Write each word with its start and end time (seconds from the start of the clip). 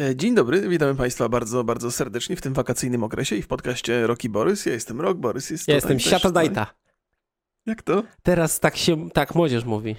E, 0.00 0.16
dzień 0.16 0.34
dobry, 0.34 0.68
witamy 0.68 0.94
Państwa 0.94 1.28
bardzo, 1.28 1.64
bardzo 1.64 1.90
serdecznie 1.90 2.36
w 2.36 2.40
tym 2.40 2.54
wakacyjnym 2.54 3.04
okresie 3.04 3.36
i 3.36 3.42
w 3.42 3.48
podcaście 3.48 4.06
Roki 4.06 4.28
Borys. 4.28 4.66
Ja 4.66 4.72
jestem 4.72 5.00
Rok, 5.00 5.18
Borys 5.18 5.50
jest 5.50 5.68
Ja 5.68 5.74
jestem 5.74 6.00
Siatodajta. 6.00 6.66
Jak 7.66 7.82
to? 7.82 8.02
Teraz 8.22 8.60
tak 8.60 8.76
się, 8.76 9.10
tak 9.10 9.34
młodzież 9.34 9.64
mówi. 9.64 9.96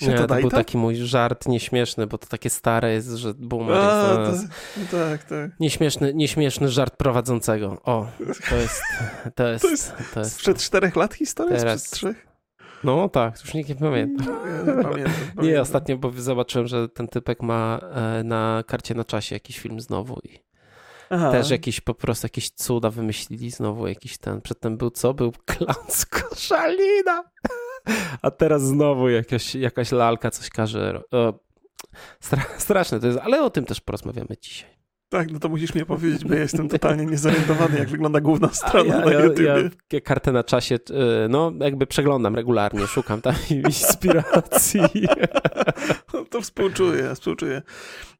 Nie, 0.00 0.14
to 0.14 0.26
był 0.26 0.50
taki 0.50 0.78
mój 0.78 0.96
żart 0.96 1.48
nieśmieszny, 1.48 2.06
bo 2.06 2.18
to 2.18 2.26
takie 2.26 2.50
stare 2.50 2.92
jest, 2.92 3.08
że 3.08 3.34
boomer 3.34 3.76
A, 3.76 4.16
to, 4.16 4.32
tak, 4.96 5.24
tak. 5.24 5.50
Nieśmieszny, 5.60 6.14
nieśmieszny 6.14 6.68
żart 6.68 6.96
prowadzącego. 6.96 7.82
O, 7.84 8.06
to 8.50 8.56
jest... 8.56 8.82
To 9.34 9.48
jest, 9.48 9.62
to 9.62 9.70
jest, 9.70 9.92
to 10.14 10.20
jest 10.20 10.32
sprzed 10.32 10.58
czterech 10.58 10.96
lat 10.96 11.14
historia? 11.14 11.58
Teraz, 11.58 11.82
sprzed 11.82 11.98
trzech? 11.98 12.33
No 12.84 13.08
tak, 13.08 13.40
już 13.44 13.54
nikt 13.54 13.68
nie 13.68 13.76
pamięta. 13.76 14.24
Nie, 14.24 14.30
pamiętam, 14.30 14.82
pamiętam. 14.84 15.44
nie, 15.44 15.60
ostatnio 15.60 15.96
bo 15.96 16.10
zobaczyłem, 16.10 16.66
że 16.68 16.88
ten 16.88 17.08
typek 17.08 17.42
ma 17.42 17.78
e, 17.78 18.22
na 18.24 18.64
karcie 18.66 18.94
na 18.94 19.04
czasie 19.04 19.36
jakiś 19.36 19.58
film 19.58 19.80
znowu 19.80 20.20
i 20.24 20.38
Aha. 21.10 21.30
też 21.30 21.50
jakiś 21.50 21.80
po 21.80 21.94
prostu 21.94 22.24
jakieś 22.24 22.50
cuda 22.50 22.90
wymyślili 22.90 23.50
znowu 23.50 23.86
jakiś 23.86 24.18
ten. 24.18 24.40
Przedtem 24.40 24.76
był 24.76 24.90
co? 24.90 25.14
Był 25.14 25.32
klan 25.46 25.84
z 25.88 26.06
koszalina. 26.06 27.24
A 28.22 28.30
teraz 28.30 28.62
znowu 28.62 29.08
jakaś, 29.08 29.54
jakaś 29.54 29.92
lalka 29.92 30.30
coś 30.30 30.50
każe. 30.50 31.02
Straszne 32.58 33.00
to 33.00 33.06
jest, 33.06 33.18
ale 33.18 33.42
o 33.42 33.50
tym 33.50 33.64
też 33.64 33.80
porozmawiamy 33.80 34.36
dzisiaj. 34.40 34.73
Tak, 35.14 35.30
no 35.30 35.38
to 35.38 35.48
musisz 35.48 35.74
mi 35.74 35.84
powiedzieć, 35.84 36.24
bo 36.24 36.34
ja 36.34 36.40
jestem 36.40 36.68
totalnie 36.68 37.06
niezorientowany, 37.06 37.78
jak 37.78 37.88
wygląda 37.88 38.20
główna 38.20 38.48
strona 38.48 38.94
ja, 38.94 39.04
na 39.04 39.12
YouTube. 39.12 39.46
Ja, 39.46 39.56
ja 39.92 40.00
kartę 40.00 40.32
na 40.32 40.44
czasie, 40.44 40.74
y, 40.74 41.28
no 41.28 41.52
jakby 41.60 41.86
przeglądam 41.86 42.34
regularnie, 42.34 42.86
szukam 42.86 43.20
tam 43.20 43.34
inspiracji. 43.66 44.80
No 46.14 46.24
to 46.24 46.40
współczuję, 46.40 47.14
współczuję. 47.14 47.62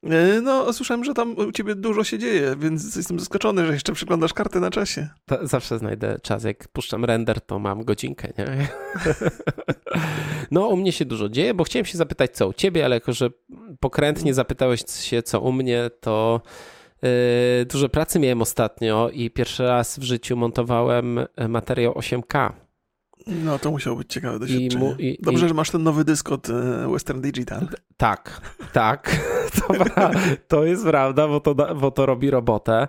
E, 0.03 0.41
no, 0.41 0.73
słyszałem, 0.73 1.05
że 1.05 1.15
tam 1.15 1.39
u 1.39 1.53
ciebie 1.53 1.75
dużo 1.75 2.05
się 2.05 2.19
dzieje, 2.19 2.57
więc 2.59 2.97
jestem 2.97 3.21
zaskoczony, 3.21 3.67
że 3.67 3.73
jeszcze 3.73 3.93
przeglądasz 3.93 4.33
kartę 4.33 4.61
na 4.61 4.71
czasie. 4.71 5.09
To 5.27 5.47
zawsze 5.47 5.79
znajdę 5.79 6.19
czas. 6.23 6.45
Jak 6.45 6.69
puszczam 6.69 7.05
render, 7.05 7.41
to 7.41 7.59
mam 7.59 7.85
godzinkę, 7.85 8.29
nie? 8.39 8.69
No, 10.51 10.67
u 10.67 10.77
mnie 10.77 10.93
się 10.93 11.05
dużo 11.05 11.29
dzieje, 11.29 11.55
bo 11.55 11.65
chciałem 11.65 11.87
się 11.87 11.99
zapytać, 11.99 12.31
co 12.31 12.49
u 12.49 12.53
ciebie, 12.53 12.85
ale 12.85 12.97
jako, 12.97 13.13
że 13.13 13.31
pokrętnie 13.81 14.35
zapytałeś 14.35 14.81
się, 15.01 15.23
co 15.23 15.41
u 15.41 15.53
mnie, 15.53 15.91
to 16.01 16.41
dużo 17.67 17.89
pracy 17.89 18.19
miałem 18.19 18.43
ostatnio 18.43 19.11
i 19.13 19.31
pierwszy 19.31 19.63
raz 19.63 19.99
w 19.99 20.03
życiu 20.03 20.37
montowałem 20.37 21.19
e, 21.37 21.49
materiał 21.49 21.93
8K. 21.93 22.53
No 23.27 23.59
to 23.59 23.71
musiało 23.71 23.97
być 23.97 24.13
ciekawe 24.13 24.39
doświadczenie. 24.39 24.75
I 24.75 24.79
mu, 24.79 24.95
i, 24.99 25.19
Dobrze, 25.23 25.47
i... 25.47 25.49
że 25.49 25.55
masz 25.55 25.71
ten 25.71 25.83
nowy 25.83 26.05
dysk 26.05 26.33
od 26.33 26.51
e, 26.51 26.89
Western 26.93 27.21
Digital. 27.21 27.69
Tak, 27.97 28.41
tak. 28.73 29.11
To, 29.55 29.75
to 30.49 30.65
jest 30.65 30.85
prawda, 30.85 31.29
bo 31.29 31.41
to, 31.41 31.55
bo 31.55 31.91
to 31.91 32.07
robi 32.07 32.31
robotę. 32.31 32.89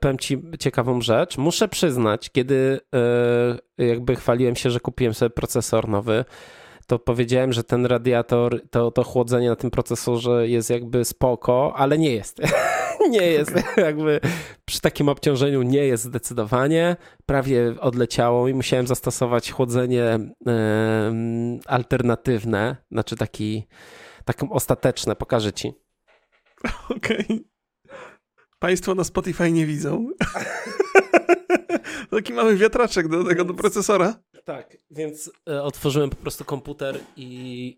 Powiem 0.00 0.18
ci 0.18 0.42
ciekawą 0.58 1.00
rzecz. 1.00 1.38
Muszę 1.38 1.68
przyznać, 1.68 2.30
kiedy 2.30 2.80
e, 3.78 3.86
jakby 3.86 4.16
chwaliłem 4.16 4.56
się, 4.56 4.70
że 4.70 4.80
kupiłem 4.80 5.14
sobie 5.14 5.30
procesor 5.30 5.88
nowy, 5.88 6.24
to 6.86 6.98
powiedziałem, 6.98 7.52
że 7.52 7.64
ten 7.64 7.86
radiator, 7.86 8.60
to, 8.70 8.90
to 8.90 9.04
chłodzenie 9.04 9.48
na 9.48 9.56
tym 9.56 9.70
procesorze 9.70 10.48
jest 10.48 10.70
jakby 10.70 11.04
spoko, 11.04 11.72
ale 11.76 11.98
nie 11.98 12.12
jest. 12.12 12.40
nie 13.10 13.26
jest. 13.26 13.52
Jakby 13.76 14.20
przy 14.64 14.80
takim 14.80 15.08
obciążeniu 15.08 15.62
nie 15.62 15.86
jest 15.86 16.04
zdecydowanie. 16.04 16.96
Prawie 17.26 17.74
odleciało 17.80 18.48
i 18.48 18.54
musiałem 18.54 18.86
zastosować 18.86 19.50
chłodzenie 19.50 20.18
alternatywne, 21.66 22.76
znaczy 22.92 23.16
taki, 23.16 23.66
taką 24.24 24.50
ostateczne. 24.50 25.16
Pokażę 25.16 25.52
ci. 25.52 25.72
Okej. 26.96 27.24
Okay. 27.24 27.44
Państwo 28.58 28.94
na 28.94 29.04
Spotify 29.04 29.52
nie 29.52 29.66
widzą. 29.66 30.10
Taki 32.10 32.32
mały 32.32 32.56
wiatraczek 32.56 33.08
do 33.08 33.24
tego, 33.24 33.44
do 33.44 33.54
procesora. 33.54 34.14
Tak, 34.44 34.76
więc 34.90 35.30
e, 35.48 35.62
otworzyłem 35.62 36.10
po 36.10 36.16
prostu 36.16 36.44
komputer 36.44 37.00
i, 37.16 37.26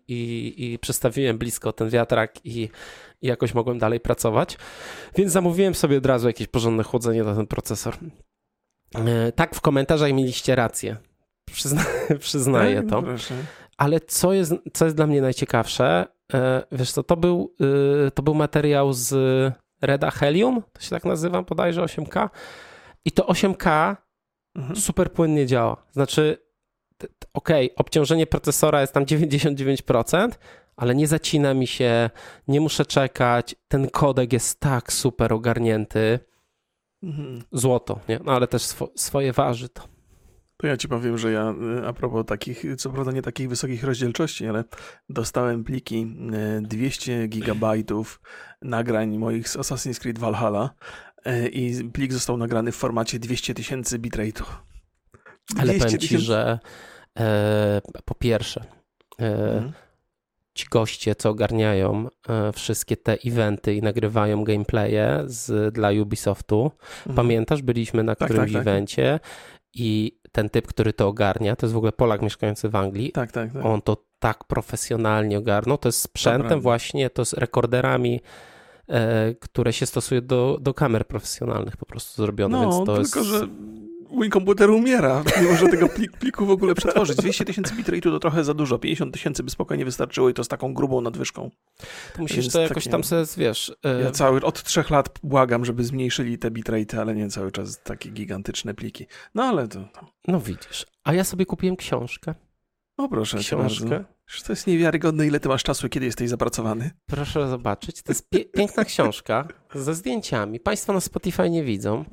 i, 0.07 0.73
i 0.73 0.79
przestawiłem 0.79 1.37
blisko 1.37 1.73
ten 1.73 1.89
wiatrak 1.89 2.45
i, 2.45 2.69
i 3.23 3.27
jakoś 3.27 3.53
mogłem 3.53 3.79
dalej 3.79 3.99
pracować. 3.99 4.57
Więc 5.15 5.31
zamówiłem 5.31 5.75
sobie 5.75 5.97
od 5.97 6.05
razu 6.05 6.27
jakieś 6.27 6.47
porządne 6.47 6.83
chłodzenie 6.83 7.23
na 7.23 7.35
ten 7.35 7.47
procesor. 7.47 7.97
E, 8.95 9.31
tak, 9.31 9.55
w 9.55 9.61
komentarzach 9.61 10.13
mieliście 10.13 10.55
rację. 10.55 10.97
Przyzna, 11.51 11.85
przyznaję 12.19 12.81
tak, 12.81 12.89
to. 12.89 13.03
Ale 13.77 13.99
co 13.99 14.33
jest, 14.33 14.53
co 14.73 14.85
jest 14.85 14.97
dla 14.97 15.07
mnie 15.07 15.21
najciekawsze, 15.21 16.05
e, 16.33 16.63
wiesz 16.71 16.91
co, 16.91 17.03
to 17.03 17.17
był, 17.17 17.55
to 18.13 18.23
był 18.23 18.33
materiał 18.33 18.93
z 18.93 19.13
Reda 19.81 20.11
Helium, 20.11 20.63
to 20.73 20.81
się 20.81 20.89
tak 20.89 21.05
nazywa 21.05 21.41
bodajże 21.41 21.81
8K. 21.81 22.29
I 23.05 23.11
to 23.11 23.23
8K 23.23 23.95
mhm. 24.55 24.75
super 24.75 25.11
płynnie 25.11 25.45
działa. 25.45 25.85
Znaczy, 25.91 26.37
ok, 27.33 27.49
obciążenie 27.75 28.27
procesora 28.27 28.81
jest 28.81 28.93
tam 28.93 29.05
99%, 29.05 30.29
ale 30.75 30.95
nie 30.95 31.07
zacina 31.07 31.53
mi 31.53 31.67
się, 31.67 32.09
nie 32.47 32.61
muszę 32.61 32.85
czekać. 32.85 33.55
Ten 33.67 33.89
kodek 33.89 34.33
jest 34.33 34.59
tak 34.59 34.93
super 34.93 35.33
ogarnięty. 35.33 36.19
Mhm. 37.03 37.43
Złoto, 37.51 37.99
nie? 38.09 38.19
No 38.23 38.31
ale 38.31 38.47
też 38.47 38.63
swo 38.63 38.89
swoje 38.95 39.33
waży 39.33 39.69
to. 39.69 39.93
To 40.57 40.67
ja 40.67 40.77
ci 40.77 40.87
powiem, 40.87 41.17
że 41.17 41.31
ja 41.31 41.53
y, 41.81 41.87
a 41.87 41.93
propos 41.93 42.25
takich, 42.25 42.63
co 42.77 42.89
prawda 42.89 43.11
nie 43.11 43.21
takich 43.21 43.49
wysokich 43.49 43.83
rozdzielczości, 43.83 44.47
ale 44.47 44.63
dostałem 45.09 45.63
pliki 45.63 46.15
200 46.61 47.11
y, 47.13 47.27
gigabajtów 47.27 48.21
nagrań 48.61 49.17
moich 49.17 49.49
z 49.49 49.57
Assassin's 49.57 49.99
Creed 49.99 50.19
Valhalla 50.19 50.69
y, 51.27 51.49
i 51.49 51.89
plik 51.89 52.13
został 52.13 52.37
nagrany 52.37 52.71
w 52.71 52.75
formacie 52.75 53.19
200 53.19 53.53
tysięcy 53.53 53.99
bitrate'u. 53.99 54.43
Ale 55.57 55.73
powiem 55.73 55.99
ci, 55.99 56.17
że 56.17 56.59
e, 57.19 57.81
po 58.05 58.15
pierwsze 58.15 58.65
e, 59.19 59.55
mhm. 59.55 59.73
Ci 60.53 60.65
goście, 60.71 61.15
co 61.15 61.29
ogarniają 61.29 62.07
e, 62.29 62.51
wszystkie 62.51 62.97
te 62.97 63.17
eventy 63.25 63.75
i 63.75 63.81
nagrywają 63.81 64.43
gameplaye 64.43 65.23
z, 65.25 65.73
dla 65.73 65.91
Ubisoftu. 66.01 66.71
Mhm. 66.97 67.15
Pamiętasz, 67.15 67.61
byliśmy 67.61 68.03
na 68.03 68.15
tak, 68.15 68.29
którymś 68.29 68.53
tak, 68.53 68.63
tak. 68.63 68.67
evencie 68.67 69.19
i 69.73 70.19
ten 70.31 70.49
typ, 70.49 70.67
który 70.67 70.93
to 70.93 71.07
ogarnia, 71.07 71.55
to 71.55 71.65
jest 71.65 71.73
w 71.73 71.77
ogóle 71.77 71.91
Polak 71.91 72.21
mieszkający 72.21 72.69
w 72.69 72.75
Anglii. 72.75 73.11
Tak, 73.11 73.31
tak, 73.31 73.53
tak. 73.53 73.65
On 73.65 73.81
to 73.81 73.97
tak 74.19 74.43
profesjonalnie 74.43 75.37
ogarnął. 75.37 75.77
To 75.77 75.89
jest 75.89 76.01
sprzętem 76.01 76.61
właśnie, 76.61 77.09
to 77.09 77.25
z 77.25 77.33
rekorderami, 77.33 78.21
e, 78.89 79.33
które 79.33 79.73
się 79.73 79.85
stosuje 79.85 80.21
do, 80.21 80.57
do 80.61 80.73
kamer 80.73 81.07
profesjonalnych 81.07 81.77
po 81.77 81.85
prostu 81.85 82.21
zrobione. 82.21 82.57
No, 82.57 82.61
więc 82.61 82.85
to 82.85 82.97
tylko 82.97 83.19
jest... 83.19 83.31
że 83.31 83.47
mój 84.13 84.29
komputer 84.29 84.69
umiera, 84.69 85.23
nie 85.41 85.47
może 85.47 85.67
tego 85.67 85.89
plik, 85.89 86.11
pliku 86.11 86.45
w 86.45 86.49
ogóle 86.49 86.75
przetworzyć. 86.75 87.17
200 87.17 87.45
tysięcy 87.45 87.73
bitrate'u 87.75 88.01
to 88.01 88.19
trochę 88.19 88.43
za 88.43 88.53
dużo, 88.53 88.79
50 88.79 89.13
tysięcy 89.13 89.43
by 89.43 89.49
spokojnie 89.49 89.85
wystarczyło 89.85 90.29
i 90.29 90.33
to 90.33 90.43
z 90.43 90.47
taką 90.47 90.73
grubą 90.73 91.01
nadwyżką. 91.01 91.51
To 92.15 92.21
musisz 92.21 92.47
to 92.47 92.61
jakoś 92.61 92.87
tam 92.87 93.03
sobie, 93.03 93.23
wiesz... 93.37 93.75
Yy... 93.83 94.01
Ja 94.03 94.11
cały, 94.11 94.41
od 94.41 94.63
trzech 94.63 94.89
lat 94.89 95.19
błagam, 95.23 95.65
żeby 95.65 95.83
zmniejszyli 95.83 96.37
te 96.37 96.51
bitrate'y, 96.51 96.99
ale 96.99 97.15
nie 97.15 97.29
cały 97.29 97.51
czas 97.51 97.81
takie 97.83 98.09
gigantyczne 98.09 98.73
pliki. 98.73 99.05
No 99.35 99.43
ale 99.43 99.67
to... 99.67 99.87
No 100.27 100.39
widzisz, 100.39 100.85
a 101.03 101.13
ja 101.13 101.23
sobie 101.23 101.45
kupiłem 101.45 101.75
książkę. 101.75 102.35
O 102.97 103.09
proszę, 103.09 103.37
książkę. 103.37 104.03
To 104.45 104.53
jest 104.53 104.67
niewiarygodne, 104.67 105.27
ile 105.27 105.39
ty 105.39 105.49
masz 105.49 105.63
czasu, 105.63 105.89
kiedy 105.89 106.05
jesteś 106.05 106.29
zapracowany. 106.29 106.91
Proszę 107.05 107.49
zobaczyć. 107.49 108.01
To 108.01 108.11
jest 108.11 108.29
pie 108.29 108.45
piękna 108.45 108.85
książka 108.85 109.47
ze 109.75 109.95
zdjęciami. 109.95 110.59
Państwo 110.59 110.93
na 110.93 110.99
Spotify 110.99 111.49
nie 111.49 111.63
widzą. 111.63 112.05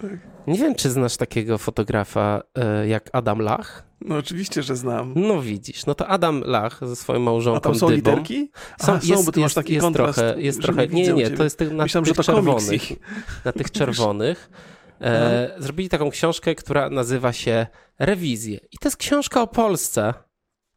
Tak. 0.00 0.10
Nie 0.46 0.58
wiem, 0.58 0.74
czy 0.74 0.90
znasz 0.90 1.16
takiego 1.16 1.58
fotografa 1.58 2.42
e, 2.54 2.88
jak 2.88 3.10
Adam 3.12 3.38
Lach. 3.38 3.86
No 4.00 4.16
oczywiście, 4.16 4.62
że 4.62 4.76
znam. 4.76 5.12
No 5.16 5.42
widzisz, 5.42 5.86
no 5.86 5.94
to 5.94 6.08
Adam 6.08 6.42
Lach 6.46 6.80
ze 6.82 6.96
swoją 6.96 7.20
małżonką 7.20 7.58
A 7.58 7.60
tam 7.60 7.74
są 7.74 7.86
Dybą. 7.86 7.96
literki? 7.96 8.50
Są, 8.80 8.92
A, 8.92 9.00
są 9.00 9.08
jest, 9.08 9.26
bo 9.26 9.32
ty 9.32 9.40
masz 9.40 9.54
taki 9.54 9.72
jest 9.72 9.84
kontrast, 9.84 10.18
trochę, 10.18 10.40
jest 10.40 10.62
trochę, 10.62 10.86
nie, 10.88 11.02
nie, 11.02 11.12
nie, 11.12 11.30
to 11.30 11.44
jest 11.44 11.58
tych, 11.58 11.72
na 11.72 11.82
Myślałem, 11.82 12.04
tych 12.04 12.24
czerwonych. 12.24 12.82
Na 13.44 13.52
tych 13.52 13.70
czerwonych. 13.80 14.50
E, 15.00 15.50
zrobili 15.58 15.88
taką 15.88 16.10
książkę, 16.10 16.54
która 16.54 16.90
nazywa 16.90 17.32
się 17.32 17.66
Rewizje. 17.98 18.60
I 18.72 18.78
to 18.78 18.88
jest 18.88 18.96
książka 18.96 19.42
o 19.42 19.46
Polsce 19.46 20.14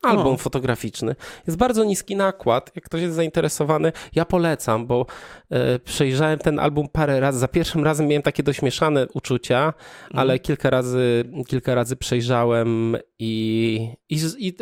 album 0.04 0.34
o. 0.34 0.38
fotograficzny. 0.38 1.16
Jest 1.48 1.58
bardzo 1.58 1.84
niski 1.84 2.16
nakład. 2.16 2.72
Jak 2.76 2.86
ktoś 2.86 3.02
jest 3.02 3.16
zainteresowany, 3.16 3.92
ja 4.16 4.26
polecam, 4.26 4.88
bo 4.88 5.06
e, 5.50 5.80
przejrzałem 5.80 6.40
ten 6.40 6.60
album 6.60 6.88
parę 6.88 7.20
razy. 7.20 7.40
Za 7.40 7.48
pierwszym 7.48 7.84
razem 7.84 8.08
miałem 8.08 8.22
takie 8.22 8.44
dość 8.44 8.62
mieszane 8.62 9.08
uczucia, 9.14 9.66
mhm. 9.66 9.74
ale 10.14 10.40
kilka 10.40 10.70
razy, 10.70 11.24
kilka 11.48 11.76
razy 11.76 11.96
przejrzałem 11.96 12.98
i, 13.20 13.90
i, 14.10 14.20
i 14.38 14.54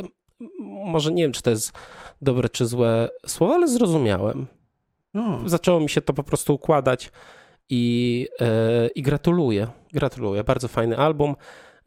może 0.69 1.11
nie 1.11 1.23
wiem, 1.23 1.31
czy 1.31 1.41
to 1.41 1.49
jest 1.49 1.71
dobre 2.21 2.49
czy 2.49 2.65
złe 2.65 3.09
słowo, 3.27 3.53
ale 3.53 3.67
zrozumiałem. 3.67 4.47
O. 5.13 5.49
Zaczęło 5.49 5.79
mi 5.79 5.89
się 5.89 6.01
to 6.01 6.13
po 6.13 6.23
prostu 6.23 6.53
układać 6.53 7.11
i, 7.69 8.27
e, 8.41 8.87
i 8.87 9.01
gratuluję. 9.01 9.67
Gratuluję. 9.93 10.43
Bardzo 10.43 10.67
fajny 10.67 10.97
album. 10.97 11.35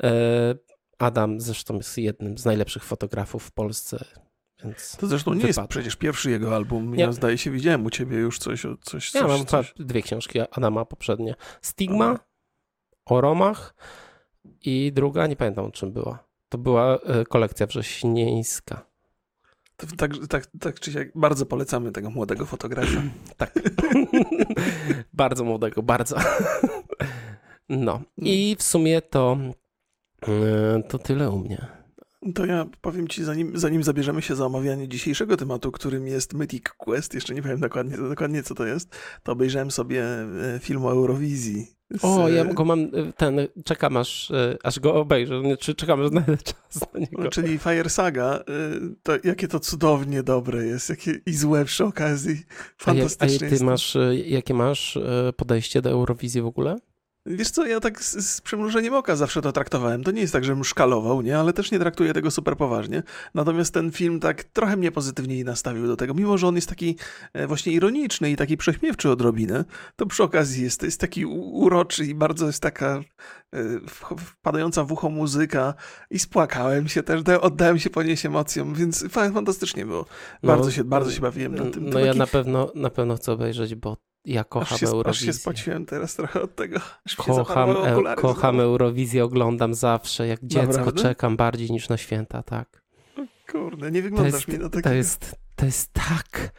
E, 0.03 0.55
Adam 0.99 1.41
zresztą 1.41 1.77
jest 1.77 1.99
jednym 1.99 2.39
z 2.39 2.45
najlepszych 2.45 2.85
fotografów 2.85 3.45
w 3.45 3.51
Polsce, 3.51 4.05
Więc 4.65 4.97
To 4.97 5.07
zresztą 5.07 5.35
nie 5.35 5.47
jest 5.47 5.61
przecież 5.69 5.97
pierwszy 5.97 6.31
jego 6.31 6.55
album. 6.57 6.95
Nie. 6.95 7.03
Ja 7.03 7.13
zdaje 7.13 7.39
się 7.39 7.51
widziałem 7.51 7.85
u 7.87 7.91
ciebie 7.91 8.17
już 8.17 8.39
coś, 8.39 8.67
o- 8.67 8.77
coś, 8.81 9.15
Ja 9.15 9.21
coś, 9.21 9.31
mam 9.31 9.47
coś. 9.47 9.75
dwie 9.77 10.03
książki 10.03 10.41
Adama 10.41 10.85
poprzednie. 10.85 11.35
Stigma 11.63 12.19
o 13.07 13.21
Romach 13.21 13.75
i 14.61 14.93
druga, 14.95 15.27
nie 15.27 15.37
pamiętam 15.37 15.65
o 15.65 15.71
czym 15.71 15.93
była. 15.93 16.25
To 16.49 16.59
była 16.59 16.99
e, 16.99 17.25
kolekcja 17.25 17.67
wrześnieńska. 17.67 18.87
Tak, 19.77 20.11
tak, 20.29 20.47
tak 20.61 20.81
czy 20.81 20.93
siak 20.93 21.09
bardzo 21.15 21.47
polecamy 21.47 21.93
tego 21.93 22.11
młodego 22.11 22.47
fotografa. 22.47 23.03
Tak. 23.37 23.53
bardzo 25.13 25.45
młodego, 25.45 25.83
bardzo. 25.83 26.17
no. 27.69 28.03
I 28.17 28.57
w 28.59 28.63
sumie 28.63 29.03
to 29.03 29.37
to 30.89 30.99
tyle 30.99 31.31
u 31.31 31.39
mnie. 31.39 31.67
To 32.35 32.47
ja 32.47 32.67
powiem 32.81 33.09
ci, 33.09 33.25
zanim, 33.25 33.59
zanim 33.59 33.83
zabierzemy 33.83 34.23
się 34.23 34.37
za 34.37 34.47
omawianie 34.47 34.89
dzisiejszego 34.89 35.37
tematu, 35.37 35.73
którym 35.73 36.07
jest 36.07 36.35
Mythic 36.35 36.63
Quest, 36.79 37.15
jeszcze 37.15 37.35
nie 37.35 37.43
wiem 37.43 37.61
dokładnie, 37.61 37.97
dokładnie 37.97 38.43
co 38.43 38.55
to 38.55 38.67
jest, 38.67 38.97
to 39.23 39.33
obejrzałem 39.33 39.71
sobie 39.71 40.05
e, 40.05 40.59
film 40.61 40.85
o 40.85 40.91
Eurowizji. 40.93 41.67
Z, 41.91 42.05
O, 42.05 42.29
ja 42.29 42.43
e, 42.45 42.55
go 42.55 42.65
mam, 42.65 42.81
e, 42.81 42.89
ten, 43.17 43.39
czekam 43.65 43.97
aż, 43.97 44.31
e, 44.31 44.57
aż 44.63 44.81
go 44.81 44.95
obejrzę, 44.95 45.41
nie, 45.41 45.57
czy 45.57 45.75
czekam, 45.75 46.01
aż 46.01 46.09
znajdę 46.09 46.37
czas 46.37 46.93
na 46.95 47.01
niego. 47.01 47.23
no, 47.23 47.31
Czyli 47.31 47.59
Fire 47.59 47.91
Saga, 47.91 48.35
e, 48.35 48.43
to 49.03 49.13
jakie 49.25 49.49
to 49.49 49.61
cudownie 49.61 50.23
dobre 50.23 50.67
jest, 50.67 50.91
jakie 50.91 51.21
i 51.27 51.33
złe 51.33 51.65
przy 51.65 51.85
okazji. 51.85 52.33
A, 52.33 52.35
jak, 52.35 52.71
a 52.81 52.85
Fantastycznie 52.85 53.39
ty 53.39 53.55
jest. 53.55 53.63
masz, 53.65 53.97
e, 53.97 54.17
jakie 54.17 54.55
masz 54.55 54.97
e, 54.97 55.33
podejście 55.37 55.83
do 55.83 55.91
Eurowizji 55.91 56.43
w 56.43 56.47
ogóle? 56.47 56.77
Wiesz 57.27 57.51
co, 57.51 57.67
ja 57.67 57.81
tak 57.81 58.03
z, 58.03 58.27
z 58.35 58.41
przymrużeniem 58.41 58.95
oka 58.95 59.17
zawsze 59.17 59.43
to 59.43 59.53
traktowałem. 59.53 60.05
To 60.05 60.11
nie 60.11 60.21
jest 60.21 60.33
tak, 60.33 60.45
żebym 60.45 60.65
szkalował, 60.65 61.23
nie? 61.23 61.39
Ale 61.39 61.53
też 61.53 61.71
nie 61.71 61.79
traktuję 61.79 62.13
tego 62.13 62.31
super 62.31 62.57
poważnie. 62.57 63.03
Natomiast 63.35 63.75
ten 63.75 63.91
film 63.93 64.21
tak 64.21 64.45
trochę 64.45 64.77
mnie 64.77 64.93
pozytywniej 64.93 65.45
nastawił 65.45 65.87
do 65.87 65.97
tego. 65.97 66.15
Mimo, 66.15 66.39
że 66.39 66.49
on 66.49 66.55
jest 66.55 66.69
taki 66.69 66.97
e, 67.33 67.47
właśnie 67.47 67.73
ironiczny 67.73 68.31
i 68.31 68.37
taki 68.37 68.57
prześmiewczy 68.57 69.11
odrobinę, 69.11 69.65
to 69.97 70.07
przy 70.07 70.23
okazji 70.23 70.65
jest, 70.65 70.83
jest 70.83 71.01
taki 71.01 71.27
uroczy 71.27 72.05
i 72.07 72.15
bardzo 72.15 72.47
jest 72.47 72.63
taka 72.63 73.01
e, 73.55 73.59
wpadająca 74.19 74.85
w 74.85 74.93
ucho 74.93 75.09
muzyka 75.11 75.75
i 76.11 76.19
spłakałem 76.19 76.89
się 76.89 77.03
też, 77.03 77.23
da- 77.23 77.41
oddałem 77.41 77.79
się 77.79 77.91
ponieść 77.91 78.27
emocjom, 78.27 78.75
więc 78.75 79.05
fa- 79.11 79.31
fantastycznie 79.31 79.87
było. 79.87 80.07
Bardzo 80.43 80.71
się- 80.71 80.85
bardzo 80.85 81.11
się 81.11 81.21
bawiłem 81.21 81.55
na 81.55 81.71
tym. 81.71 81.91
No 81.91 81.99
ja 82.01 82.07
taki- 82.07 82.19
na 82.19 82.27
pewno, 82.27 82.73
na 82.75 82.91
pewno 82.91 83.17
chcę 83.17 83.33
obejrzeć, 83.33 83.75
bo 83.75 83.97
ja 84.25 84.45
kocham 84.45 84.75
Aż 84.75 84.81
się, 84.81 84.87
aż 84.87 84.91
się 84.91 84.97
Eurowizję. 84.97 85.33
spociłem 85.33 85.87
teraz 85.87 86.15
trochę 86.15 86.43
od 86.43 86.55
tego. 86.55 86.81
Kocham, 87.17 87.71
e, 87.71 88.15
kocham. 88.17 88.61
Eurowizję, 88.61 89.25
oglądam 89.25 89.75
zawsze. 89.75 90.27
Jak 90.27 90.41
dziecko 90.43 90.73
Naprawdę? 90.73 91.03
czekam 91.03 91.37
bardziej 91.37 91.71
niż 91.71 91.89
na 91.89 91.97
święta, 91.97 92.43
tak. 92.43 92.83
Kurde, 93.53 93.91
nie 93.91 94.01
To 94.01 94.03
wyglądasz 94.03 94.33
jest, 94.35 94.49
mi 94.49 94.59
na 94.59 94.69
takiego. 94.69 94.89
to 94.89 94.95
jest, 94.95 95.37
to 95.57 95.67
jest 95.67 95.93
tak, 95.93 96.51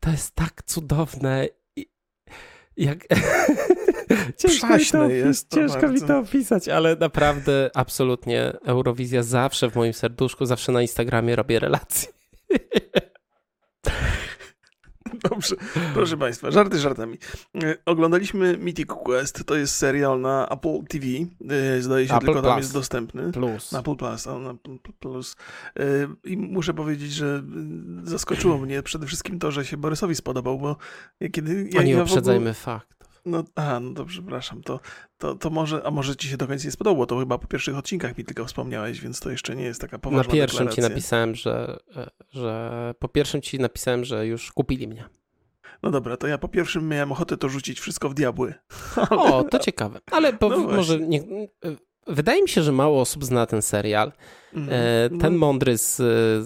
to 0.00 0.10
jest 0.10 0.34
tak 0.34 0.62
cudowne. 0.66 1.48
I, 1.76 1.86
jak... 2.76 2.98
ciężko 4.38 4.76
mi, 4.76 4.86
to, 4.86 5.08
jest 5.08 5.48
to 5.48 5.56
ciężko 5.56 5.88
mi 5.88 6.00
to 6.00 6.18
opisać, 6.18 6.68
ale 6.68 6.96
naprawdę, 6.96 7.70
absolutnie 7.74 8.52
Eurowizja 8.64 9.22
zawsze 9.22 9.70
w 9.70 9.76
moim 9.76 9.92
serduszku, 9.92 10.46
zawsze 10.46 10.72
na 10.72 10.82
Instagramie 10.82 11.36
robię 11.36 11.58
relacje. 11.58 12.08
Dobrze, 15.30 15.56
proszę 15.94 16.16
Państwa, 16.16 16.50
żarty 16.50 16.78
żartami. 16.78 17.18
E, 17.64 17.76
Oglądaliśmy 17.86 18.58
Mythic 18.58 18.86
Quest, 18.88 19.44
to 19.46 19.54
jest 19.56 19.74
serial 19.74 20.20
na 20.20 20.48
Apple 20.48 20.84
TV, 20.88 21.06
e, 21.76 21.82
zdaje 21.82 22.08
się 22.08 22.14
Apple 22.14 22.26
tylko 22.26 22.42
tam 22.42 22.52
Plus. 22.52 22.62
jest 22.64 22.72
dostępny. 22.72 23.32
Plus. 23.32 23.72
Na 23.72 23.78
Apple 23.80 23.96
Plus, 23.96 24.26
a, 24.26 24.38
na 24.38 24.54
Plus. 25.00 25.36
E, 25.76 25.84
I 26.24 26.36
muszę 26.36 26.74
powiedzieć, 26.74 27.12
że 27.12 27.42
zaskoczyło 28.04 28.58
mnie 28.58 28.82
przede 28.82 29.06
wszystkim 29.06 29.38
to, 29.38 29.50
że 29.50 29.64
się 29.64 29.76
Borysowi 29.76 30.14
spodobał, 30.14 30.58
bo 30.58 30.76
kiedy... 31.32 31.68
Ja, 31.72 31.82
nie 31.82 31.90
ja 31.90 31.96
w 31.96 32.00
ogóle- 32.00 32.02
uprzedzajmy 32.02 32.54
fakt. 32.54 33.01
No, 33.24 33.44
a, 33.54 33.80
no 33.80 33.94
to 33.94 34.04
przepraszam, 34.04 34.62
to, 34.62 34.80
to, 35.18 35.34
to 35.34 35.50
może, 35.50 35.86
a 35.86 35.90
może 35.90 36.16
ci 36.16 36.28
się 36.28 36.36
do 36.36 36.46
końca 36.46 36.64
nie 36.64 36.70
spodobało, 36.70 37.06
to 37.06 37.18
chyba 37.18 37.38
po 37.38 37.46
pierwszych 37.46 37.76
odcinkach 37.76 38.18
mi 38.18 38.24
tylko 38.24 38.44
wspomniałeś, 38.44 39.00
więc 39.00 39.20
to 39.20 39.30
jeszcze 39.30 39.56
nie 39.56 39.64
jest 39.64 39.80
taka 39.80 39.96
Na 39.96 40.00
poważna 40.00 40.32
pierwszym 40.32 40.58
ci 40.58 40.64
deklaracja. 40.68 40.88
napisałem, 40.88 41.34
że, 41.34 41.78
e, 41.96 42.10
że 42.30 42.94
po 42.98 43.08
pierwszym 43.08 43.42
ci 43.42 43.58
napisałem, 43.58 44.04
że 44.04 44.26
już 44.26 44.52
kupili 44.52 44.88
mnie. 44.88 45.04
No 45.82 45.90
dobra, 45.90 46.16
to 46.16 46.26
ja 46.26 46.38
po 46.38 46.48
pierwszym 46.48 46.88
miałem 46.88 47.12
ochotę 47.12 47.36
to 47.36 47.48
rzucić 47.48 47.80
wszystko 47.80 48.08
w 48.08 48.14
diabły. 48.14 48.54
O, 49.10 49.44
to 49.44 49.58
ciekawe. 49.58 50.00
Ale 50.10 50.32
po, 50.32 50.48
No 50.48 50.58
może 50.58 51.00
nie, 51.00 51.22
wydaje 52.06 52.42
mi 52.42 52.48
się, 52.48 52.62
że 52.62 52.72
mało 52.72 53.00
osób 53.00 53.24
zna 53.24 53.46
ten 53.46 53.62
serial. 53.62 54.12
E, 54.54 55.08
No, 55.10 55.18
ten 55.18 55.36
mądry 55.36 55.78
z, 55.78 55.96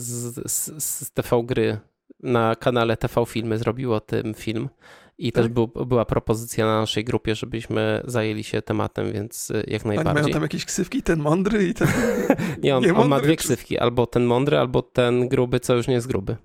z, 0.00 0.50
z, 0.52 0.84
z 0.84 1.10
TV 1.10 1.42
Gry 1.44 1.78
na 2.22 2.54
kanale 2.54 2.96
TV 2.96 3.26
Filmy 3.26 3.58
zrobił 3.58 3.92
o 3.94 4.00
tym 4.00 4.34
film. 4.34 4.68
I 5.18 5.32
też 5.32 5.44
Tak? 5.44 5.52
był, 5.52 5.66
była 5.68 6.04
propozycja 6.04 6.66
na 6.66 6.80
naszej 6.80 7.04
grupie, 7.04 7.34
żebyśmy 7.34 8.02
zajęli 8.04 8.44
się 8.44 8.62
tematem, 8.62 9.12
więc 9.12 9.50
e, 9.50 9.62
jak 9.66 9.86
Oni 9.86 9.94
mają 9.96 10.04
najbardziej. 10.04 10.32
tam 10.32 10.42
jakieś 10.42 10.64
ksywki, 10.64 11.02
ten 11.02 11.20
mądry 11.20 11.66
i 11.68 11.74
ten... 11.74 11.88
Nie, 12.62 12.76
on, 12.76 12.82
nie 12.82 12.94
on 12.94 13.08
ma 13.08 13.20
dwie 13.20 13.30
czy- 13.30 13.36
ksywki. 13.36 13.78
Albo 13.78 14.06
ten 14.06 14.24
mądry, 14.24 14.58
albo 14.58 14.82
ten 14.82 15.28
gruby, 15.28 15.60
co 15.60 15.74
już 15.74 15.88
nie 15.88 15.94
jest 15.94 16.06
gruby. 16.06 16.36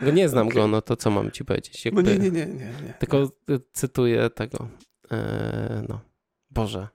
Go 0.01 0.11
nie 0.11 0.29
znam 0.29 0.47
Okej. 0.47 0.57
go, 0.63 0.69
no 0.69 0.83
to 0.83 0.97
co 0.97 1.11
mam 1.11 1.31
ci 1.31 1.45
powiedzieć? 1.45 1.85
No 1.85 1.89
Jakby, 1.89 2.03
nie, 2.03 2.19
nie, 2.19 2.31
nie, 2.31 2.47
nie, 2.47 2.65
nie. 2.65 2.95
Tylko 2.99 3.23
y, 3.25 3.29
cytuję 3.73 4.31
tego. 4.31 4.69
E, 5.13 5.85
no. 5.89 6.01
Boże. 6.51 6.89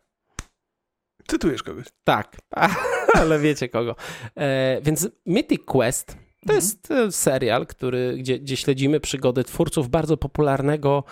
Cytujesz 1.28 1.64
kogoś. 1.64 1.86
Tak, 2.04 2.38
ale 3.22 3.40
wiecie 3.40 3.70
kogo. 3.70 3.96
E, 4.38 4.82
więc 4.84 5.10
Mythic 5.26 5.62
Quest 5.66 6.18
to 6.48 6.54
jest 6.54 6.92
e, 6.92 7.12
serial, 7.12 7.68
który, 7.68 8.16
gdzie, 8.18 8.40
gdzie 8.40 8.58
śledzimy 8.58 9.00
przygody 9.00 9.44
twórców 9.44 9.90
bardzo 9.90 10.18
popularnego, 10.18 11.04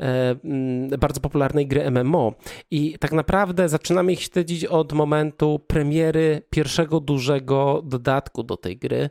e, 0.00 0.36
mm, 0.44 0.88
bardzo 0.88 1.20
popularnej 1.20 1.66
gry 1.66 1.90
MMO. 1.90 2.34
I 2.70 2.98
tak 3.00 3.12
naprawdę 3.12 3.68
zaczynamy 3.68 4.12
ich 4.12 4.22
śledzić 4.22 4.64
od 4.64 4.92
momentu 4.92 5.60
premiery 5.66 6.42
pierwszego 6.50 7.00
dużego 7.00 7.82
dodatku 7.84 8.42
do 8.42 8.56
tej 8.56 8.76
gry. 8.78 9.10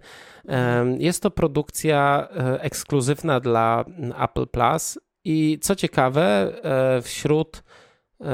E, 0.50 0.86
Jest 1.00 1.24
to 1.24 1.32
produkcja 1.32 2.28
ekskluzywna 2.60 3.40
dla 3.40 3.86
mm, 3.88 4.14
Apple 4.24 4.48
Plus. 4.48 5.00
I 5.28 5.58
co 5.62 5.76
ciekawe, 5.76 6.54
wśród, 7.02 7.64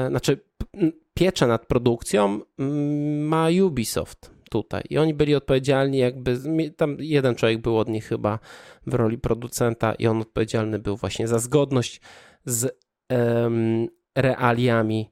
znaczy 0.08 0.36
p- 0.36 0.66
m, 0.74 0.92
pieczę 1.14 1.46
nad 1.46 1.66
produkcją 1.66 2.40
mm, 2.58 3.28
ma 3.28 3.46
Ubisoft 3.66 4.31
tutaj. 4.52 4.82
I 4.90 4.98
oni 4.98 5.14
byli 5.14 5.34
odpowiedzialni, 5.34 5.98
jakby 5.98 6.38
tam 6.76 6.96
jeden 7.00 7.34
człowiek 7.34 7.58
był 7.60 7.78
od 7.78 7.88
nich 7.88 8.04
chyba 8.06 8.38
w 8.86 8.94
roli 8.94 9.18
producenta, 9.18 9.94
i 9.94 10.06
on 10.06 10.20
odpowiedzialny 10.20 10.78
był 10.78 10.96
właśnie 10.96 11.28
za 11.28 11.38
zgodność 11.38 12.00
z 12.44 12.78
em, 13.08 13.86
realiami. 14.16 15.10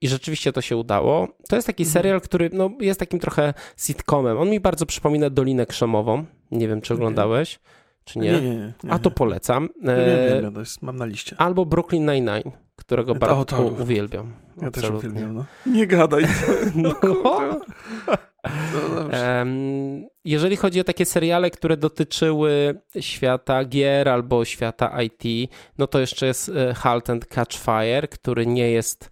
I 0.00 0.08
rzeczywiście 0.08 0.52
to 0.52 0.60
się 0.60 0.76
udało. 0.76 1.28
To 1.48 1.56
jest 1.56 1.66
taki 1.66 1.82
Mhm. 1.82 1.92
serial, 1.92 2.20
który 2.20 2.50
no, 2.52 2.70
jest 2.80 3.00
takim 3.00 3.18
trochę 3.20 3.54
sitcomem. 3.76 4.38
On 4.38 4.50
mi 4.50 4.60
bardzo 4.60 4.86
przypomina 4.86 5.30
Dolinę 5.30 5.66
Krzemową. 5.66 6.24
Nie 6.50 6.68
wiem, 6.68 6.80
czy 6.80 6.94
oglądałeś, 6.94 7.60
czy 8.04 8.18
nie. 8.18 8.32
Nie, 8.32 8.40
nie, 8.40 8.50
nie. 8.56 8.72
nie 8.84 8.92
A 8.92 8.98
to 8.98 9.08
nie. 9.10 9.14
polecam. 9.14 9.68
E, 9.84 10.40
wiem, 10.42 10.54
to 10.54 10.60
jest, 10.60 10.82
mam 10.82 10.96
na 10.96 11.06
liście. 11.06 11.36
Albo 11.38 11.66
Brooklyn 11.66 12.06
Nine-Nine, 12.06 12.50
którego 12.76 13.14
bardzo 13.14 13.62
u- 13.62 13.82
uwielbiam. 13.82 14.32
Ja 14.62 14.70
też 14.70 14.90
uwielbiam, 14.90 15.34
no. 15.34 15.44
Nie 15.66 15.86
gadaj. 15.86 16.24
No. 16.74 16.94
No 18.72 19.08
Jeżeli 20.24 20.56
chodzi 20.56 20.80
o 20.80 20.84
takie 20.84 21.04
seriale, 21.04 21.50
które 21.50 21.76
dotyczyły 21.76 22.80
świata 23.00 23.64
gier 23.64 24.08
albo 24.08 24.44
świata 24.44 25.02
IT, 25.02 25.50
no 25.78 25.86
to 25.86 26.00
jeszcze 26.00 26.26
jest 26.26 26.48
e, 26.48 26.74
Halt 26.74 27.10
and 27.10 27.26
Catch 27.26 27.56
Fire, 27.58 28.08
który 28.08 28.46
nie 28.46 28.70
jest 28.70 29.10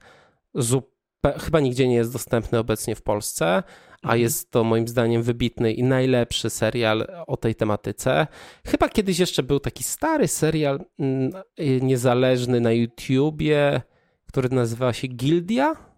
chyba 1.39 1.61
nigdzie 1.61 1.89
nie 1.89 1.95
jest 1.95 2.13
dostępny 2.13 2.59
obecnie 2.59 2.95
w 2.95 3.03
Polsce, 3.03 3.63
a 4.03 4.07
Mhm. 4.07 4.21
jest 4.21 4.51
to 4.51 4.65
moim 4.65 4.89
zdaniem 4.89 5.23
wybitny 5.23 5.73
i 5.73 5.83
najlepszy 5.83 6.51
serial 6.51 7.07
o 7.27 7.37
tej 7.37 7.55
tematyce. 7.55 8.27
Chyba 8.67 8.89
kiedyś 8.89 9.19
jeszcze 9.19 9.43
był 9.43 9.61
taki 9.61 9.85
stary 9.85 10.29
serial 10.29 10.81
mm, 10.99 11.33
y, 11.61 11.81
niezależny 11.83 12.61
na 12.61 12.73
YouTubie, 12.73 13.83
który 14.27 14.49
nazywa 14.49 14.93
się 14.93 15.09
Gildia. 15.09 15.90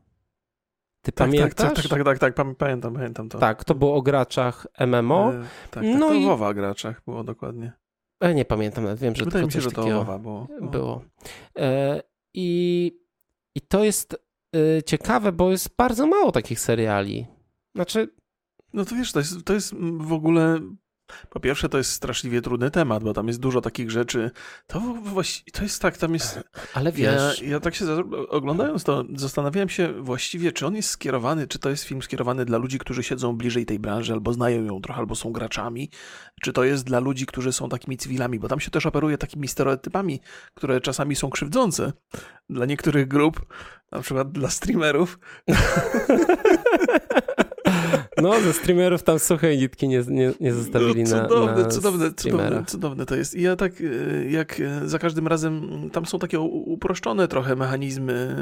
Ty 1.02 1.12
Tak, 1.12 1.14
tak, 1.14 1.28
pamiętasz? 1.28 1.56
tak, 1.56 1.88
tak, 1.88 1.88
tak, 1.88 2.04
tak, 2.04 2.18
tak, 2.18 2.34
pam- 2.34 2.54
pamiętam, 2.54 2.94
pamiętam 2.94 3.28
to. 3.28 3.38
Tak, 3.38 3.64
to 3.64 3.74
było 3.74 3.94
o 3.94 4.02
graczach 4.02 4.66
MMO. 4.86 5.32
E, 5.34 5.40
tak, 5.42 5.48
tak, 5.70 5.84
No 5.98 6.08
to 6.08 6.14
i- 6.14 6.24
WoWa 6.24 6.54
graczach 6.54 7.02
było 7.04 7.24
dokładnie. 7.24 7.72
E, 8.20 8.34
nie 8.34 8.44
pamiętam, 8.44 8.84
nawet 8.84 8.98
wiem, 9.00 9.14
że 9.16 9.24
Wydaje 9.24 9.42
tylko 9.44 9.46
mi 9.46 9.52
się, 9.52 9.60
że 9.60 9.70
to 9.70 9.82
WoWa 9.82 10.18
było. 10.18 10.48
No. 10.60 10.68
było. 10.70 11.02
E, 11.58 12.02
i, 12.34 12.92
I 13.56 13.60
to 13.60 13.84
jest 13.84 14.16
ciekawe, 14.86 15.32
bo 15.32 15.50
jest 15.50 15.76
bardzo 15.76 16.06
mało 16.06 16.32
takich 16.32 16.60
seriali. 16.60 17.26
Znaczy, 17.74 18.08
No 18.72 18.84
to 18.84 18.94
wiesz, 18.94 19.12
to 19.12 19.18
jest, 19.18 19.44
to 19.44 19.52
jest 19.54 19.74
w 19.96 20.12
ogóle 20.12 20.60
Po 21.30 21.40
pierwsze, 21.40 21.68
to 21.68 21.78
jest 21.78 21.92
straszliwie 21.92 22.42
trudny 22.42 22.70
temat, 22.70 23.04
bo 23.04 23.12
tam 23.12 23.28
jest 23.28 23.40
dużo 23.40 23.60
takich 23.60 23.90
rzeczy. 23.90 24.30
To 24.66 24.80
właściwie, 25.02 25.52
to 25.52 25.62
jest 25.62 25.82
tak, 25.82 25.98
tam 25.98 26.14
jest. 26.14 26.40
Ale 26.74 26.92
wiesz. 26.92 27.42
Ja, 27.42 27.48
ja 27.48 27.60
tak 27.60 27.74
się 27.74 27.84
oglądając 28.28 28.84
to, 28.84 29.04
zastanawiałem 29.16 29.68
się 29.68 29.92
właściwie, 30.02 30.52
czy 30.52 30.66
on 30.66 30.76
jest 30.76 30.88
skierowany, 30.88 31.46
czy 31.46 31.58
to 31.58 31.70
jest 31.70 31.84
film 31.84 32.02
skierowany 32.02 32.44
dla 32.44 32.58
ludzi, 32.58 32.78
którzy 32.78 33.02
siedzą 33.02 33.36
bliżej 33.36 33.66
tej 33.66 33.78
branży, 33.78 34.12
albo 34.12 34.32
znają 34.32 34.64
ją 34.64 34.80
trochę, 34.80 35.00
albo 35.00 35.14
są 35.14 35.32
graczami, 35.32 35.90
czy 36.42 36.52
to 36.52 36.64
jest 36.64 36.84
dla 36.84 37.00
ludzi, 37.00 37.26
którzy 37.26 37.52
są 37.52 37.68
takimi 37.68 37.96
cywilami, 37.96 38.38
bo 38.38 38.48
tam 38.48 38.60
się 38.60 38.70
też 38.70 38.86
operuje 38.86 39.18
takimi 39.18 39.48
stereotypami, 39.48 40.20
które 40.54 40.80
czasami 40.80 41.16
są 41.16 41.30
krzywdzące 41.30 41.92
dla 42.50 42.66
niektórych 42.66 43.08
grup, 43.08 43.46
na 43.92 44.00
przykład 44.00 44.32
dla 44.32 44.50
streamerów. 44.50 45.18
No, 48.16 48.40
ze 48.40 48.52
streamerów 48.52 49.02
tam 49.02 49.18
suchej 49.18 49.58
nitki 49.58 49.88
nie, 49.88 50.02
nie, 50.08 50.32
nie 50.40 50.52
zostawili 50.52 51.02
no, 51.02 51.08
cudowne, 51.08 51.52
na, 51.52 51.62
na 51.62 51.68
cudowne, 51.68 52.14
cudowne, 52.14 52.64
cudowne 52.66 53.06
to 53.06 53.16
jest. 53.16 53.34
I 53.34 53.42
ja 53.42 53.56
tak, 53.56 53.72
e, 53.80 54.30
jak 54.30 54.62
za 54.84 54.98
każdym 54.98 55.26
razem, 55.26 55.70
tam 55.92 56.06
są 56.06 56.18
takie 56.18 56.40
uproszczone 56.40 57.28
trochę 57.28 57.56
mechanizmy 57.56 58.36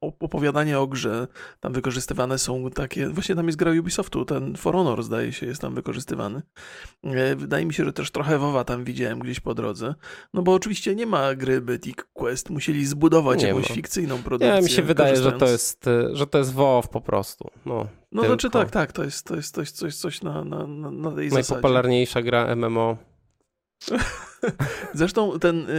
opowiadania 0.00 0.80
o 0.80 0.86
grze. 0.86 1.26
Tam 1.60 1.72
wykorzystywane 1.72 2.38
są 2.38 2.70
takie, 2.70 3.08
właśnie 3.08 3.34
tam 3.34 3.46
jest 3.46 3.58
gra 3.58 3.72
Ubisoftu, 3.80 4.24
ten 4.24 4.56
For 4.56 4.74
Honor 4.74 5.02
zdaje 5.02 5.32
się 5.32 5.46
jest 5.46 5.60
tam 5.60 5.74
wykorzystywany. 5.74 6.42
E, 7.04 7.36
wydaje 7.36 7.66
mi 7.66 7.74
się, 7.74 7.84
że 7.84 7.92
też 7.92 8.10
trochę 8.10 8.38
WoWa 8.38 8.64
tam 8.64 8.84
widziałem 8.84 9.18
gdzieś 9.18 9.40
po 9.40 9.54
drodze. 9.54 9.94
No 10.34 10.42
bo 10.42 10.54
oczywiście 10.54 10.94
nie 10.94 11.06
ma 11.06 11.34
gry 11.34 11.60
Betic 11.60 11.96
Quest, 12.12 12.50
musieli 12.50 12.86
zbudować 12.86 13.42
nie 13.42 13.48
jakąś 13.48 13.68
ma. 13.68 13.74
fikcyjną 13.74 14.18
produkcję. 14.18 14.48
Ja 14.48 14.60
mi 14.60 14.70
się 14.70 14.82
wydaje, 14.82 15.16
że 15.16 15.32
to 15.32 15.46
jest, 15.46 15.84
że 16.12 16.26
to 16.26 16.38
jest 16.38 16.52
WoW 16.52 16.88
po 16.88 17.00
prostu. 17.00 17.50
No. 17.66 17.99
No 18.12 18.22
Tylko... 18.22 18.34
znaczy 18.34 18.50
tak, 18.50 18.70
tak, 18.70 18.92
to 18.92 19.04
jest, 19.04 19.26
to 19.26 19.36
jest 19.36 19.54
coś, 19.54 19.70
coś, 19.70 19.96
coś 19.96 20.22
na, 20.22 20.44
na, 20.44 20.66
na, 20.66 21.12
tej 21.12 21.28
Najpopularniejsza 21.28 22.10
zasadzie. 22.10 22.30
gra 22.30 22.56
MMO. 22.56 22.96
Zresztą 24.94 25.38
ten 25.38 25.70
y, 25.70 25.72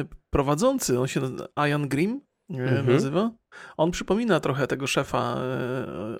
y, 0.00 0.06
prowadzący, 0.30 1.00
on 1.00 1.06
się 1.06 1.20
Ian 1.68 1.88
Grimm 1.88 2.20
mhm. 2.50 2.92
nazywa, 2.92 3.30
on 3.76 3.90
przypomina 3.90 4.40
trochę 4.40 4.66
tego 4.66 4.86
szefa 4.86 5.36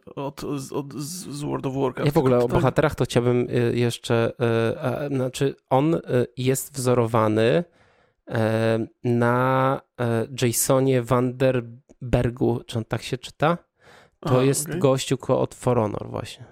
y, 0.07 0.15
od, 0.15 0.45
od, 0.73 0.95
z 0.95 1.43
World 1.43 1.67
of 1.67 1.75
Warcraft. 1.75 2.07
Ja 2.07 2.13
w 2.13 2.19
ogóle 2.19 2.39
o 2.39 2.49
bohaterach 2.49 2.95
to 2.95 3.05
chciałbym 3.05 3.47
y, 3.51 3.73
jeszcze, 3.77 4.33
y, 5.05 5.17
znaczy 5.17 5.55
on 5.71 6.01
jest 6.37 6.75
wzorowany 6.75 7.65
na 9.05 9.81
Jasonie 10.43 11.03
Vanderbergu, 11.03 12.61
czy 12.67 12.79
on 12.79 12.85
tak 12.85 13.03
się 13.03 13.19
czyta? 13.19 13.59
To 14.29 14.43
jest 14.43 14.67
okay. 14.67 14.79
gościu 14.79 15.19
od 15.29 15.55
For 15.55 15.77
Honor 15.77 16.11
właśnie. 16.11 16.45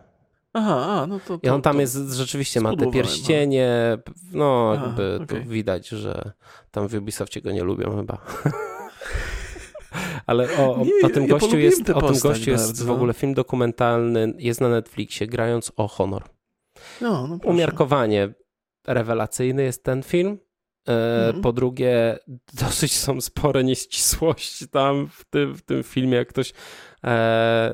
Aha, 0.52 1.02
a, 1.02 1.07
no 1.07 1.21
to, 1.21 1.38
to 1.38 1.47
I 1.47 1.50
on 1.50 1.62
tam 1.62 1.81
jest, 1.81 1.97
rzeczywiście 2.12 2.61
ma 2.61 2.76
te 2.76 2.90
pierścienie, 2.90 3.99
no 4.33 4.73
Aha, 4.76 4.85
jakby 4.87 5.19
okay. 5.25 5.45
widać, 5.45 5.88
że 5.88 6.33
tam 6.71 6.88
w 6.88 6.95
Ubisoftie 6.95 7.40
go 7.40 7.52
nie 7.52 7.64
lubią 7.64 7.97
chyba. 7.97 8.19
Ale 10.26 10.49
o, 10.59 10.75
o, 10.75 10.85
nie, 10.85 10.93
o 11.02 11.09
tym 11.09 11.23
ja 11.23 11.28
gościu 11.28 11.59
jest, 11.59 11.90
o 11.90 12.02
tym 12.02 12.19
gościu 12.19 12.50
jest 12.50 12.85
w 12.85 12.90
ogóle 12.90 13.14
film 13.14 13.35
dokumentalny, 13.35 14.35
jest 14.38 14.61
na 14.61 14.69
Netflixie, 14.69 15.26
grając 15.26 15.73
o 15.76 15.88
Honor. 15.88 16.23
No, 17.00 17.26
no 17.26 17.38
Umiarkowanie 17.45 18.35
rewelacyjny 18.87 19.62
jest 19.62 19.85
ten 19.85 20.02
film. 20.02 20.38
E, 20.88 21.26
mhm. 21.26 21.43
Po 21.43 21.52
drugie, 21.52 22.19
dosyć 22.62 22.97
są 22.97 23.21
spore 23.21 23.64
nieścisłości 23.64 24.69
tam 24.69 25.09
w 25.09 25.25
tym, 25.25 25.54
w 25.54 25.62
tym 25.62 25.83
filmie. 25.83 26.16
Jak 26.16 26.28
ktoś 26.28 26.52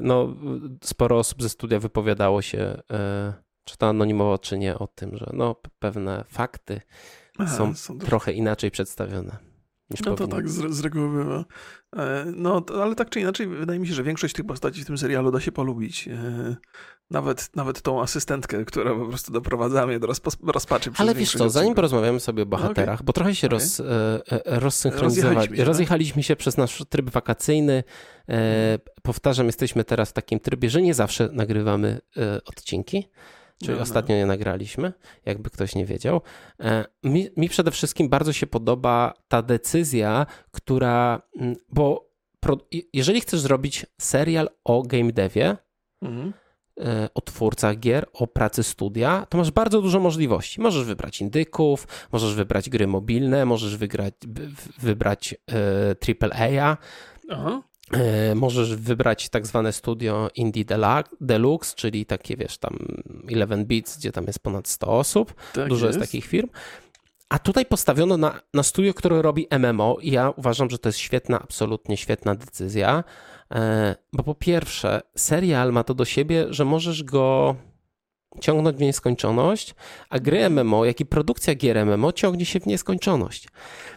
no, 0.00 0.36
sporo 0.84 1.18
osób 1.18 1.42
ze 1.42 1.48
studia 1.48 1.78
wypowiadało 1.78 2.42
się, 2.42 2.82
e, 2.92 3.32
czy 3.64 3.76
to 3.76 3.88
anonimowo, 3.88 4.38
czy 4.38 4.58
nie, 4.58 4.78
o 4.78 4.86
tym, 4.86 5.16
że 5.16 5.30
no, 5.32 5.56
pewne 5.78 6.24
fakty 6.28 6.80
Aha, 7.38 7.56
są, 7.56 7.74
są 7.74 7.98
trochę 7.98 8.32
inaczej 8.32 8.70
przedstawione. 8.70 9.49
Niż 9.90 10.00
no 10.00 10.14
to 10.14 10.28
tak 10.28 10.48
z, 10.48 10.74
z 10.74 10.80
reguły 10.80 11.24
bywa. 11.24 11.44
E, 11.96 12.24
no, 12.36 12.60
to, 12.60 12.82
ale 12.82 12.94
tak 12.94 13.10
czy 13.10 13.20
inaczej, 13.20 13.46
wydaje 13.46 13.78
mi 13.78 13.88
się, 13.88 13.94
że 13.94 14.02
większość 14.02 14.34
tych 14.34 14.46
postaci 14.46 14.82
w 14.82 14.86
tym 14.86 14.98
serialu 14.98 15.30
da 15.30 15.40
się 15.40 15.52
polubić. 15.52 16.08
Nawet, 17.10 17.50
nawet 17.56 17.82
tą 17.82 18.02
asystentkę, 18.02 18.64
która 18.64 18.94
po 18.94 19.06
prostu 19.06 19.32
doprowadza 19.32 19.86
mnie 19.86 19.98
do 19.98 20.06
rozpaczy. 20.42 20.90
Ale 20.96 21.14
wiesz 21.14 21.32
co, 21.32 21.50
zanim 21.50 21.74
porozmawiamy 21.74 22.20
sobie 22.20 22.42
o 22.42 22.46
bohaterach, 22.46 22.94
okay. 22.94 23.04
bo 23.04 23.12
trochę 23.12 23.34
się 23.34 23.46
okay. 23.46 23.58
roz, 23.58 23.80
e, 23.80 24.22
rozsynchronizowaliśmy. 24.44 25.30
Rozjechaliśmy, 25.30 25.56
się, 25.56 25.64
rozjechaliśmy 25.64 26.22
się 26.22 26.36
przez 26.36 26.56
nasz 26.56 26.82
tryb 26.88 27.10
wakacyjny. 27.10 27.84
E, 28.28 28.78
powtarzam, 29.02 29.46
jesteśmy 29.46 29.84
teraz 29.84 30.10
w 30.10 30.12
takim 30.12 30.40
trybie, 30.40 30.70
że 30.70 30.82
nie 30.82 30.94
zawsze 30.94 31.28
nagrywamy 31.32 32.00
e, 32.16 32.44
odcinki. 32.44 33.08
Czyli 33.64 33.76
no, 33.76 33.82
ostatnio 33.82 34.16
nie 34.16 34.26
nagraliśmy, 34.26 34.92
jakby 35.26 35.50
ktoś 35.50 35.74
nie 35.74 35.86
wiedział. 35.86 36.20
E, 36.60 36.84
mi, 37.04 37.28
mi 37.36 37.48
przede 37.48 37.70
wszystkim 37.70 38.08
bardzo 38.08 38.32
się 38.32 38.46
podoba 38.46 39.14
ta 39.28 39.42
decyzja, 39.42 40.26
która, 40.50 41.22
mm, 41.36 41.56
bo 41.68 42.10
jeżeli 42.92 43.20
chcesz 43.20 43.40
zrobić 43.40 43.86
serial 43.98 44.48
o 44.64 44.82
game 44.82 45.12
devie, 45.12 45.56
mhm 46.02 46.32
E, 46.80 47.08
o 47.14 47.20
twórcach 47.20 47.78
gier, 47.78 48.06
o 48.12 48.26
pracy 48.26 48.62
studia, 48.62 49.26
to 49.28 49.38
masz 49.38 49.50
bardzo 49.50 49.82
dużo 49.82 50.00
możliwości. 50.00 50.60
Możesz 50.60 50.84
wybrać 50.84 51.20
indyków, 51.20 51.88
możesz 52.12 52.34
wybrać 52.34 52.70
gry 52.70 52.86
mobilne, 52.86 53.44
możesz 53.44 53.76
wygrać, 53.76 54.14
wybrać 54.78 55.34
e, 55.52 56.30
AAA. 56.30 56.76
Aha. 57.30 57.62
E, 57.92 58.34
możesz 58.34 58.76
wybrać 58.76 59.28
tak 59.28 59.46
zwane 59.46 59.72
studio 59.72 60.30
Indie 60.34 60.64
Deluxe, 61.20 61.74
czyli 61.76 62.06
takie, 62.06 62.36
wiesz, 62.36 62.58
tam 62.58 62.78
11 63.28 63.64
bits, 63.66 63.98
gdzie 63.98 64.12
tam 64.12 64.26
jest 64.26 64.38
ponad 64.38 64.68
100 64.68 64.98
osób. 64.98 65.34
Tak 65.52 65.68
Dużo 65.68 65.86
jest. 65.86 65.98
jest 65.98 66.10
takich 66.10 66.26
firm. 66.26 66.48
A 67.28 67.38
tutaj 67.38 67.66
postawiono 67.66 68.16
na, 68.16 68.40
na 68.54 68.62
studio, 68.62 68.94
które 68.94 69.22
robi 69.22 69.46
MMO 69.58 69.96
i 70.02 70.10
ja 70.10 70.30
uważam, 70.30 70.70
że 70.70 70.78
to 70.78 70.88
jest 70.88 70.98
świetna, 70.98 71.42
absolutnie 71.42 71.96
świetna 71.96 72.34
decyzja. 72.34 73.04
E, 73.54 73.96
bo 74.12 74.22
po 74.22 74.34
pierwsze, 74.34 75.00
serial 75.16 75.72
ma 75.72 75.84
to 75.84 75.94
do 75.94 76.04
siebie, 76.04 76.46
że 76.50 76.64
możesz 76.64 77.04
go 77.04 77.56
ciągnąć 78.40 78.76
w 78.76 78.80
nieskończoność, 78.80 79.74
a 80.08 80.18
gry 80.18 80.50
MMO, 80.50 80.84
jak 80.84 81.00
i 81.00 81.06
produkcja 81.06 81.54
gier 81.54 81.86
MMO 81.86 82.12
ciągnie 82.12 82.44
się 82.44 82.60
w 82.60 82.66
nieskończoność. 82.66 83.48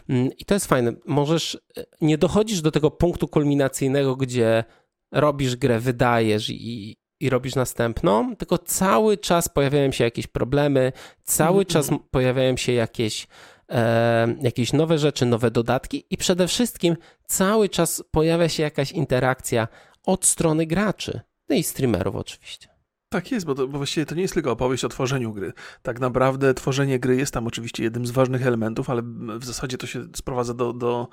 Mm, 0.08 0.30
I 0.38 0.44
to 0.44 0.54
jest 0.54 0.66
fajne. 0.66 0.92
Możesz, 1.06 1.58
e, 1.78 1.84
nie 2.00 2.18
dochodzisz 2.18 2.60
do 2.60 2.70
tego 2.70 2.90
punktu 2.90 3.28
kulminacyjnego, 3.28 4.16
gdzie 4.16 4.64
robisz 5.12 5.56
grę, 5.56 5.80
wydajesz 5.80 6.50
i, 6.50 6.96
i 7.20 7.30
robisz 7.30 7.54
następną, 7.54 8.36
tylko 8.36 8.58
cały 8.58 9.18
czas 9.18 9.48
pojawiają 9.48 9.92
się 9.92 10.04
jakieś 10.04 10.26
problemy, 10.26 10.92
cały 11.22 11.56
mm 11.56 11.64
-hmm. 11.64 11.72
czas 11.72 11.90
pojawiają 12.10 12.56
się 12.56 12.72
jakieś 12.72 13.26
e, 13.70 14.36
jakieś 14.42 14.72
nowe 14.72 14.98
rzeczy, 14.98 15.26
nowe 15.26 15.50
dodatki 15.50 16.06
i 16.10 16.16
przede 16.16 16.48
wszystkim 16.48 16.96
cały 17.26 17.68
czas 17.68 18.04
pojawia 18.10 18.48
się 18.48 18.62
jakaś 18.62 18.92
interakcja 18.92 19.68
od 20.06 20.24
strony 20.24 20.66
graczy, 20.66 21.20
no 21.48 21.56
i 21.56 21.62
streamerów 21.62 22.16
oczywiście. 22.16 22.73
Tak 23.14 23.32
jest, 23.32 23.46
bo, 23.46 23.54
to, 23.54 23.68
bo 23.68 23.78
właściwie 23.78 24.06
to 24.06 24.14
nie 24.14 24.22
jest 24.22 24.34
tylko 24.34 24.50
opowieść 24.50 24.84
o 24.84 24.88
tworzeniu 24.88 25.32
gry. 25.32 25.52
Tak 25.82 26.00
naprawdę 26.00 26.54
tworzenie 26.54 26.98
gry 26.98 27.16
jest 27.16 27.34
tam 27.34 27.46
oczywiście 27.46 27.82
jednym 27.82 28.06
z 28.06 28.10
ważnych 28.10 28.46
elementów, 28.46 28.90
ale 28.90 29.02
w 29.38 29.44
zasadzie 29.44 29.78
to 29.78 29.86
się 29.86 30.04
sprowadza 30.16 30.54
do, 30.54 30.72
do 30.72 31.08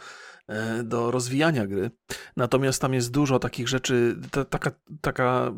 do 0.84 1.12
rozwijania 1.12 1.68
gry. 1.68 1.92
Natomiast 2.38 2.82
tam 2.82 2.94
jest 2.94 3.12
dużo 3.12 3.40
takich 3.40 3.68
rzeczy, 3.68 4.16
ta, 4.32 4.46
taka, 4.46 4.72
taka 5.02 5.52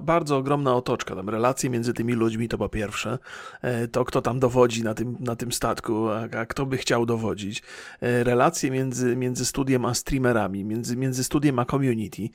bardzo 0.00 0.36
ogromna 0.36 0.74
otoczka, 0.74 1.16
tam 1.16 1.28
relacje 1.28 1.70
między 1.70 1.94
tymi 1.94 2.12
ludźmi 2.12 2.48
to 2.48 2.58
po 2.58 2.68
pierwsze, 2.68 3.18
e, 3.62 3.88
to 3.88 4.04
kto 4.04 4.22
tam 4.22 4.40
dowodzi 4.40 4.84
na 4.84 4.94
tym, 4.94 5.16
na 5.20 5.36
tym 5.36 5.52
statku, 5.52 6.08
a, 6.08 6.38
a 6.38 6.46
kto 6.46 6.66
by 6.66 6.76
chciał 6.76 7.06
dowodzić, 7.06 7.62
e, 8.00 8.24
relacje 8.24 8.70
między, 8.70 9.16
między 9.16 9.46
studiem 9.46 9.84
a 9.84 9.94
streamerami, 9.94 10.64
między, 10.64 10.96
między 10.96 11.24
studiem 11.24 11.58
a 11.58 11.64
community. 11.64 12.28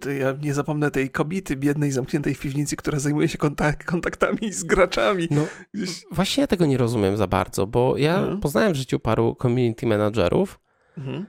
To 0.00 0.10
ja 0.10 0.34
nie 0.42 0.54
zapomnę 0.54 0.90
tej 0.90 1.10
kobiety 1.10 1.56
biednej, 1.56 1.92
zamkniętej 1.92 2.34
w 2.34 2.40
piwnicy, 2.40 2.76
która 2.76 2.98
zajmuje 2.98 3.28
się 3.28 3.38
kontak 3.38 3.84
kontaktami 3.84 4.52
z 4.52 4.64
graczami. 4.64 5.28
No, 5.30 5.46
Gdzieś... 5.74 6.04
Właśnie 6.10 6.40
ja 6.40 6.46
tego 6.46 6.66
nie 6.66 6.76
rozumiem 6.76 7.16
za 7.16 7.26
bardzo, 7.26 7.66
bo 7.66 7.96
ja 7.96 8.20
no. 8.20 8.36
poznałem 8.36 8.72
w 8.72 8.76
życiu 8.76 8.98
paru 8.98 9.36
community 9.42 9.86
managerów, 9.86 10.58
Mhm. 10.98 11.26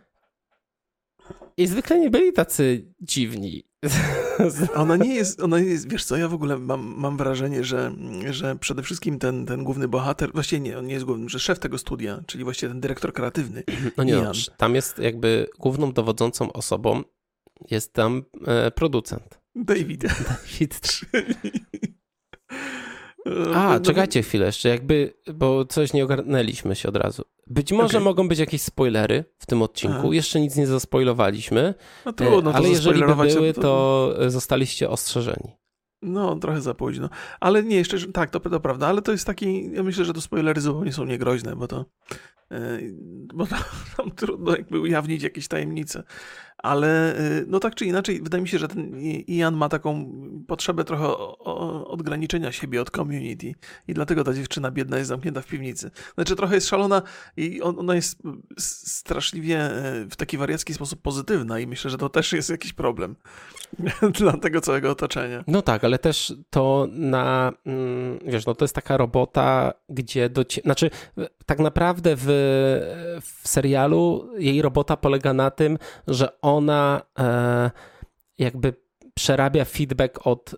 I 1.58 1.68
zwykle 1.68 2.00
nie 2.00 2.10
byli 2.10 2.34
tacy 2.34 2.94
dziwni. 3.02 3.64
Ona 4.76 4.96
nie 4.96 5.16
jest, 5.16 5.42
ona 5.42 5.60
nie 5.60 5.66
jest, 5.66 5.92
wiesz 5.92 6.06
co, 6.06 6.18
ja 6.18 6.28
w 6.28 6.34
ogóle 6.34 6.58
mam, 6.58 6.94
mam 6.98 7.18
wrażenie, 7.18 7.64
że, 7.64 7.92
że 8.30 8.56
przede 8.56 8.84
wszystkim 8.84 9.20
ten, 9.20 9.46
ten 9.46 9.64
główny 9.64 9.88
bohater, 9.88 10.32
właściwie 10.34 10.60
nie, 10.60 10.78
on 10.78 10.86
nie 10.86 10.94
jest 10.94 11.06
główny, 11.06 11.30
że 11.30 11.40
szef 11.40 11.60
tego 11.60 11.78
studia, 11.78 12.24
czyli 12.28 12.44
właściwie 12.44 12.70
ten 12.70 12.82
dyrektor 12.82 13.14
kreatywny. 13.14 13.64
No 13.98 14.04
nie, 14.04 14.16
no, 14.16 14.32
tam 14.58 14.76
jest 14.76 15.00
jakby 15.00 15.48
główną 15.60 15.92
dowodzącą 15.92 16.54
osobą 16.54 17.04
jest 17.72 17.94
tam 17.94 18.24
e, 18.48 18.72
producent. 18.72 19.40
David. 19.56 20.04
David. 20.30 20.82
A, 23.54 23.74
no, 23.74 23.80
czekajcie 23.80 24.22
chwilę 24.22 24.46
jeszcze, 24.46 24.70
jakby, 24.70 25.14
bo 25.34 25.66
coś 25.66 25.94
nie 25.94 26.04
ogarnęliśmy 26.04 26.76
się 26.76 26.90
od 26.90 26.96
razu. 26.96 27.24
Być 27.48 27.72
może 27.72 27.98
okay. 27.98 28.02
mogą 28.02 28.28
być 28.28 28.40
jakieś 28.40 28.62
spoilery 28.62 29.26
w 29.38 29.46
tym 29.46 29.62
odcinku. 29.62 29.98
Aha. 30.00 30.08
Jeszcze 30.12 30.40
nic 30.40 30.56
nie 30.56 30.68
zaspoilowaliśmy. 30.68 31.74
No 32.06 32.14
trudno, 32.14 32.54
ale 32.54 32.70
jeżeli 32.70 33.06
by 33.06 33.16
były, 33.16 33.54
to... 33.54 33.62
to 33.62 34.16
zostaliście 34.32 34.90
ostrzeżeni. 34.90 35.58
No, 36.02 36.36
trochę 36.36 36.62
za 36.62 36.74
późno. 36.74 37.10
Ale 37.40 37.64
nie, 37.64 37.76
jeszcze, 37.76 38.12
tak, 38.12 38.30
to, 38.30 38.40
to 38.40 38.60
prawda, 38.60 38.88
ale 38.88 39.02
to 39.02 39.12
jest 39.12 39.26
taki, 39.26 39.72
ja 39.72 39.84
myślę, 39.84 40.06
że 40.06 40.14
to 40.14 40.22
spoilery 40.22 40.62
zupełnie 40.62 40.94
są 40.94 41.06
niegroźne, 41.06 41.56
bo 41.56 41.68
to, 41.68 41.86
yy, 42.52 42.94
bo 43.34 43.48
tam, 43.48 43.60
tam 43.98 44.12
trudno 44.12 44.52
jakby 44.56 44.80
ujawnić 44.80 45.24
jakieś 45.24 45.48
tajemnice 45.48 46.04
ale 46.58 47.20
y, 47.20 47.46
no 47.48 47.60
tak 47.60 47.76
czy 47.76 47.86
inaczej, 47.86 48.22
wydaje 48.22 48.42
mi 48.42 48.50
się, 48.50 48.60
że 48.60 48.68
ten 48.68 49.00
Ian 49.28 49.56
ma 49.56 49.70
taką 49.70 50.12
potrzebę 50.48 50.84
trochę 50.84 51.18
odgraniczenia 51.88 52.52
siebie 52.52 52.82
od 52.82 52.92
community 52.92 53.54
i 53.88 53.94
dlatego 53.94 54.24
ta 54.24 54.34
dziewczyna 54.34 54.72
biedna 54.72 54.98
jest 54.98 55.08
zamknięta 55.08 55.42
w 55.42 55.48
piwnicy. 55.48 55.92
Znaczy 56.16 56.36
trochę 56.36 56.56
jest 56.56 56.68
szalona 56.68 57.02
i 57.38 57.62
ona 57.62 57.96
jest 57.96 58.22
straszliwie 58.58 59.60
e, 59.60 60.06
w 60.10 60.16
taki 60.16 60.38
wariacki 60.38 60.74
sposób 60.74 61.02
pozytywna 61.02 61.60
i 61.60 61.68
myślę, 61.68 61.92
że 61.92 61.98
to 61.98 62.10
też 62.10 62.34
jest 62.34 62.50
jakiś 62.50 62.74
problem 62.74 63.16
dla 64.20 64.38
tego 64.38 64.62
całego 64.62 64.92
otoczenia. 64.92 65.44
No 65.48 65.62
tak, 65.62 65.84
ale 65.84 66.00
też 66.00 66.34
to 66.50 66.88
na, 66.92 67.54
mm, 67.66 68.20
wiesz, 68.26 68.46
no 68.46 68.56
to 68.56 68.66
jest 68.66 68.76
taka 68.76 68.98
robota, 68.98 69.74
gdzie 69.90 70.30
do, 70.30 70.46
znaczy 70.64 70.90
tak 71.46 71.60
naprawdę 71.60 72.16
w, 72.16 72.26
w 73.22 73.48
serialu 73.48 74.30
jej 74.38 74.62
robota 74.62 74.98
polega 74.98 75.34
na 75.34 75.52
tym, 75.52 75.78
że 76.08 76.42
ona 76.56 77.02
e, 77.20 77.72
jakby 78.38 78.74
przerabia 79.14 79.66
feedback 79.66 80.28
od, 80.28 80.56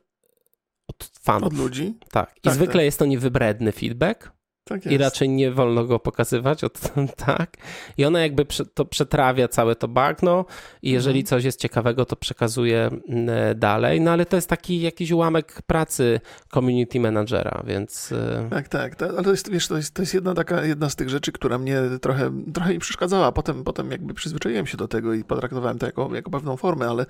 od 0.87 1.11
fanów. 1.21 1.47
Od 1.47 1.53
ludzi? 1.53 1.97
Tak. 2.11 2.33
I 2.37 2.41
tak, 2.41 2.53
zwykle 2.53 2.73
tak. 2.73 2.83
jest 2.83 2.99
to 2.99 3.05
niewybredny 3.05 3.71
feedback. 3.71 4.31
Tak 4.69 4.85
I 4.85 4.97
raczej 4.97 5.29
nie 5.29 5.51
wolno 5.51 5.85
go 5.85 5.99
pokazywać, 5.99 6.63
od, 6.63 6.79
tak. 7.27 7.57
I 7.97 8.05
ona 8.05 8.19
jakby 8.19 8.45
to 8.73 8.85
przetrawia 8.85 9.47
całe 9.47 9.75
to 9.75 9.87
bagno 9.87 10.45
i 10.81 10.91
jeżeli 10.91 11.19
mhm. 11.19 11.25
coś 11.25 11.43
jest 11.43 11.59
ciekawego, 11.59 12.05
to 12.05 12.15
przekazuje 12.15 12.89
mm, 13.07 13.29
dalej. 13.59 14.01
No 14.01 14.11
ale 14.11 14.25
to 14.25 14.35
jest 14.35 14.49
taki 14.49 14.81
jakiś 14.81 15.11
ułamek 15.11 15.61
pracy 15.61 16.19
community 16.53 16.99
managera, 16.99 17.63
więc... 17.67 18.11
Y, 18.11 18.49
tak, 18.49 18.67
tak, 18.67 18.95
tak. 18.95 19.09
ale 19.09 19.23
to 19.23 19.31
jest, 19.31 19.51
wiesz, 19.51 19.67
to 19.67 19.77
jest, 19.77 19.93
to 19.93 20.01
jest 20.01 20.13
jedna 20.13 20.33
taka, 20.33 20.65
jedna 20.65 20.89
z 20.89 20.95
tych 20.95 21.09
rzeczy, 21.09 21.31
która 21.31 21.57
mnie 21.57 21.81
trochę, 22.01 22.31
trochę 22.53 22.73
mi 22.73 22.79
przeszkadzała. 22.79 23.31
Potem, 23.31 23.63
potem 23.63 23.91
jakby 23.91 24.13
przyzwyczaiłem 24.13 24.67
się 24.67 24.77
do 24.77 24.87
tego 24.87 25.13
i 25.13 25.23
potraktowałem 25.23 25.79
to 25.79 25.85
jako, 25.85 26.15
jako 26.15 26.31
pewną 26.31 26.57
formę, 26.57 26.87
ale 26.87 27.05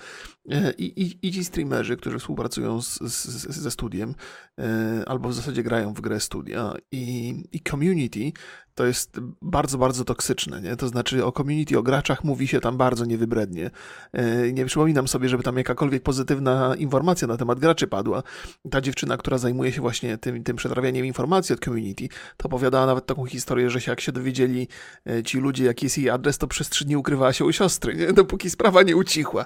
e, 0.50 0.72
i, 0.72 1.02
i, 1.04 1.28
i 1.28 1.32
ci 1.32 1.44
streamerzy, 1.46 1.98
którzy 1.98 2.20
współpracują 2.20 2.82
z, 2.82 3.00
z, 3.00 3.26
ze 3.58 3.72
studiem, 3.72 4.16
e, 4.60 5.04
albo 5.06 5.30
w 5.30 5.34
zasadzie 5.34 5.64
grają 5.64 5.94
w 5.94 6.02
grę 6.02 6.20
studia 6.20 6.74
i 6.92 7.44
i 7.54 7.60
community 7.60 8.32
to 8.80 8.86
jest 8.86 9.20
bardzo, 9.42 9.78
bardzo 9.78 10.06
toksyczne, 10.06 10.62
nie? 10.62 10.76
To 10.76 10.88
znaczy 10.88 11.26
o 11.26 11.32
community, 11.32 11.78
o 11.78 11.84
graczach 11.84 12.24
mówi 12.24 12.48
się 12.48 12.60
tam 12.60 12.78
bardzo 12.78 13.06
niewybrednie. 13.06 13.72
E, 14.14 14.54
nie 14.54 14.66
przypominam 14.66 15.08
sobie, 15.08 15.30
żeby 15.30 15.44
tam 15.44 15.58
jakakolwiek 15.58 16.04
pozytywna 16.04 16.76
informacja 16.76 17.28
na 17.28 17.38
temat 17.38 17.60
graczy 17.60 17.88
padła. 17.88 18.24
Ta 18.72 18.82
dziewczyna, 18.82 19.18
która 19.18 19.38
zajmuje 19.38 19.72
się 19.72 19.82
właśnie 19.82 20.18
tym, 20.18 20.44
tym 20.44 20.56
przetrawianiem 20.56 21.06
informacji 21.06 21.54
od 21.54 21.60
community, 21.60 22.08
to 22.38 22.46
opowiadała 22.46 22.86
nawet 22.86 23.06
taką 23.06 23.26
historię, 23.26 23.70
że 23.70 23.82
się, 23.82 23.92
jak 23.92 24.02
się 24.02 24.12
dowiedzieli 24.12 24.68
e, 25.10 25.24
ci 25.24 25.38
ludzie, 25.38 25.66
jaki 25.66 25.86
jest 25.86 25.98
jej 25.98 26.10
adres, 26.10 26.38
to 26.38 26.48
przez 26.48 26.70
trzy 26.70 26.86
dni 26.86 26.98
ukrywała 26.98 27.34
się 27.34 27.46
u 27.46 27.52
siostry, 27.52 27.96
nie? 27.96 28.14
Dopóki 28.14 28.50
sprawa 28.50 28.84
nie 28.84 28.96
ucichła. 28.96 29.46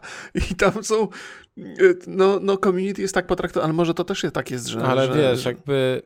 I 0.52 0.56
tam 0.56 0.84
są 0.84 1.08
e, 1.58 1.64
no, 2.08 2.40
no 2.42 2.58
community 2.58 3.02
jest 3.02 3.14
tak 3.14 3.28
potraktowane, 3.28 3.66
ale 3.66 3.74
może 3.74 3.94
to 3.94 4.04
też 4.04 4.24
jest 4.24 4.36
tak 4.36 4.52
jest, 4.52 4.68
że... 4.68 4.84
Ale 4.84 5.08
że... 5.08 5.14
wiesz, 5.14 5.46
jakby 5.46 6.02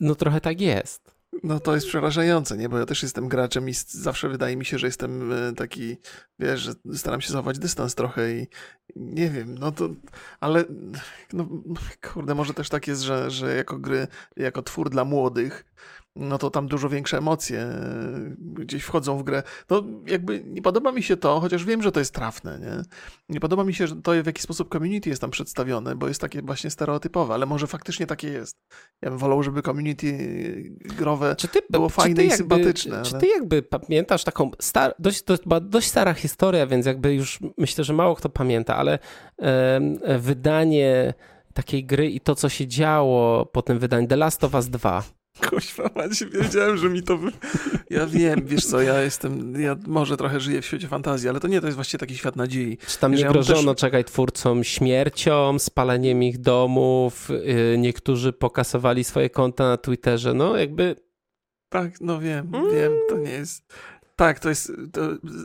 no 0.00 0.14
trochę 0.14 0.40
tak 0.40 0.60
jest. 0.60 1.18
No 1.42 1.60
to 1.60 1.74
jest 1.74 1.86
przerażające, 1.86 2.56
nie? 2.56 2.68
Bo 2.68 2.78
ja 2.78 2.86
też 2.86 3.02
jestem 3.02 3.28
graczem 3.28 3.68
i 3.68 3.72
zawsze 3.86 4.28
wydaje 4.28 4.56
mi 4.56 4.64
się, 4.64 4.78
że 4.78 4.86
jestem 4.86 5.32
e, 5.32 5.52
taki, 5.52 5.96
wiesz, 6.38 6.60
że 6.60 6.72
staram 6.94 7.20
się 7.20 7.32
zachować 7.32 7.58
dystans 7.58 7.94
trochę 7.94 8.34
i 8.34 8.46
nie 8.96 9.30
wiem, 9.30 9.58
no 9.58 9.72
to, 9.72 9.88
ale 10.40 10.64
no, 11.32 11.48
kurde, 12.12 12.34
może 12.34 12.54
też 12.54 12.68
tak 12.68 12.86
jest, 12.86 13.02
że, 13.02 13.30
że 13.30 13.56
jako 13.56 13.78
gry, 13.78 14.06
jako 14.36 14.62
twór 14.62 14.90
dla 14.90 15.04
młodych, 15.04 15.64
no 16.16 16.38
to 16.38 16.50
tam 16.50 16.68
dużo 16.68 16.88
większe 16.88 17.18
emocje 17.18 17.60
e, 17.60 18.34
gdzieś 18.38 18.82
wchodzą 18.82 19.18
w 19.18 19.22
grę. 19.22 19.42
No 19.70 19.82
jakby 20.06 20.44
nie 20.46 20.62
podoba 20.62 20.92
mi 20.92 21.02
się 21.02 21.16
to, 21.16 21.40
chociaż 21.40 21.64
wiem, 21.64 21.82
że 21.82 21.92
to 21.92 22.00
jest 22.00 22.14
trafne, 22.14 22.58
nie? 22.58 22.82
Nie 23.28 23.40
podoba 23.40 23.64
mi 23.64 23.74
się, 23.74 23.86
że 23.86 23.96
to 23.96 24.12
w 24.22 24.26
jaki 24.26 24.42
sposób 24.42 24.72
community 24.72 25.10
jest 25.10 25.20
tam 25.20 25.30
przedstawione, 25.30 25.96
bo 25.96 26.08
jest 26.08 26.20
takie 26.20 26.42
właśnie 26.42 26.70
stereotypowe, 26.70 27.34
ale 27.34 27.46
może 27.46 27.66
faktycznie 27.66 28.06
takie 28.06 28.28
jest. 28.28 28.56
Ja 29.02 29.10
bym 29.10 29.18
wolał, 29.18 29.42
żeby 29.42 29.62
community 29.62 30.12
growe 30.98 31.36
czy 31.36 31.48
ty, 31.48 31.60
było 31.70 31.88
fajne 31.88 32.24
i 32.24 32.28
jakby, 32.28 32.36
sympatyczne. 32.36 33.02
Czy 33.02 33.10
ale... 33.10 33.20
ty 33.20 33.26
jakby 33.26 33.62
pamiętasz 33.62 34.24
taką, 34.24 34.50
star, 34.60 34.94
dość, 34.98 35.22
była 35.46 35.60
dość 35.60 35.88
stara 35.88 36.14
historia, 36.14 36.66
więc 36.66 36.86
jakby 36.86 37.14
już 37.14 37.38
myślę, 37.58 37.84
że 37.84 37.92
mało 37.92 38.14
kto 38.14 38.28
pamięta, 38.28 38.76
ale 38.76 38.98
e, 39.38 40.18
wydanie 40.18 41.14
takiej 41.54 41.84
gry 41.84 42.10
i 42.10 42.20
to, 42.20 42.34
co 42.34 42.48
się 42.48 42.66
działo 42.66 43.46
po 43.46 43.62
tym 43.62 43.78
wydaniu 43.78 44.06
The 44.06 44.16
Last 44.16 44.44
of 44.44 44.54
Us 44.54 44.68
2 44.68 45.17
Kuźwa, 45.50 45.90
macie, 45.94 46.26
wiedziałem, 46.26 46.76
że 46.76 46.88
mi 46.88 47.02
to... 47.02 47.18
Wy... 47.18 47.32
Ja 47.90 48.06
wiem, 48.06 48.46
wiesz 48.46 48.66
co, 48.66 48.80
ja 48.80 49.02
jestem, 49.02 49.60
ja 49.60 49.76
może 49.86 50.16
trochę 50.16 50.40
żyję 50.40 50.62
w 50.62 50.66
świecie 50.66 50.88
fantazji, 50.88 51.28
ale 51.28 51.40
to 51.40 51.48
nie, 51.48 51.60
to 51.60 51.66
jest 51.66 51.74
właściwie 51.74 51.98
taki 51.98 52.16
świat 52.16 52.36
nadziei. 52.36 52.78
Czy 52.86 52.98
tam 52.98 53.14
nie 53.14 53.20
ja 53.20 53.32
grożono, 53.32 53.74
też... 53.74 53.80
czekaj, 53.80 54.04
twórcom 54.04 54.64
śmiercią, 54.64 55.58
spaleniem 55.58 56.22
ich 56.22 56.38
domów, 56.38 57.28
yy, 57.28 57.78
niektórzy 57.78 58.32
pokasowali 58.32 59.04
swoje 59.04 59.30
konta 59.30 59.68
na 59.68 59.76
Twitterze, 59.76 60.34
no 60.34 60.56
jakby... 60.56 60.96
Tak, 61.68 62.00
no 62.00 62.20
wiem, 62.20 62.54
mm. 62.54 62.72
wiem, 62.74 62.92
to 63.08 63.18
nie 63.18 63.30
jest... 63.30 63.74
Tak, 64.16 64.40
to 64.40 64.48
jest 64.48 64.72
to 64.92 65.00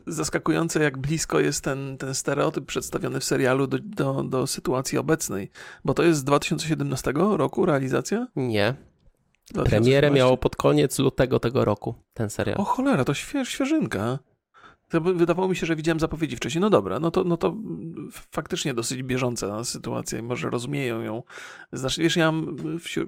zaskakujące, 0.07 0.83
jak 0.83 0.97
blisko 0.97 1.39
jest 1.39 1.63
ten, 1.63 1.97
ten 1.97 2.15
stereotyp 2.15 2.65
przedstawiony 2.65 3.19
w 3.19 3.23
serialu 3.23 3.67
do, 3.67 3.77
do, 3.79 4.23
do 4.23 4.47
sytuacji 4.47 4.97
obecnej. 4.97 5.51
Bo 5.85 5.93
to 5.93 6.03
jest 6.03 6.19
z 6.19 6.23
2017 6.23 7.13
roku 7.15 7.65
realizacja? 7.65 8.27
Nie. 8.35 8.75
Premierę 9.63 10.11
miało 10.11 10.37
pod 10.37 10.55
koniec 10.55 10.99
lutego 10.99 11.39
tego 11.39 11.65
roku, 11.65 11.95
ten 12.13 12.29
serial. 12.29 12.61
O 12.61 12.63
cholera, 12.63 13.05
to 13.05 13.13
śwież, 13.13 13.49
świeżynka. 13.49 14.19
To 14.93 15.01
wydawało 15.01 15.47
mi 15.47 15.55
się, 15.55 15.65
że 15.65 15.75
widziałem 15.75 15.99
zapowiedzi 15.99 16.35
wcześniej. 16.35 16.61
No 16.61 16.69
dobra, 16.69 16.99
no 16.99 17.11
to, 17.11 17.23
no 17.23 17.37
to 17.37 17.55
faktycznie 18.31 18.73
dosyć 18.73 19.03
bieżąca 19.03 19.63
sytuacja 19.63 20.19
i 20.19 20.21
może 20.21 20.49
rozumieją 20.49 21.01
ją. 21.01 21.23
Znaczy, 21.71 22.01
wiesz, 22.01 22.15
ja 22.15 22.31
mam 22.31 22.57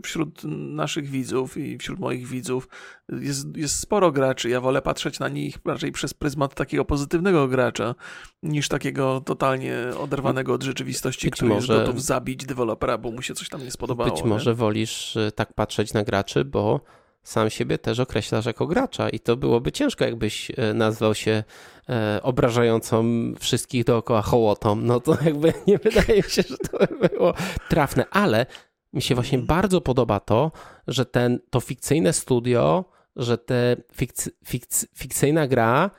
wśród 0.04 0.43
naszych 0.54 1.10
widzów 1.10 1.58
i 1.58 1.78
wśród 1.78 2.00
moich 2.00 2.28
widzów 2.28 2.67
jest, 3.10 3.58
jest 3.58 3.80
sporo 3.80 4.12
graczy. 4.12 4.50
Ja 4.50 4.62
wolę 4.62 4.82
patrzeć 4.82 5.19
na 5.19 5.30
nich 5.30 5.58
raczej 5.65 5.91
przez 5.91 6.13
pryzmat 6.13 6.56
takiego 6.56 6.86
pozytywnego 6.86 7.48
gracza 7.48 7.95
niż 8.43 8.67
takiego 8.67 9.21
totalnie 9.26 9.78
oderwanego 10.00 10.54
od 10.54 10.63
rzeczywistości, 10.63 11.28
być 11.28 11.36
który 11.36 11.50
może, 11.50 11.74
jest 11.74 11.86
gotów 11.86 12.04
zabić 12.04 12.45
dewelopera, 12.45 12.98
bo 12.98 13.12
mu 13.12 13.21
się 13.21 13.34
coś 13.34 13.50
tam 13.50 13.63
nie 13.63 13.71
spodobało. 13.71 14.12
Być 14.12 14.24
może 14.24 14.50
nie? 14.50 14.56
wolisz 14.56 15.15
y, 15.15 15.32
tak 15.36 15.54
patrzeć 15.54 15.93
na 15.93 16.04
graczy, 16.04 16.45
bo 16.45 16.82
sam 17.25 17.49
siebie 17.49 17.77
też 17.77 17.99
określasz 17.99 18.45
jako 18.45 18.67
gracza 18.67 19.09
i 19.09 19.19
to 19.19 19.38
byłoby 19.38 19.71
ciężko, 19.71 20.05
jakbyś 20.05 20.51
e, 20.51 20.73
nazwał 20.73 21.15
się 21.15 21.43
e, 21.89 22.19
obrażającą 22.23 23.05
wszystkich 23.39 23.83
dookoła 23.83 24.21
hołotą. 24.21 24.75
No 24.75 24.99
to 24.99 25.17
jakby 25.25 25.53
nie 25.67 25.77
wydaje 25.77 26.15
mi 26.15 26.29
się, 26.29 26.41
że 26.41 26.57
to 26.57 26.77
by 26.77 27.09
było 27.09 27.33
trafne, 27.69 28.05
ale 28.11 28.45
mi 28.93 29.01
się 29.01 29.15
właśnie 29.15 29.39
bardzo 29.39 29.81
podoba 29.81 30.19
to, 30.19 30.51
że 30.88 31.05
ten, 31.05 31.39
to 31.49 31.59
fikcyjne 31.59 32.13
studio, 32.13 32.85
że 33.15 33.38
te 33.38 33.75
fikc, 33.93 34.29
fikc, 34.45 34.85
fikcyjna 34.95 35.47
gra 35.47 35.91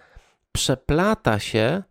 przeplata 0.52 1.38
się 1.38 1.82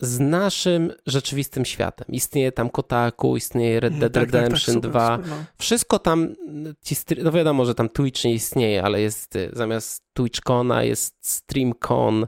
z 0.00 0.20
naszym 0.20 0.92
rzeczywistym 1.06 1.64
światem. 1.64 2.06
Istnieje 2.08 2.52
tam 2.52 2.70
Kotaku, 2.70 3.36
istnieje 3.36 3.80
Red 3.80 3.98
Dead 3.98 4.12
tak, 4.12 4.22
Redemption 4.22 4.74
tak, 4.74 4.82
tak, 4.82 4.90
2. 4.90 5.16
Super, 5.16 5.30
no. 5.30 5.44
Wszystko 5.58 5.98
tam, 5.98 6.34
ci, 6.82 6.96
no 7.22 7.32
wiadomo, 7.32 7.64
że 7.64 7.74
tam 7.74 7.88
Twitch 7.88 8.24
nie 8.24 8.34
istnieje, 8.34 8.82
ale 8.82 9.00
jest 9.00 9.36
y, 9.36 9.50
zamiast 9.52 10.02
TwitchCona 10.12 10.82
jest 10.82 11.16
StreamCon. 11.20 12.26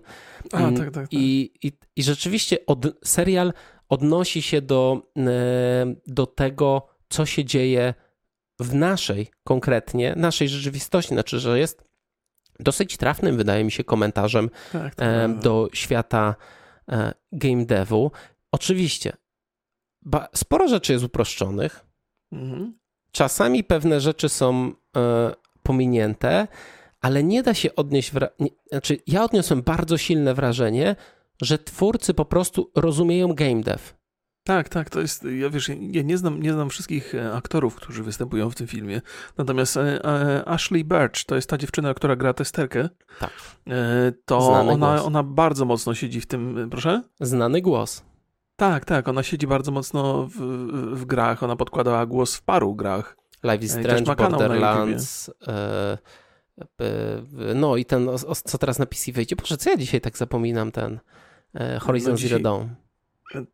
A, 0.53 0.59
mm, 0.59 0.77
tak, 0.77 0.85
tak, 0.85 0.95
tak. 0.95 1.07
I, 1.11 1.53
i, 1.63 1.73
i 1.97 2.03
rzeczywiście 2.03 2.67
od, 2.67 2.87
serial 3.05 3.53
odnosi 3.89 4.43
się 4.43 4.63
do, 4.63 5.03
y, 5.17 5.23
do 6.07 6.27
tego, 6.27 6.87
co 7.09 7.27
się 7.27 7.45
dzieje 7.45 7.95
w 8.61 8.75
naszej 8.75 9.31
konkretnie, 9.45 10.15
naszej 10.17 10.49
rzeczywistości. 10.49 11.15
Znaczy, 11.15 11.39
że 11.39 11.59
jest 11.59 11.85
dosyć 12.61 12.97
trafnym, 12.97 13.37
wydaje 13.37 13.65
mi 13.65 13.73
się, 13.73 13.85
komentarzem 13.85 14.51
tak, 14.73 14.95
tak. 14.95 15.39
do 15.39 15.69
świata 15.73 16.35
E, 16.35 16.60
game 17.33 17.65
devu. 17.65 18.11
Oczywiście, 18.53 19.13
sporo 20.35 20.69
rzeczy 20.69 20.93
jest 20.93 21.05
uproszczonych. 21.05 21.87
Mhm. 22.33 22.79
Czasami 23.13 23.65
pewne 23.65 24.01
rzeczy 24.01 24.29
są 24.29 24.73
e, 24.97 25.33
pominięte, 25.63 26.49
ale 27.01 27.25
nie 27.25 27.43
da 27.43 27.55
się 27.55 27.75
odnieść. 27.75 28.13
Wra- 28.13 28.49
znaczy, 28.71 28.99
ja 29.07 29.25
odniosłem 29.25 29.63
bardzo 29.63 29.99
silne 29.99 30.35
wrażenie, 30.35 30.97
że 31.43 31.59
twórcy 31.59 32.15
po 32.15 32.25
prostu 32.25 32.71
rozumieją 32.75 33.35
game 33.35 33.61
dev. 33.63 33.83
Tak, 34.45 34.69
tak, 34.69 34.91
to 34.91 35.01
jest, 35.01 35.25
ja 35.39 35.51
wiesz, 35.51 35.71
ja 35.81 36.03
nie 36.03 36.19
znam, 36.19 36.43
nie 36.43 36.53
znam 36.53 36.71
wszystkich 36.71 37.15
e, 37.15 37.33
aktorów, 37.33 37.75
którzy 37.75 38.03
występują 38.03 38.51
w 38.51 38.55
tym 38.55 38.67
filmie, 38.67 39.01
natomiast 39.39 39.77
e, 39.77 40.05
e, 40.05 40.49
Ashley 40.49 40.85
Birch, 40.85 41.25
to 41.27 41.37
jest 41.37 41.51
ta 41.51 41.59
dziewczyna, 41.59 41.95
która 41.95 42.17
gra 42.17 42.35
testerkę, 42.35 42.89
tak. 43.19 43.31
to 44.25 44.39
ona, 44.39 45.05
ona 45.05 45.23
bardzo 45.23 45.65
mocno 45.65 45.95
siedzi 45.95 46.21
w 46.21 46.27
tym, 46.27 46.69
proszę? 46.71 47.03
Znany 47.21 47.61
głos. 47.63 48.03
Tak, 48.57 48.85
tak, 48.85 49.09
ona 49.09 49.23
siedzi 49.23 49.47
bardzo 49.47 49.73
mocno 49.73 50.27
w, 50.27 50.37
w 50.93 51.05
grach, 51.05 51.43
ona 51.43 51.57
podkładała 51.57 52.07
głos 52.07 52.37
w 52.37 52.43
paru 52.43 52.75
grach. 52.75 53.17
Life 53.45 53.65
is 53.65 53.73
Strange, 53.73 54.15
Borderlands, 54.17 55.31
no 57.55 57.77
i 57.77 57.85
ten, 57.85 58.09
co 58.45 58.59
teraz 58.59 58.79
na 58.79 58.87
PC 58.87 59.13
wejdzie. 59.13 59.37
Boże, 59.37 59.57
co 59.57 59.71
ja 59.71 59.77
dzisiaj 59.77 60.01
tak 60.01 60.19
zapominam, 60.19 60.73
ten 60.73 61.01
Horizon 61.81 62.13
no 62.13 62.17
dzisiaj... 62.17 62.31
Zero 62.31 62.43
Dawn. 62.43 62.69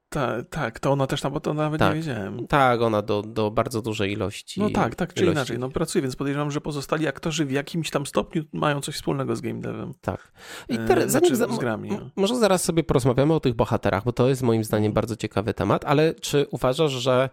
Tak, 0.08 0.48
tak, 0.50 0.80
to 0.80 0.92
ona 0.92 1.06
też 1.06 1.20
tam, 1.20 1.32
bo 1.32 1.40
to 1.40 1.54
nawet 1.54 1.78
tak, 1.78 1.94
nie 1.94 2.00
wiedziałem. 2.00 2.46
Tak, 2.46 2.82
ona 2.82 3.02
do, 3.02 3.22
do 3.22 3.50
bardzo 3.50 3.82
dużej 3.82 4.12
ilości. 4.12 4.60
No 4.60 4.70
tak, 4.70 4.94
tak 4.94 5.14
czy 5.14 5.22
ilości. 5.22 5.36
inaczej, 5.36 5.58
no 5.58 5.70
pracuje, 5.70 6.02
więc 6.02 6.16
podejrzewam, 6.16 6.50
że 6.50 6.60
pozostali 6.60 7.06
aktorzy 7.06 7.44
w 7.44 7.50
jakimś 7.50 7.90
tam 7.90 8.06
stopniu 8.06 8.44
mają 8.52 8.80
coś 8.80 8.94
wspólnego 8.94 9.36
z 9.36 9.40
game 9.40 9.60
devem. 9.60 9.94
Tak. 10.00 10.32
I 10.68 10.78
teraz, 10.78 11.04
e, 11.04 11.10
zanim 11.10 11.36
znaczy, 11.36 11.54
z 11.54 11.58
grami, 11.58 11.90
no. 11.90 12.10
Może 12.16 12.36
zaraz 12.36 12.64
sobie 12.64 12.84
porozmawiamy 12.84 13.34
o 13.34 13.40
tych 13.40 13.54
bohaterach, 13.54 14.04
bo 14.04 14.12
to 14.12 14.28
jest 14.28 14.42
moim 14.42 14.64
zdaniem 14.64 14.92
bardzo 14.92 15.16
ciekawy 15.16 15.54
temat, 15.54 15.84
ale 15.84 16.14
czy 16.14 16.46
uważasz, 16.50 16.92
że 16.92 17.30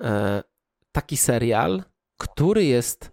e, 0.00 0.42
taki 0.92 1.16
serial, 1.16 1.82
który 2.18 2.64
jest 2.64 3.12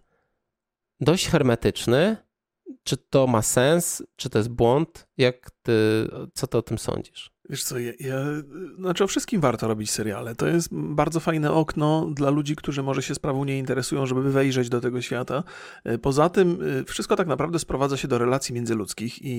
dość 1.00 1.28
hermetyczny, 1.28 2.18
czy 2.84 2.98
to 2.98 3.28
ma 3.28 3.42
sens, 3.42 4.04
czy 4.16 4.30
to 4.30 4.38
jest 4.38 4.50
błąd? 4.50 5.08
Jak 5.18 5.52
ty, 5.62 6.08
co 6.34 6.48
ty 6.48 6.58
o 6.58 6.62
tym 6.62 6.78
sądzisz? 6.78 7.31
Wiesz 7.50 7.64
co, 7.64 7.80
ja, 7.80 7.92
ja, 8.00 8.16
znaczy 8.80 9.04
o 9.04 9.08
wszystkim 9.08 9.42
warto 9.42 9.68
robić 9.68 9.92
seriale. 9.92 10.36
To 10.36 10.48
jest 10.48 10.70
bardzo 10.72 11.20
fajne 11.20 11.52
okno 11.52 12.10
dla 12.14 12.30
ludzi, 12.30 12.56
którzy 12.56 12.84
może 12.84 13.04
się 13.04 13.16
sprawą 13.16 13.46
nie 13.46 13.58
interesują, 13.58 14.06
żeby 14.06 14.32
wejrzeć 14.32 14.70
do 14.70 14.82
tego 14.82 15.02
świata. 15.02 15.44
E, 15.84 15.98
poza 15.98 16.30
tym 16.30 16.60
e, 16.82 16.84
wszystko 16.84 17.16
tak 17.16 17.28
naprawdę 17.28 17.60
sprowadza 17.60 17.98
się 17.98 18.08
do 18.08 18.18
relacji 18.18 18.56
międzyludzkich 18.56 19.22
i, 19.22 19.32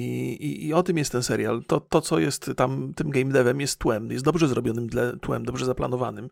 i, 0.44 0.66
i 0.66 0.72
o 0.72 0.82
tym 0.82 0.98
jest 0.98 1.12
ten 1.12 1.22
serial. 1.22 1.62
To, 1.66 1.80
to, 1.80 2.00
co 2.00 2.18
jest 2.18 2.50
tam 2.56 2.94
tym 2.94 3.10
game 3.10 3.32
devem 3.32 3.60
jest 3.60 3.78
tłem, 3.78 4.10
jest 4.10 4.24
dobrze 4.24 4.48
zrobionym 4.48 4.88
tłem, 5.20 5.44
dobrze 5.44 5.66
zaplanowanym 5.66 6.28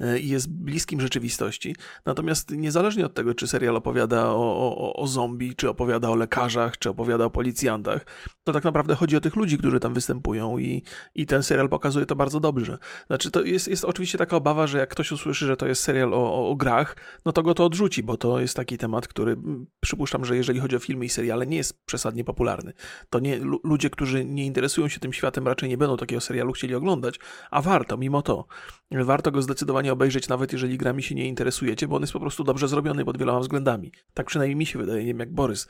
e, 0.00 0.18
i 0.18 0.28
jest 0.28 0.50
bliskim 0.50 1.00
rzeczywistości. 1.00 1.76
Natomiast 2.06 2.50
niezależnie 2.50 3.06
od 3.06 3.14
tego, 3.14 3.34
czy 3.34 3.48
serial 3.48 3.76
opowiada 3.76 4.28
o, 4.28 4.76
o, 4.76 4.96
o 4.96 5.06
zombie, 5.06 5.54
czy 5.56 5.68
opowiada 5.70 6.10
o 6.10 6.14
lekarzach, 6.14 6.78
czy 6.78 6.90
opowiada 6.90 7.24
o 7.24 7.30
policjantach, 7.30 8.06
to 8.44 8.52
tak 8.52 8.64
naprawdę 8.64 8.94
chodzi 8.94 9.16
o 9.16 9.20
tych 9.20 9.36
ludzi, 9.36 9.58
którzy 9.58 9.80
tam 9.80 9.94
występują 9.94 10.58
i 10.58 10.82
i 11.14 11.26
ten 11.26 11.42
serial 11.42 11.68
pokazuje 11.68 12.06
to 12.06 12.16
bardzo 12.16 12.40
dobrze. 12.40 12.78
Znaczy, 13.06 13.30
to 13.30 13.42
jest, 13.42 13.68
jest 13.68 13.84
oczywiście 13.84 14.18
taka 14.18 14.36
obawa, 14.36 14.66
że 14.66 14.78
jak 14.78 14.90
ktoś 14.90 15.12
usłyszy, 15.12 15.46
że 15.46 15.56
to 15.56 15.66
jest 15.66 15.82
serial 15.82 16.14
o, 16.14 16.34
o, 16.34 16.50
o 16.50 16.56
grach, 16.56 16.96
no 17.24 17.32
to 17.32 17.42
go 17.42 17.54
to 17.54 17.64
odrzuci, 17.64 18.02
bo 18.02 18.16
to 18.16 18.40
jest 18.40 18.56
taki 18.56 18.78
temat, 18.78 19.08
który 19.08 19.32
mm, 19.32 19.66
przypuszczam, 19.80 20.24
że 20.24 20.36
jeżeli 20.36 20.60
chodzi 20.60 20.76
o 20.76 20.78
filmy 20.78 21.04
i 21.04 21.08
seriale, 21.08 21.46
nie 21.46 21.56
jest 21.56 21.84
przesadnie 21.86 22.24
popularny. 22.24 22.72
To 23.10 23.20
nie, 23.20 23.40
ludzie, 23.64 23.90
którzy 23.90 24.24
nie 24.24 24.46
interesują 24.46 24.88
się 24.88 25.00
tym 25.00 25.12
światem, 25.12 25.48
raczej 25.48 25.68
nie 25.68 25.78
będą 25.78 25.96
takiego 25.96 26.20
serialu 26.20 26.52
chcieli 26.52 26.74
oglądać, 26.74 27.18
a 27.50 27.62
warto, 27.62 27.96
mimo 27.96 28.22
to. 28.22 28.46
Warto 28.90 29.30
go 29.30 29.42
zdecydowanie 29.42 29.92
obejrzeć, 29.92 30.28
nawet 30.28 30.52
jeżeli 30.52 30.78
grami 30.78 31.02
się 31.02 31.14
nie 31.14 31.28
interesujecie, 31.28 31.88
bo 31.88 31.96
on 31.96 32.02
jest 32.02 32.12
po 32.12 32.20
prostu 32.20 32.44
dobrze 32.44 32.68
zrobiony 32.68 33.04
pod 33.04 33.18
wieloma 33.18 33.40
względami. 33.40 33.92
Tak 34.14 34.26
przynajmniej 34.26 34.56
mi 34.56 34.66
się 34.66 34.78
wydaje, 34.78 35.00
nie 35.00 35.06
wiem 35.06 35.20
jak 35.20 35.32
Borys 35.32 35.68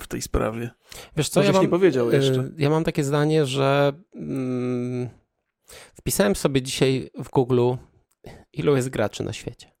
w 0.00 0.06
tej 0.06 0.22
sprawie. 0.22 0.70
Wiesz 1.16 1.28
co, 1.28 1.42
ja 1.42 1.52
mam, 1.52 1.62
nie 1.62 1.68
powiedział 1.68 2.10
y, 2.10 2.16
jeszcze. 2.16 2.50
Ja 2.58 2.70
mam 2.70 2.84
takie 2.84 3.04
zdanie, 3.04 3.46
że 3.46 3.92
mm, 4.14 5.08
wpisałem 5.94 6.36
sobie 6.36 6.62
dzisiaj 6.62 7.10
w 7.14 7.30
Google, 7.30 7.72
ilu 8.52 8.76
jest 8.76 8.88
graczy 8.88 9.22
na 9.22 9.32
świecie. 9.32 9.72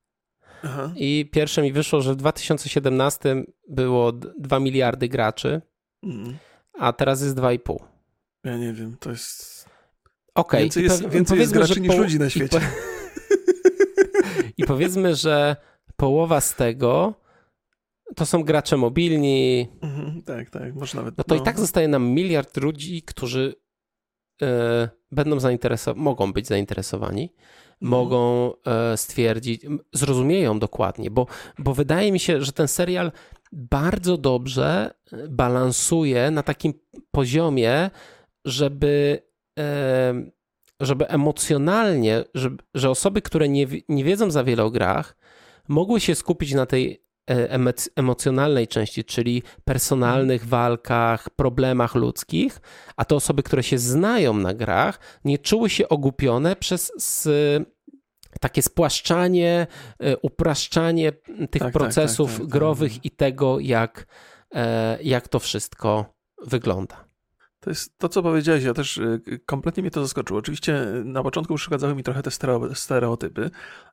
Aha. 0.62 0.92
I 0.96 1.30
pierwsze 1.32 1.62
mi 1.62 1.72
wyszło, 1.72 2.00
że 2.00 2.12
w 2.12 2.16
2017 2.16 3.44
było 3.68 4.12
2 4.12 4.60
miliardy 4.60 5.08
graczy, 5.08 5.62
mm. 6.02 6.36
a 6.78 6.92
teraz 6.92 7.22
jest 7.22 7.36
2,5. 7.36 7.76
Ja 8.44 8.58
nie 8.58 8.72
wiem, 8.72 8.96
to 9.00 9.10
jest. 9.10 9.68
Okay. 10.34 10.60
Więcej, 10.60 10.84
jest, 10.84 11.08
więcej 11.08 11.38
jest 11.38 11.52
graczy 11.52 11.80
niż 11.80 11.90
po... 11.90 12.02
ludzi 12.02 12.18
na 12.18 12.30
świecie. 12.30 12.56
I, 12.56 12.60
po... 12.60 12.66
I 14.62 14.64
powiedzmy, 14.64 15.16
że 15.16 15.56
połowa 15.96 16.40
z 16.40 16.54
tego 16.54 17.14
to 18.16 18.26
są 18.26 18.42
gracze 18.42 18.76
mobilni. 18.76 19.68
Mhm, 19.82 20.22
tak, 20.22 20.50
tak, 20.50 20.74
może 20.74 20.96
nawet. 20.96 21.18
No 21.18 21.24
to 21.24 21.34
no. 21.34 21.40
i 21.40 21.44
tak 21.44 21.60
zostaje 21.60 21.88
nam 21.88 22.08
miliard 22.08 22.56
ludzi, 22.56 23.02
którzy 23.02 23.54
e, 24.42 24.88
będą 25.12 25.40
zainteresowani, 25.40 26.04
mogą 26.04 26.32
być 26.32 26.46
zainteresowani, 26.46 27.22
mhm. 27.22 27.40
mogą 27.80 28.52
e, 28.66 28.96
stwierdzić, 28.96 29.66
zrozumieją 29.92 30.58
dokładnie, 30.58 31.10
bo, 31.10 31.26
bo 31.58 31.74
wydaje 31.74 32.12
mi 32.12 32.20
się, 32.20 32.42
że 32.42 32.52
ten 32.52 32.68
serial 32.68 33.12
bardzo 33.52 34.16
dobrze 34.16 34.94
e, 35.12 35.28
balansuje 35.28 36.30
na 36.30 36.42
takim 36.42 36.74
poziomie, 37.10 37.90
żeby, 38.44 39.22
e, 39.58 40.14
żeby 40.80 41.08
emocjonalnie, 41.08 42.24
żeby, 42.34 42.62
że 42.74 42.90
osoby, 42.90 43.22
które 43.22 43.48
nie, 43.48 43.66
nie 43.88 44.04
wiedzą 44.04 44.30
za 44.30 44.44
wiele 44.44 44.64
o 44.64 44.70
grach, 44.70 45.16
mogły 45.68 46.00
się 46.00 46.14
skupić 46.14 46.54
na 46.54 46.66
tej 46.66 47.02
emocjonalnej 47.96 48.68
części, 48.68 49.04
czyli 49.04 49.42
personalnych 49.64 50.46
walkach, 50.46 51.30
problemach 51.30 51.94
ludzkich, 51.94 52.60
a 52.96 53.04
te 53.04 53.14
osoby, 53.14 53.42
które 53.42 53.62
się 53.62 53.78
znają 53.78 54.34
na 54.34 54.54
grach, 54.54 54.98
nie 55.24 55.38
czuły 55.38 55.70
się 55.70 55.88
ogupione 55.88 56.56
przez 56.56 56.92
takie 58.40 58.62
spłaszczanie, 58.62 59.66
e, 59.98 60.16
upraszczanie 60.16 61.12
tych 61.50 61.62
tak, 61.62 61.72
procesów 61.72 62.30
tak, 62.30 62.38
tak, 62.38 62.46
tak 62.46 62.52
growych 62.52 62.94
tak. 62.94 63.04
i 63.04 63.10
tego, 63.10 63.60
jak, 63.60 64.06
e, 64.54 64.98
jak 65.02 65.28
to 65.28 65.38
wszystko 65.38 66.14
wygląda. 66.46 67.11
To 67.62 67.70
jest 67.70 67.98
to, 67.98 68.08
co 68.08 68.22
powiedziałeś, 68.22 68.64
ja 68.64 68.74
też 68.74 68.96
y, 68.96 69.40
kompletnie 69.46 69.82
mnie 69.82 69.90
to 69.90 70.02
zaskoczyło. 70.02 70.38
Oczywiście 70.38 70.94
y, 70.96 71.04
na 71.04 71.22
początku 71.22 71.54
przeszkadzały 71.54 71.94
mi 71.94 72.02
trochę 72.02 72.22
te 72.22 72.30
stereotypy, 72.74 73.50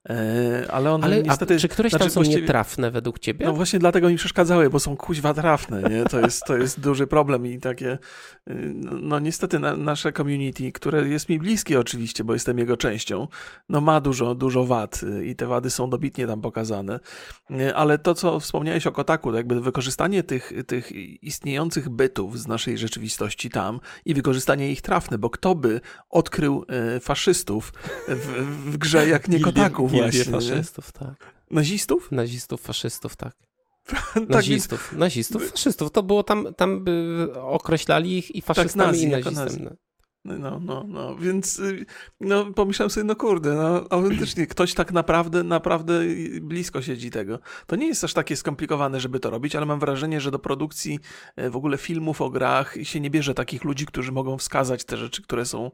e, 0.09 0.65
ale 0.71 0.91
one 0.91 1.05
ale, 1.05 1.23
niestety... 1.23 1.59
czy 1.59 1.67
któreś 1.67 1.91
znaczy, 1.91 2.05
tam 2.05 2.11
są 2.11 2.19
właściwie, 2.19 2.41
nietrafne 2.41 2.91
według 2.91 3.19
ciebie? 3.19 3.45
No 3.45 3.53
właśnie 3.53 3.79
dlatego 3.79 4.09
mi 4.09 4.15
przeszkadzały, 4.15 4.69
bo 4.69 4.79
są 4.79 4.97
kuźwa 4.97 5.33
trafne, 5.33 5.83
nie? 5.83 6.03
To 6.03 6.19
jest, 6.19 6.43
to 6.43 6.57
jest 6.57 6.79
duży 6.79 7.07
problem 7.07 7.47
i 7.47 7.59
takie... 7.59 7.97
Y, 8.47 8.73
no 9.01 9.19
niestety 9.19 9.59
na, 9.59 9.75
nasze 9.75 10.13
community, 10.13 10.71
które 10.71 11.07
jest 11.07 11.29
mi 11.29 11.39
bliskie 11.39 11.79
oczywiście, 11.79 12.23
bo 12.23 12.33
jestem 12.33 12.59
jego 12.59 12.77
częścią, 12.77 13.27
no 13.69 13.81
ma 13.81 14.01
dużo, 14.01 14.35
dużo 14.35 14.65
wad 14.65 15.01
i 15.23 15.35
te 15.35 15.47
wady 15.47 15.69
są 15.69 15.89
dobitnie 15.89 16.27
tam 16.27 16.41
pokazane, 16.41 16.99
ale 17.75 17.97
to, 17.97 18.15
co 18.15 18.39
wspomniałeś 18.39 18.87
o 18.87 18.91
Kotaku, 18.91 19.31
to 19.31 19.37
jakby 19.37 19.61
wykorzystanie 19.61 20.23
tych, 20.23 20.53
tych 20.67 20.91
istniejących 21.21 21.89
bytów 21.89 22.39
z 22.39 22.47
naszej 22.47 22.77
rzeczywistości 22.77 23.49
tam 23.49 23.58
i 24.05 24.13
wykorzystanie 24.13 24.71
ich 24.71 24.81
trafne, 24.81 25.17
bo 25.17 25.29
kto 25.29 25.55
by 25.55 25.81
odkrył 26.09 26.65
e, 26.67 26.99
faszystów 26.99 27.73
w, 28.07 28.27
w 28.71 28.77
grze 28.77 29.07
jak 29.07 29.27
nie 29.27 29.39
Kotaku 29.49 29.87
właśnie. 29.87 30.23
faszystów, 30.23 30.91
tak. 30.91 31.33
Nazistów? 31.51 32.11
Nazistów, 32.11 32.61
faszystów, 32.61 33.15
tak. 33.15 33.33
tak 34.13 34.29
nazistów, 34.29 34.93
nazistów, 34.93 35.51
faszystów. 35.51 35.91
To 35.91 36.03
było 36.03 36.23
tam, 36.23 36.53
tam 36.57 36.83
by 36.83 37.27
określali 37.35 38.17
ich 38.17 38.35
i 38.35 38.41
tak, 38.41 38.55
faszystami 38.55 39.01
tak, 39.01 39.11
nazi, 39.11 39.31
i 39.31 39.35
nazistami. 39.35 39.69
No, 40.25 40.59
no, 40.59 40.83
no, 40.87 41.15
więc 41.15 41.59
y, 41.59 41.85
no, 42.19 42.45
pomyślałem 42.53 42.89
sobie, 42.89 43.03
no 43.03 43.15
kurde, 43.15 43.55
no 43.55 43.85
autentycznie 43.89 44.47
ktoś 44.47 44.73
tak 44.73 44.91
naprawdę, 44.91 45.43
naprawdę 45.43 46.01
blisko 46.41 46.81
siedzi 46.81 47.11
tego. 47.11 47.39
To 47.67 47.75
nie 47.75 47.87
jest 47.87 48.03
aż 48.03 48.13
takie 48.13 48.35
skomplikowane, 48.35 48.99
żeby 48.99 49.19
to 49.19 49.29
robić, 49.29 49.55
ale 49.55 49.65
mam 49.65 49.79
wrażenie, 49.79 50.21
że 50.21 50.31
do 50.31 50.39
produkcji 50.39 50.99
e, 51.35 51.49
w 51.49 51.55
ogóle 51.55 51.77
filmów 51.77 52.21
o 52.21 52.29
grach 52.29 52.75
się 52.83 52.99
nie 52.99 53.09
bierze 53.09 53.33
takich 53.33 53.63
ludzi, 53.63 53.85
którzy 53.85 54.11
mogą 54.11 54.37
wskazać 54.37 54.85
te 54.85 54.97
rzeczy, 54.97 55.21
które 55.21 55.45
są 55.45 55.71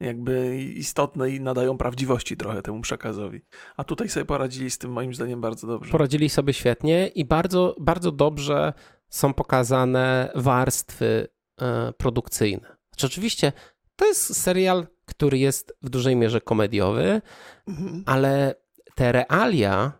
jakby 0.00 0.56
istotne 0.60 1.30
i 1.30 1.40
nadają 1.40 1.78
prawdziwości 1.78 2.36
trochę 2.36 2.62
temu 2.62 2.80
przekazowi. 2.80 3.40
A 3.76 3.84
tutaj 3.84 4.08
sobie 4.08 4.26
poradzili 4.26 4.70
z 4.70 4.78
tym 4.78 4.92
moim 4.92 5.14
zdaniem 5.14 5.40
bardzo 5.40 5.66
dobrze. 5.66 5.92
Poradzili 5.92 6.28
sobie 6.28 6.52
świetnie 6.52 7.08
i 7.08 7.24
bardzo, 7.24 7.76
bardzo 7.80 8.12
dobrze 8.12 8.72
są 9.08 9.34
pokazane 9.34 10.32
warstwy 10.34 11.28
e, 11.60 11.92
produkcyjne. 11.92 12.76
Znaczy, 12.90 13.06
oczywiście 13.06 13.52
to 14.00 14.06
jest 14.06 14.42
serial, 14.42 14.86
który 15.04 15.38
jest 15.38 15.72
w 15.82 15.90
dużej 15.90 16.16
mierze 16.16 16.40
komediowy, 16.40 17.22
mhm. 17.68 18.02
ale 18.06 18.54
te 18.94 19.12
realia 19.12 19.92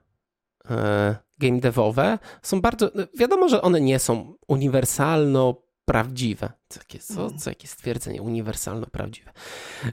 e, 0.70 1.16
game 1.38 1.60
devowe 1.60 2.18
są 2.42 2.60
bardzo. 2.60 2.90
Wiadomo, 3.18 3.48
że 3.48 3.62
one 3.62 3.80
nie 3.80 3.98
są 3.98 4.34
uniwersalno 4.48 5.62
prawdziwe. 5.84 6.52
Co, 6.68 6.80
jakie, 6.80 6.98
co, 6.98 7.22
mhm. 7.22 7.38
co 7.38 7.50
jakie 7.50 7.68
stwierdzenie 7.68 8.22
uniwersalno 8.22 8.86
prawdziwe. 8.86 9.32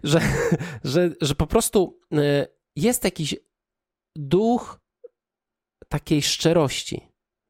Że, 0.04 0.22
że, 0.84 1.10
że 1.22 1.36
po 1.36 1.48
prostu 1.48 2.00
e, 2.14 2.48
jest 2.76 3.04
jakiś 3.04 3.36
duch 4.16 4.80
takiej 5.90 6.22
szczerości. 6.22 7.07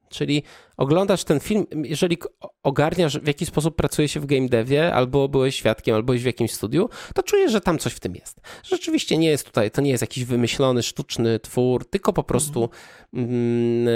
Czyli 0.10 0.44
oglądasz 0.78 1.24
ten 1.24 1.40
film, 1.40 1.66
jeżeli 1.84 2.18
ogarniasz, 2.64 3.20
w 3.20 3.28
jaki 3.28 3.46
sposób 3.46 3.76
pracuje 3.76 4.08
się 4.08 4.20
w 4.20 4.26
game 4.26 4.50
devie, 4.50 4.94
albo 4.94 5.28
byłeś 5.28 5.56
świadkiem, 5.56 5.96
albo 5.96 6.06
byłeś 6.06 6.22
w 6.24 6.26
jakimś 6.26 6.52
studiu, 6.52 6.90
to 7.16 7.24
czujesz, 7.24 7.52
że 7.52 7.62
tam 7.62 7.78
coś 7.78 7.94
w 7.94 8.00
tym 8.00 8.16
jest. 8.16 8.42
Rzeczywiście 8.64 9.18
nie 9.18 9.30
jest 9.30 9.46
tutaj, 9.46 9.72
to 9.72 9.82
nie 9.82 9.92
jest 9.92 10.02
jakiś 10.02 10.26
wymyślony, 10.26 10.84
sztuczny 10.84 11.40
twór, 11.40 11.90
tylko 11.90 12.14
po 12.14 12.24
prostu, 12.24 12.70
mm, 13.14 13.88
e, 13.88 13.92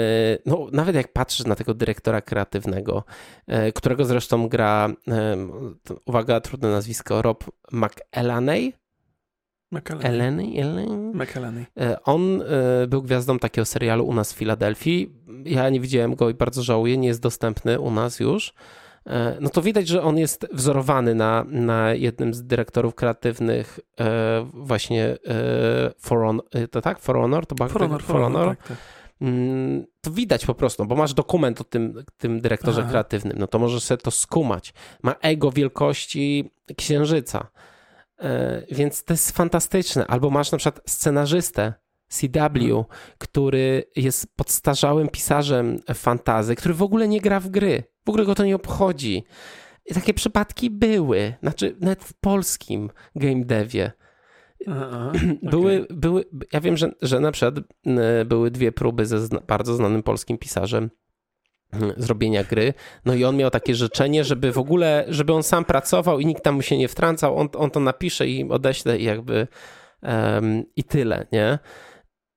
no 0.46 0.66
nawet 0.72 0.96
jak 0.96 1.12
patrzysz 1.12 1.46
na 1.46 1.54
tego 1.54 1.74
dyrektora 1.74 2.20
kreatywnego, 2.20 3.04
e, 3.46 3.72
którego 3.72 4.04
zresztą 4.04 4.48
gra, 4.48 4.88
uwaga, 6.06 6.40
trudne 6.40 6.70
nazwisko, 6.70 7.22
Rob 7.22 7.44
McElhaney, 9.72 10.08
Eleni? 10.08 10.60
Eleni? 10.60 11.12
McElhenney. 11.14 11.66
E, 11.80 12.02
on 12.02 12.42
e, 12.42 12.86
był 12.86 13.02
gwiazdą 13.02 13.38
takiego 13.38 13.64
serialu 13.64 14.04
u 14.04 14.14
nas 14.14 14.32
w 14.32 14.36
Filadelfii. 14.36 15.12
Ja 15.44 15.70
nie 15.70 15.80
widziałem 15.80 16.14
go 16.14 16.30
i 16.30 16.34
bardzo 16.34 16.62
żałuję, 16.62 16.98
nie 16.98 17.08
jest 17.08 17.20
dostępny 17.20 17.80
u 17.80 17.90
nas 17.90 18.20
już. 18.20 18.54
E, 19.06 19.36
no 19.40 19.50
to 19.50 19.62
widać, 19.62 19.88
że 19.88 20.02
on 20.02 20.18
jest 20.18 20.46
wzorowany 20.52 21.14
na, 21.14 21.44
na 21.48 21.94
jednym 21.94 22.34
z 22.34 22.42
dyrektorów 22.42 22.94
kreatywnych 22.94 23.80
właśnie 24.54 25.16
For 25.98 26.18
Honor, 26.18 26.44
to 26.70 26.80
tak? 26.80 26.98
For 26.98 27.16
Honor? 27.16 27.46
To 27.46 27.68
For 27.68 27.80
Honor, 27.80 28.02
For 28.02 28.20
Honor. 28.20 28.48
Tak, 28.48 28.68
tak. 28.68 28.76
Mm, 29.22 29.84
to 30.00 30.10
widać 30.10 30.46
po 30.46 30.54
prostu, 30.54 30.84
bo 30.84 30.96
masz 30.96 31.14
dokument 31.14 31.60
o 31.60 31.64
tym, 31.64 32.04
tym 32.16 32.40
dyrektorze 32.40 32.80
Aha. 32.80 32.90
kreatywnym, 32.90 33.38
no 33.38 33.46
to 33.46 33.58
możesz 33.58 33.82
sobie 33.82 33.98
to 33.98 34.10
skumać. 34.10 34.74
Ma 35.02 35.14
ego 35.20 35.50
wielkości 35.50 36.50
księżyca, 36.76 37.46
więc 38.70 39.04
to 39.04 39.12
jest 39.12 39.30
fantastyczne. 39.30 40.06
Albo 40.06 40.30
masz 40.30 40.52
na 40.52 40.58
przykład 40.58 40.90
scenarzystę 40.90 41.74
CW, 42.08 42.58
hmm. 42.58 42.84
który 43.18 43.84
jest 43.96 44.36
podstarzałym 44.36 45.08
pisarzem 45.08 45.78
fantazy, 45.94 46.56
który 46.56 46.74
w 46.74 46.82
ogóle 46.82 47.08
nie 47.08 47.20
gra 47.20 47.40
w 47.40 47.48
gry, 47.48 47.82
w 48.06 48.08
ogóle 48.08 48.24
go 48.24 48.34
to 48.34 48.44
nie 48.44 48.56
obchodzi. 48.56 49.24
I 49.86 49.94
takie 49.94 50.14
przypadki 50.14 50.70
były, 50.70 51.34
znaczy 51.42 51.76
nawet 51.80 52.04
w 52.04 52.14
polskim 52.14 52.90
game 53.16 53.44
devie 53.44 53.92
Aha, 54.68 55.12
były, 55.42 55.82
okay. 55.82 55.96
były, 55.96 56.24
ja 56.52 56.60
wiem, 56.60 56.76
że, 56.76 56.92
że 57.02 57.20
na 57.20 57.32
przykład 57.32 57.54
były 58.26 58.50
dwie 58.50 58.72
próby 58.72 59.06
ze 59.06 59.20
zna, 59.20 59.40
bardzo 59.46 59.74
znanym 59.74 60.02
polskim 60.02 60.38
pisarzem 60.38 60.90
zrobienia 61.96 62.44
gry. 62.44 62.74
No 63.04 63.14
i 63.14 63.24
on 63.24 63.36
miał 63.36 63.50
takie 63.50 63.74
życzenie, 63.74 64.24
żeby 64.24 64.52
w 64.52 64.58
ogóle, 64.58 65.04
żeby 65.08 65.32
on 65.32 65.42
sam 65.42 65.64
pracował 65.64 66.20
i 66.20 66.26
nikt 66.26 66.42
tam 66.42 66.54
mu 66.54 66.62
się 66.62 66.78
nie 66.78 66.88
wtrącał, 66.88 67.38
on, 67.38 67.48
on 67.56 67.70
to 67.70 67.80
napisze 67.80 68.28
i 68.28 68.50
odeśle 68.50 68.98
i 68.98 69.04
jakby 69.04 69.46
um, 70.02 70.64
i 70.76 70.84
tyle, 70.84 71.26
nie? 71.32 71.58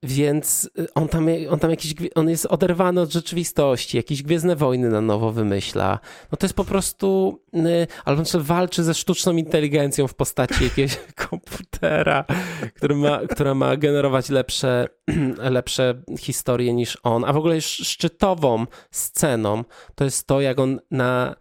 Więc 0.06 0.70
y, 0.80 0.94
on 0.94 1.08
tam, 1.08 1.28
on 1.50 1.60
tam 1.60 1.72
jakiś, 1.72 1.94
on 2.16 2.30
jest 2.30 2.46
oderwany 2.46 3.02
od 3.02 3.12
rzeczywistości, 3.12 3.98
jakieś 3.98 4.24
Gwiezdne 4.24 4.56
Wojny 4.56 4.90
na 4.90 5.02
nowo 5.02 5.32
wymyśla. 5.32 6.00
No 6.32 6.38
to 6.38 6.46
jest 6.46 6.56
po 6.56 6.66
prostu, 6.66 7.40
y, 7.56 7.88
albo 8.06 8.24
walczy 8.40 8.84
ze 8.84 8.94
sztuczną 8.94 9.36
inteligencją 9.36 10.08
w 10.08 10.14
postaci 10.14 10.64
jakiegoś 10.64 11.00
komputera, 11.30 12.26
który 12.74 12.96
ma, 12.96 13.20
która 13.30 13.56
ma 13.56 13.78
generować 13.78 14.30
lepsze, 14.30 14.88
lepsze 15.38 16.02
historie 16.20 16.74
niż 16.74 16.98
on. 17.04 17.24
A 17.26 17.34
w 17.34 17.38
ogóle 17.38 17.62
szczytową 17.62 18.66
sceną 18.92 19.64
to 19.96 20.04
jest 20.04 20.28
to, 20.28 20.42
jak 20.42 20.60
on 20.60 20.80
na 20.92 21.36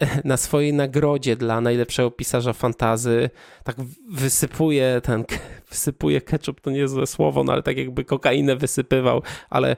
na 0.24 0.36
swojej 0.36 0.72
nagrodzie 0.72 1.36
dla 1.36 1.60
najlepszego 1.60 2.10
pisarza 2.10 2.52
fantazy 2.52 3.30
tak 3.64 3.76
wysypuje 4.10 5.00
ten, 5.02 5.24
wysypuje 5.70 6.20
ketchup, 6.20 6.60
to 6.60 6.70
nie 6.70 6.78
jest 6.78 6.94
złe 6.94 7.06
słowo, 7.06 7.44
no 7.44 7.52
ale 7.52 7.62
tak 7.62 7.76
jakby 7.76 8.04
kokainę 8.04 8.56
wysypywał, 8.56 9.22
ale 9.50 9.76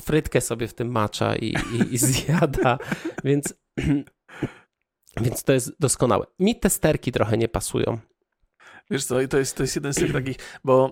frytkę 0.00 0.40
sobie 0.40 0.68
w 0.68 0.74
tym 0.74 0.90
macza 0.90 1.36
i, 1.36 1.46
i, 1.46 1.94
i 1.94 1.98
zjada, 2.08 2.78
więc, 3.24 3.54
więc 5.22 5.44
to 5.44 5.52
jest 5.52 5.72
doskonałe. 5.80 6.26
Mi 6.38 6.60
te 6.60 6.70
sterki 6.70 7.12
trochę 7.12 7.38
nie 7.38 7.48
pasują. 7.48 7.98
Wiesz 8.90 9.04
co, 9.04 9.28
to 9.28 9.38
jest, 9.38 9.56
to 9.56 9.62
jest 9.62 9.76
jeden 9.76 9.92
z 9.92 9.96
tych 9.96 10.12
takich, 10.12 10.36
bo 10.64 10.90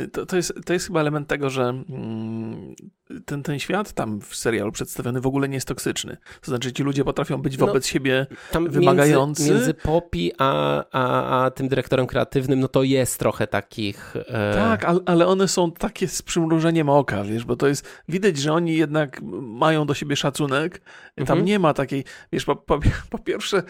yy, 0.00 0.08
to, 0.08 0.26
to, 0.26 0.36
jest, 0.36 0.52
to 0.66 0.72
jest 0.72 0.86
chyba 0.86 1.00
element 1.00 1.28
tego, 1.28 1.50
że 1.50 1.84
yy, 1.88 2.74
ten, 3.24 3.42
ten 3.42 3.58
świat 3.58 3.92
tam 3.92 4.20
w 4.20 4.36
serialu 4.36 4.72
przedstawiony 4.72 5.20
w 5.20 5.26
ogóle 5.26 5.48
nie 5.48 5.54
jest 5.54 5.68
toksyczny. 5.68 6.16
To 6.40 6.50
znaczy 6.50 6.72
ci 6.72 6.82
ludzie 6.82 7.04
potrafią 7.04 7.42
być 7.42 7.58
no, 7.58 7.66
wobec 7.66 7.84
no, 7.84 7.88
siebie 7.88 8.26
wymagający. 8.68 9.42
Między, 9.42 9.54
między 9.54 9.74
Poppy 9.74 10.30
a, 10.38 10.84
a, 10.92 11.44
a 11.44 11.50
tym 11.50 11.68
dyrektorem 11.68 12.06
kreatywnym, 12.06 12.60
no 12.60 12.68
to 12.68 12.82
jest 12.82 13.18
trochę 13.18 13.46
takich... 13.46 14.14
E... 14.16 14.54
Tak, 14.54 14.84
ale, 14.84 15.00
ale 15.06 15.26
one 15.26 15.48
są 15.48 15.72
takie 15.72 16.08
z 16.08 16.22
przymrużeniem 16.22 16.88
oka, 16.88 17.24
wiesz, 17.24 17.44
bo 17.44 17.56
to 17.56 17.68
jest, 17.68 18.02
widać, 18.08 18.36
że 18.36 18.52
oni 18.52 18.76
jednak 18.76 19.22
mają 19.42 19.86
do 19.86 19.94
siebie 19.94 20.16
szacunek. 20.16 20.80
Tam 21.16 21.22
mhm. 21.22 21.44
nie 21.44 21.58
ma 21.58 21.74
takiej, 21.74 22.04
wiesz, 22.32 22.44
po, 22.44 22.56
po, 22.56 22.80
po 23.10 23.18
pierwsze 23.18 23.62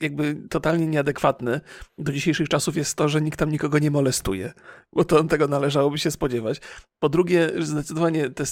jakby 0.00 0.34
totalnie 0.50 0.86
nieadekwatne 0.86 1.60
do 1.98 2.12
dzisiejszych 2.12 2.48
czasów 2.48 2.76
jest 2.76 2.96
to, 2.96 3.08
że 3.08 3.20
nikt 3.20 3.38
tam 3.38 3.50
nikogo 3.50 3.78
nie 3.78 3.90
molestuje, 3.90 4.52
bo 4.92 5.04
to 5.04 5.24
tego 5.24 5.48
należałoby 5.48 5.98
się 5.98 6.10
spodziewać. 6.10 6.60
Po 6.98 7.08
drugie, 7.08 7.50
zdecydowanie 7.58 8.30
te 8.30 8.46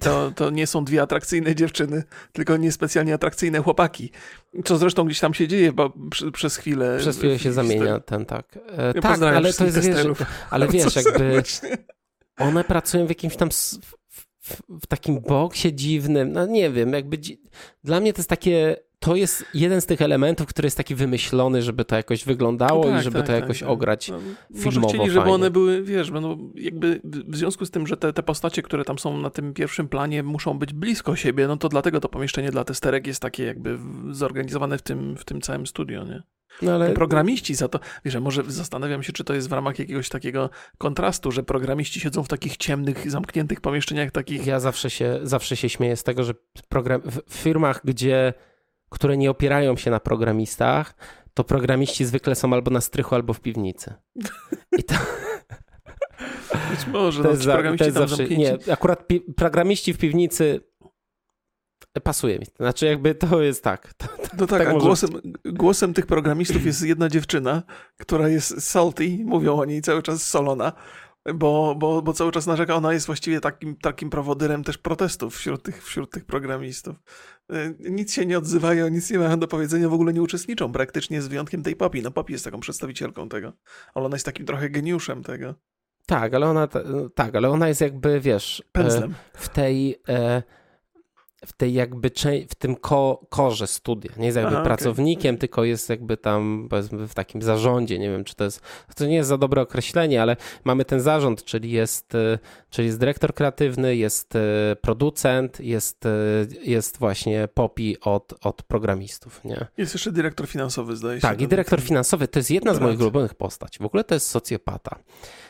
to, 0.00 0.30
to 0.30 0.50
nie 0.50 0.66
są 0.66 0.84
dwie 0.84 1.02
atrakcyjne 1.02 1.54
dziewczyny, 1.54 2.02
tylko 2.32 2.56
niespecjalnie 2.56 3.14
atrakcyjne 3.14 3.58
chłopaki. 3.58 4.10
Co 4.64 4.78
zresztą 4.78 5.04
gdzieś 5.04 5.20
tam 5.20 5.34
się 5.34 5.48
dzieje 5.48 5.72
bo 5.72 5.92
przy, 6.10 6.32
przez 6.32 6.56
chwilę. 6.56 6.96
Przez 6.98 7.18
chwilę 7.18 7.38
się 7.38 7.52
zamienia 7.52 8.00
ten, 8.00 8.26
tak. 8.26 8.58
E, 8.76 8.94
tak, 8.94 9.22
ale 9.22 9.52
to 9.52 9.64
jest, 9.64 9.78
wiesz, 9.78 10.06
ale 10.50 10.68
wiesz, 10.72 10.96
jakby 10.96 11.42
one 12.38 12.64
pracują 12.64 13.06
w 13.06 13.08
jakimś 13.08 13.36
tam 13.36 13.48
w, 14.44 14.62
w, 14.82 14.86
takim 14.86 15.20
boksie 15.20 15.74
dziwnym, 15.74 16.32
no 16.32 16.46
nie 16.46 16.70
wiem, 16.70 16.92
jakby 16.92 17.18
dzi... 17.18 17.40
dla 17.84 18.00
mnie 18.00 18.12
to 18.12 18.18
jest 18.18 18.30
takie 18.30 18.76
to 19.04 19.16
jest 19.16 19.44
jeden 19.54 19.80
z 19.80 19.86
tych 19.86 20.02
elementów, 20.02 20.46
który 20.46 20.66
jest 20.66 20.76
taki 20.76 20.94
wymyślony, 20.94 21.62
żeby 21.62 21.84
to 21.84 21.96
jakoś 21.96 22.24
wyglądało 22.24 22.84
tak, 22.84 23.00
i 23.00 23.04
żeby 23.04 23.16
tak, 23.18 23.26
to 23.26 23.32
tak, 23.32 23.42
jakoś 23.42 23.60
tak, 23.60 23.68
ograć 23.68 24.08
no, 24.08 24.18
filmowo 24.54 24.80
Może 24.80 24.98
chcieli, 24.98 25.10
żeby 25.10 25.30
one 25.30 25.50
były, 25.50 25.82
wiesz, 25.82 26.10
no, 26.10 26.38
jakby 26.54 27.00
w 27.04 27.36
związku 27.36 27.66
z 27.66 27.70
tym, 27.70 27.86
że 27.86 27.96
te, 27.96 28.12
te 28.12 28.22
postacie, 28.22 28.62
które 28.62 28.84
tam 28.84 28.98
są 28.98 29.18
na 29.18 29.30
tym 29.30 29.54
pierwszym 29.54 29.88
planie 29.88 30.22
muszą 30.22 30.58
być 30.58 30.72
blisko 30.72 31.16
siebie, 31.16 31.48
no 31.48 31.56
to 31.56 31.68
dlatego 31.68 32.00
to 32.00 32.08
pomieszczenie 32.08 32.50
dla 32.50 32.64
testerek 32.64 33.06
jest 33.06 33.22
takie 33.22 33.44
jakby 33.44 33.78
zorganizowane 34.10 34.78
w 34.78 34.82
tym, 34.82 35.16
w 35.16 35.24
tym 35.24 35.40
całym 35.40 35.66
studio, 35.66 36.04
nie? 36.04 36.22
No 36.62 36.74
ale... 36.74 36.92
Programiści 36.92 37.54
za 37.54 37.68
to, 37.68 37.80
wiesz, 38.04 38.16
może 38.16 38.42
zastanawiam 38.46 39.02
się, 39.02 39.12
czy 39.12 39.24
to 39.24 39.34
jest 39.34 39.48
w 39.48 39.52
ramach 39.52 39.78
jakiegoś 39.78 40.08
takiego 40.08 40.50
kontrastu, 40.78 41.30
że 41.30 41.42
programiści 41.42 42.00
siedzą 42.00 42.22
w 42.22 42.28
takich 42.28 42.56
ciemnych, 42.56 43.10
zamkniętych 43.10 43.60
pomieszczeniach 43.60 44.10
takich. 44.10 44.46
Ja 44.46 44.60
zawsze 44.60 44.90
się, 44.90 45.20
zawsze 45.22 45.56
się 45.56 45.68
śmieję 45.68 45.96
z 45.96 46.02
tego, 46.02 46.24
że 46.24 46.34
program... 46.68 47.02
w 47.28 47.34
firmach, 47.34 47.80
gdzie 47.84 48.34
które 48.94 49.16
nie 49.16 49.30
opierają 49.30 49.76
się 49.76 49.90
na 49.90 50.00
programistach, 50.00 50.94
to 51.34 51.44
programiści 51.44 52.04
zwykle 52.04 52.34
są 52.34 52.52
albo 52.52 52.70
na 52.70 52.80
strychu, 52.80 53.14
albo 53.14 53.32
w 53.32 53.40
piwnicy. 53.40 53.94
I 54.78 54.84
to... 54.84 54.94
Być 56.70 56.86
może, 56.86 57.18
to 57.22 57.28
no, 57.28 57.30
jest, 57.30 57.42
za, 57.42 57.62
to 57.62 57.84
jest 57.84 57.96
zawsze, 57.96 58.24
Nie, 58.24 58.58
akurat 58.72 59.06
pi, 59.06 59.20
programiści 59.20 59.94
w 59.94 59.98
piwnicy 59.98 60.60
pasuje 62.02 62.38
mi. 62.38 62.46
Znaczy 62.56 62.86
jakby 62.86 63.14
to 63.14 63.42
jest 63.42 63.64
tak. 63.64 63.94
To, 63.94 64.06
no 64.38 64.46
tak, 64.46 64.58
tak 64.58 64.68
a 64.68 64.78
głosem, 64.78 65.10
głosem 65.44 65.94
tych 65.94 66.06
programistów 66.06 66.66
jest 66.66 66.82
jedna 66.82 67.08
dziewczyna, 67.08 67.62
która 67.96 68.28
jest 68.28 68.62
salty, 68.62 69.18
mówią 69.24 69.56
o 69.56 69.64
niej 69.64 69.82
cały 69.82 70.02
czas 70.02 70.26
solona, 70.26 70.72
bo, 71.34 71.74
bo, 71.78 72.02
bo 72.02 72.12
cały 72.12 72.32
czas 72.32 72.46
narzeka, 72.46 72.74
ona 72.74 72.92
jest 72.92 73.06
właściwie 73.06 73.40
takim, 73.40 73.76
takim 73.76 74.10
prowodyrem 74.10 74.64
też 74.64 74.78
protestów 74.78 75.36
wśród 75.36 75.62
tych, 75.62 75.84
wśród 75.84 76.10
tych 76.10 76.24
programistów. 76.24 76.96
E, 77.52 77.74
nic 77.90 78.12
się 78.12 78.26
nie 78.26 78.38
odzywają, 78.38 78.88
nic 78.88 79.10
nie 79.10 79.18
mają 79.18 79.38
do 79.38 79.48
powiedzenia, 79.48 79.88
w 79.88 79.92
ogóle 79.92 80.12
nie 80.12 80.22
uczestniczą 80.22 80.72
praktycznie 80.72 81.22
z 81.22 81.28
wyjątkiem 81.28 81.62
tej 81.62 81.76
Poppy. 81.76 82.02
No 82.02 82.10
Poppy 82.10 82.32
jest 82.32 82.44
taką 82.44 82.60
przedstawicielką 82.60 83.28
tego, 83.28 83.52
ale 83.94 84.06
ona 84.06 84.14
jest 84.14 84.26
takim 84.26 84.46
trochę 84.46 84.70
geniuszem 84.70 85.22
tego. 85.22 85.54
Tak, 86.06 86.34
ale 86.34 86.46
ona, 86.46 86.68
tak, 87.14 87.34
ale 87.34 87.50
ona 87.50 87.68
jest 87.68 87.80
jakby, 87.80 88.20
wiesz, 88.20 88.60
e, 88.60 88.64
Pędzlem. 88.72 89.14
w 89.34 89.48
tej 89.48 90.02
e, 90.08 90.42
w 91.46 91.52
tej 91.52 91.74
jakby 91.74 92.10
w 92.48 92.54
tym 92.54 92.76
ko 92.76 93.26
korze 93.28 93.66
studia. 93.66 94.10
Nie 94.16 94.26
jest 94.26 94.36
jakby 94.36 94.54
Aha, 94.54 94.64
pracownikiem, 94.64 95.34
okay. 95.34 95.40
tylko 95.40 95.64
jest 95.64 95.88
jakby 95.88 96.16
tam 96.16 96.66
powiedzmy 96.70 97.08
w 97.08 97.14
takim 97.14 97.42
zarządzie. 97.42 97.98
Nie 97.98 98.10
wiem, 98.10 98.24
czy 98.24 98.34
to 98.34 98.44
jest, 98.44 98.60
to 98.96 99.06
nie 99.06 99.14
jest 99.14 99.28
za 99.28 99.38
dobre 99.38 99.62
określenie, 99.62 100.22
ale 100.22 100.36
mamy 100.64 100.84
ten 100.84 101.00
zarząd, 101.00 101.44
czyli 101.44 101.70
jest, 101.70 102.14
e, 102.14 102.38
czyli 102.70 102.86
jest 102.86 102.98
dyrektor 102.98 103.34
kreatywny, 103.34 103.96
jest 103.96 104.36
e, 104.36 104.40
producent, 104.80 105.60
jest, 105.60 106.06
e, 106.06 106.10
jest 106.62 106.98
właśnie 106.98 107.48
popi 107.54 108.00
od, 108.00 108.34
od 108.42 108.62
programistów. 108.62 109.44
Nie? 109.44 109.66
Jest 109.76 109.94
jeszcze 109.94 110.12
dyrektor 110.12 110.46
finansowy, 110.46 110.96
zdaje 110.96 111.18
się. 111.18 111.22
Tak, 111.22 111.40
i 111.40 111.48
dyrektor 111.48 111.80
finansowy 111.80 112.28
to 112.28 112.38
jest 112.38 112.50
jedna 112.50 112.74
z 112.74 112.80
moich 112.80 113.00
ulubionych 113.00 113.34
postaci. 113.34 113.78
W 113.78 113.86
ogóle 113.86 114.04
to 114.04 114.14
jest 114.14 114.26
socjopata. 114.26 114.98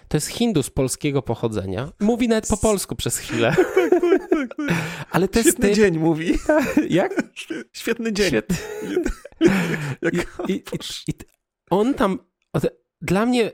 To 0.09 0.17
jest 0.17 0.27
Hindus 0.29 0.71
polskiego 0.71 1.23
pochodzenia. 1.23 1.89
Mówi 2.01 2.29
nawet 2.29 2.49
po 2.49 2.57
polsku 2.57 2.97
przez 2.97 3.19
chwilę. 3.19 3.55
Ale 5.11 5.29
to 5.29 5.43
Świetny 5.43 5.73
dzień 5.73 5.99
mówi. 5.99 6.39
Jak? 6.89 7.23
Świetny 7.73 8.13
dzień. 8.13 8.29
Świetny... 8.29 8.57
Jak... 10.03 10.15
I, 10.49 10.53
i, 10.53 10.79
i, 11.09 11.13
on 11.71 11.95
tam... 11.95 12.19
Dla 13.01 13.27
mnie 13.27 13.53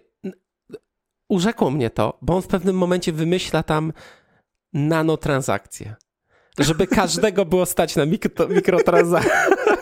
urzekło 1.28 1.70
mnie 1.70 1.90
to, 1.90 2.18
bo 2.22 2.36
on 2.36 2.42
w 2.42 2.46
pewnym 2.46 2.76
momencie 2.76 3.12
wymyśla 3.12 3.62
tam 3.62 3.92
nanotransakcje. 4.72 5.94
Żeby 6.58 6.86
każdego 6.86 7.44
było 7.44 7.66
stać 7.66 7.96
na 7.96 8.06
mikro, 8.06 8.48
mikrotransakcje. 8.48 9.32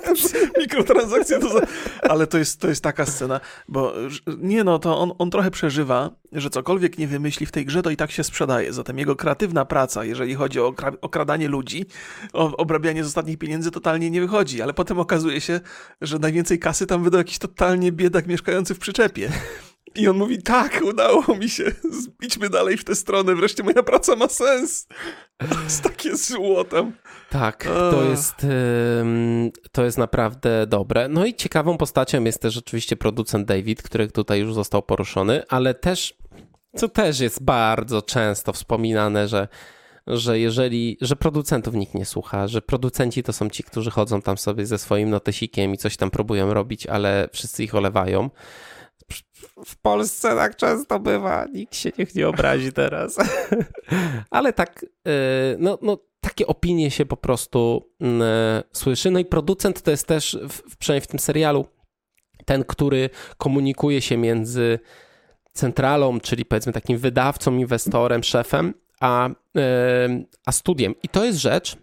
Mikrotransakcje 0.61 1.39
to 1.39 1.49
za... 1.49 1.61
Ale 2.03 2.27
to 2.27 2.39
jest, 2.39 2.61
to 2.61 2.69
jest 2.69 2.83
taka 2.83 3.07
scena, 3.07 3.41
bo 3.69 3.95
nie 4.39 4.65
no, 4.65 4.79
to 4.79 4.99
on, 4.99 5.13
on 5.19 5.31
trochę 5.31 5.51
przeżywa, 5.51 6.11
że 6.33 6.51
cokolwiek 6.51 6.99
nie 6.99 7.09
wymyśli 7.09 7.47
w 7.47 7.53
tej 7.53 7.65
grze, 7.65 7.83
to 7.83 7.91
i 7.91 7.97
tak 7.97 8.11
się 8.11 8.25
sprzedaje. 8.25 8.73
Zatem 8.73 8.99
jego 8.99 9.17
kreatywna 9.17 9.65
praca, 9.65 10.05
jeżeli 10.05 10.35
chodzi 10.35 10.61
o 10.61 10.75
okradanie 11.01 11.49
ludzi, 11.49 11.87
o 12.33 12.57
obrabianie 12.57 13.05
z 13.05 13.07
ostatnich 13.07 13.39
pieniędzy, 13.39 13.71
totalnie 13.71 14.11
nie 14.11 14.21
wychodzi. 14.21 14.63
Ale 14.63 14.75
potem 14.75 14.99
okazuje 14.99 15.41
się, 15.41 15.61
że 16.01 16.19
najwięcej 16.19 16.59
kasy 16.59 16.87
tam 16.87 17.05
wydał 17.05 17.19
jakiś 17.19 17.39
totalnie 17.39 17.93
biedak 17.93 18.27
mieszkający 18.27 18.75
w 18.75 18.79
przyczepie. 18.79 19.31
I 19.99 20.09
on 20.09 20.17
mówi, 20.17 20.43
tak, 20.43 20.81
udało 20.85 21.25
mi 21.41 21.49
się, 21.49 21.65
idźmy 22.23 22.51
dalej 22.51 22.77
w 22.77 22.85
tę 22.85 22.95
stronę, 22.95 23.35
wreszcie 23.35 23.63
moja 23.63 23.83
praca 23.83 24.17
ma 24.17 24.29
sens. 24.29 24.87
Takie 25.83 26.17
zło 26.17 26.65
tam. 26.65 26.93
Tak, 27.31 27.65
to 27.65 28.05
jest, 28.05 28.47
to 29.73 29.85
jest 29.85 29.99
naprawdę 29.99 30.67
dobre. 30.67 31.09
No 31.09 31.27
i 31.27 31.35
ciekawą 31.35 31.79
postacią 31.79 32.25
jest 32.25 32.43
też 32.43 32.57
oczywiście 32.57 32.97
producent 32.97 33.49
David, 33.49 33.83
który 33.83 34.09
tutaj 34.09 34.41
już 34.41 34.55
został 34.55 34.83
poruszony, 34.83 35.43
ale 35.49 35.75
też, 35.75 36.15
co 36.77 36.89
też 36.89 37.21
jest 37.21 37.43
bardzo 37.43 38.03
często 38.03 38.53
wspominane, 38.53 39.29
że 39.29 39.49
że 40.09 40.39
jeżeli, 40.39 40.99
że 41.01 41.17
producentów 41.17 41.75
nikt 41.75 41.95
nie 41.95 42.05
słucha, 42.05 42.49
że 42.49 42.63
producenci 42.63 43.23
to 43.23 43.33
są 43.33 43.51
ci, 43.51 43.63
którzy 43.63 43.91
chodzą 43.91 44.23
tam 44.23 44.39
sobie 44.39 44.67
ze 44.67 44.79
swoim 44.79 45.11
notesikiem 45.11 45.75
i 45.75 45.79
coś 45.79 45.97
tam 45.97 46.11
próbują 46.11 46.55
robić, 46.55 46.87
ale 46.87 47.29
wszyscy 47.33 47.65
ich 47.65 47.75
olewają. 47.75 48.31
W 49.67 49.77
Polsce 49.77 50.37
tak 50.37 50.57
często 50.57 51.01
bywa, 51.01 51.47
nikt 51.53 51.77
się 51.77 51.91
niech 51.99 52.15
nie 52.15 52.29
obrazi 52.29 52.73
teraz. 52.73 53.17
ale 54.31 54.53
tak, 54.53 54.87
e, 55.07 55.11
no, 55.59 55.79
no 55.83 55.99
takie 56.21 56.47
opinie 56.47 56.91
się 56.91 57.07
po 57.07 57.17
prostu 57.17 57.91
mm, 58.01 58.23
słyszy. 58.73 59.11
No 59.11 59.19
i 59.19 59.25
producent 59.25 59.83
to 59.83 59.91
jest 59.91 60.07
też, 60.07 60.39
w, 60.49 60.77
przynajmniej 60.77 61.05
w 61.05 61.07
tym 61.07 61.19
serialu, 61.19 61.67
ten, 62.45 62.65
który 62.65 63.11
komunikuje 63.39 64.01
się 64.01 64.17
między 64.17 64.79
centralą, 65.53 66.21
czyli 66.21 66.45
powiedzmy 66.45 66.73
takim 66.73 66.99
wydawcą, 66.99 67.57
inwestorem, 67.57 68.23
szefem, 68.23 68.75
a, 69.01 69.29
a 70.47 70.53
studiem. 70.53 70.95
I 71.03 71.09
to 71.09 71.25
jest 71.25 71.39
rzecz, 71.39 71.77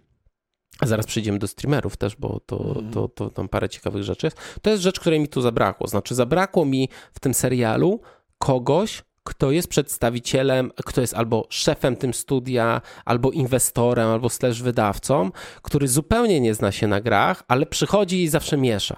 zaraz 0.82 1.06
przejdziemy 1.06 1.38
do 1.38 1.48
streamerów 1.48 1.96
też, 1.96 2.16
bo 2.16 2.40
to, 2.46 2.58
mhm. 2.68 2.90
to, 2.90 3.08
to 3.08 3.30
tam 3.30 3.48
parę 3.48 3.68
ciekawych 3.68 4.02
rzeczy 4.02 4.26
jest. 4.26 4.38
To 4.62 4.70
jest 4.70 4.82
rzecz, 4.82 5.00
której 5.00 5.20
mi 5.20 5.28
tu 5.28 5.40
zabrakło. 5.40 5.86
Znaczy, 5.86 6.14
zabrakło 6.14 6.64
mi 6.64 6.88
w 7.12 7.20
tym 7.20 7.34
serialu 7.34 8.00
kogoś, 8.38 9.02
kto 9.24 9.50
jest 9.50 9.68
przedstawicielem, 9.68 10.70
kto 10.84 11.00
jest 11.00 11.14
albo 11.14 11.46
szefem 11.50 11.96
tym 11.96 12.14
studia, 12.14 12.80
albo 13.04 13.30
inwestorem, 13.30 14.08
albo 14.08 14.28
slash 14.28 14.62
wydawcą, 14.62 15.30
który 15.62 15.88
zupełnie 15.88 16.40
nie 16.40 16.54
zna 16.54 16.72
się 16.72 16.86
na 16.86 17.00
grach, 17.00 17.42
ale 17.48 17.66
przychodzi 17.66 18.22
i 18.22 18.28
zawsze 18.28 18.56
miesza. 18.56 18.96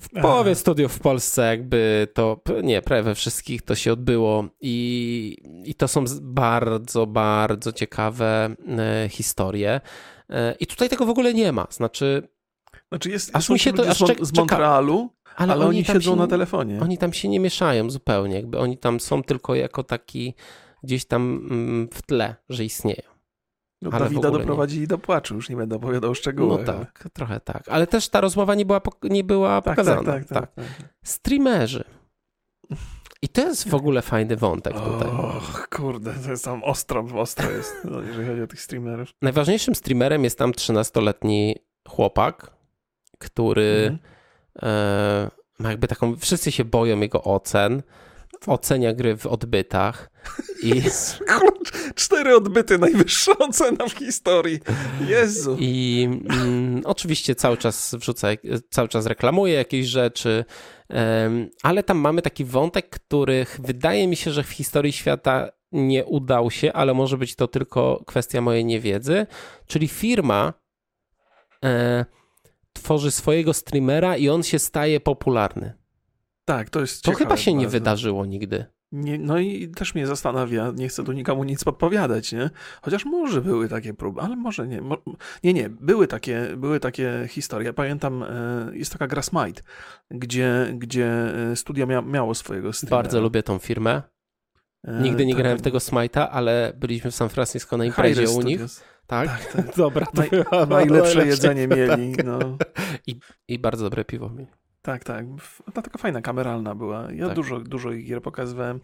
W 0.00 0.08
połowie 0.22 0.54
studiów 0.54 0.92
w 0.92 1.00
Polsce 1.00 1.46
jakby 1.46 2.08
to, 2.14 2.40
nie, 2.62 2.82
prawie 2.82 3.02
we 3.02 3.14
wszystkich 3.14 3.62
to 3.62 3.74
się 3.74 3.92
odbyło 3.92 4.44
i, 4.60 5.36
i 5.64 5.74
to 5.74 5.88
są 5.88 6.04
bardzo, 6.22 7.06
bardzo 7.06 7.72
ciekawe 7.72 8.56
e, 8.78 9.08
historie. 9.08 9.80
E, 10.30 10.54
I 10.60 10.66
tutaj 10.66 10.88
tego 10.88 11.06
w 11.06 11.10
ogóle 11.10 11.34
nie 11.34 11.52
ma. 11.52 11.66
Znaczy, 11.70 12.28
znaczy 12.88 13.10
jest, 13.10 13.36
aż 13.36 13.50
mi 13.50 13.58
się 13.58 13.72
to 13.72 13.88
aż 13.88 13.98
z, 14.20 14.36
Montrealu, 14.36 15.10
ale, 15.36 15.52
ale 15.52 15.66
oni, 15.66 15.76
oni 15.76 15.84
siedzą 15.84 16.12
się, 16.12 16.16
na 16.16 16.26
telefonie. 16.26 16.80
Oni 16.80 16.98
tam 16.98 17.12
się 17.12 17.28
nie 17.28 17.40
mieszają 17.40 17.90
zupełnie, 17.90 18.34
jakby 18.34 18.58
oni 18.58 18.78
tam 18.78 19.00
są 19.00 19.22
tylko 19.22 19.54
jako 19.54 19.82
taki 19.82 20.34
gdzieś 20.82 21.04
tam 21.04 21.46
mm, 21.50 21.88
w 21.92 22.02
tle, 22.02 22.34
że 22.48 22.64
istnieją. 22.64 23.16
No, 23.82 23.90
ale 23.92 24.04
Dawida 24.04 24.30
doprowadzili 24.30 24.80
nie. 24.80 24.86
do 24.86 24.98
płaczu, 24.98 25.34
już 25.34 25.48
nie 25.48 25.56
będę 25.56 25.76
opowiadał 25.76 26.14
szczegółów. 26.14 26.58
No 26.58 26.64
tak, 26.64 27.08
trochę 27.12 27.40
tak. 27.40 27.68
Ale 27.68 27.86
też 27.86 28.08
ta 28.08 28.20
rozmowa 28.20 28.54
nie 28.54 28.66
była, 28.66 28.80
nie 29.02 29.24
była 29.24 29.62
tak, 29.62 29.74
pokazana. 29.74 30.02
Tak, 30.02 30.24
tak, 30.24 30.40
tak, 30.40 30.54
tak. 30.54 30.88
Streamerzy. 31.04 31.84
I 33.22 33.28
to 33.28 33.40
jest 33.40 33.68
w 33.68 33.74
ogóle 33.74 34.02
fajny 34.02 34.36
wątek 34.36 34.74
tutaj. 34.80 35.08
Och, 35.08 35.68
kurde, 35.68 36.14
to 36.24 36.30
jest 36.30 36.44
tam 36.44 36.64
ostro, 36.64 37.06
ostro 37.14 37.50
jest, 37.50 37.74
no, 37.90 38.00
jeżeli 38.00 38.26
chodzi 38.28 38.42
o 38.42 38.46
tych 38.46 38.60
streamerów. 38.60 39.08
Najważniejszym 39.22 39.74
streamerem 39.74 40.24
jest 40.24 40.38
tam 40.38 40.52
13-letni 40.52 41.56
chłopak, 41.88 42.50
który 43.18 43.90
mhm. 43.92 43.98
e, 44.62 45.30
ma 45.58 45.70
jakby 45.70 45.88
taką, 45.88 46.16
wszyscy 46.16 46.52
się 46.52 46.64
boją 46.64 47.00
jego 47.00 47.22
ocen, 47.22 47.82
ocenia 48.46 48.94
gry 48.94 49.16
w 49.16 49.26
odbytach. 49.26 50.10
I... 50.62 50.82
Cztery 51.94 52.36
odbyty, 52.36 52.78
najwyższa 52.78 53.38
ocena 53.38 53.88
w 53.88 53.92
historii. 53.92 54.60
Jezu. 55.08 55.56
I 55.60 56.08
mm, 56.30 56.82
oczywiście 56.84 57.34
cały 57.34 57.56
czas 57.56 57.94
wrzuca, 57.94 58.28
cały 58.70 58.88
czas 58.88 59.06
reklamuje 59.06 59.54
jakieś 59.54 59.86
rzeczy, 59.86 60.44
um, 60.90 61.48
ale 61.62 61.82
tam 61.82 61.98
mamy 61.98 62.22
taki 62.22 62.44
wątek, 62.44 62.88
których 62.90 63.60
wydaje 63.62 64.08
mi 64.08 64.16
się, 64.16 64.30
że 64.30 64.42
w 64.42 64.50
historii 64.50 64.92
świata 64.92 65.48
nie 65.72 66.04
udał 66.04 66.50
się, 66.50 66.72
ale 66.72 66.94
może 66.94 67.18
być 67.18 67.36
to 67.36 67.48
tylko 67.48 68.02
kwestia 68.06 68.40
mojej 68.40 68.64
niewiedzy, 68.64 69.26
czyli 69.66 69.88
firma 69.88 70.52
e, 71.64 72.04
tworzy 72.72 73.10
swojego 73.10 73.54
streamera 73.54 74.16
i 74.16 74.28
on 74.28 74.42
się 74.42 74.58
staje 74.58 75.00
popularny. 75.00 75.74
Tak, 76.44 76.70
to 76.70 76.80
jest 76.80 77.02
To 77.02 77.12
chyba 77.12 77.36
się 77.36 77.50
bardzo. 77.50 77.60
nie 77.60 77.68
wydarzyło 77.68 78.26
nigdy. 78.26 78.66
Nie, 78.92 79.18
no 79.18 79.38
i 79.38 79.68
też 79.68 79.94
mnie 79.94 80.06
zastanawia, 80.06 80.72
nie 80.76 80.88
chcę 80.88 81.04
tu 81.04 81.12
nikomu 81.12 81.44
nic 81.44 81.64
podpowiadać, 81.64 82.32
nie? 82.32 82.50
Chociaż 82.82 83.04
może 83.04 83.40
były 83.42 83.68
takie 83.68 83.94
próby, 83.94 84.20
ale 84.20 84.36
może 84.36 84.68
nie. 84.68 84.80
Mo, 84.80 84.96
nie, 85.44 85.52
nie, 85.52 85.70
były 85.70 86.06
takie, 86.06 86.48
były 86.56 86.80
takie 86.80 87.26
historie. 87.28 87.72
Pamiętam, 87.72 88.22
e, 88.22 88.70
jest 88.72 88.92
taka 88.92 89.06
gra 89.06 89.22
Smite, 89.22 89.62
gdzie, 90.10 90.74
gdzie 90.74 91.06
e, 91.52 91.56
studio 91.56 91.86
mia, 91.86 92.02
miało 92.02 92.34
swojego 92.34 92.72
streamera. 92.72 93.02
Bardzo 93.02 93.20
lubię 93.20 93.42
tą 93.42 93.58
firmę. 93.58 94.02
E, 94.84 95.02
Nigdy 95.02 95.26
nie 95.26 95.32
tak, 95.32 95.42
grałem 95.42 95.58
w 95.58 95.62
tego 95.62 95.78
Smite'a, 95.78 96.28
ale 96.30 96.72
byliśmy 96.76 97.10
w 97.10 97.14
San 97.14 97.28
Francisco 97.28 97.76
na 97.76 97.84
imprezie 97.84 98.30
u 98.30 98.42
nich. 98.42 98.60
Tak? 99.06 99.28
tak, 99.28 99.52
tak. 99.52 99.76
Dobra, 99.76 100.06
to 100.06 100.22
Naj, 100.22 100.66
najlepsze 100.68 101.26
jedzenie 101.26 101.68
mieli. 101.68 102.16
No. 102.24 102.38
I, 103.06 103.20
I 103.48 103.58
bardzo 103.58 103.84
dobre 103.84 104.04
piwo 104.04 104.30
mieli. 104.30 104.50
Tak, 104.86 105.04
tak. 105.04 105.26
No, 105.66 105.72
taka 105.82 105.98
fajna, 105.98 106.22
kameralna 106.22 106.74
była. 106.74 107.12
Ja 107.12 107.26
tak. 107.26 107.36
dużo, 107.36 107.60
dużo 107.60 107.92
ich 107.92 108.06
gier 108.06 108.22
pokazywałem. 108.22 108.80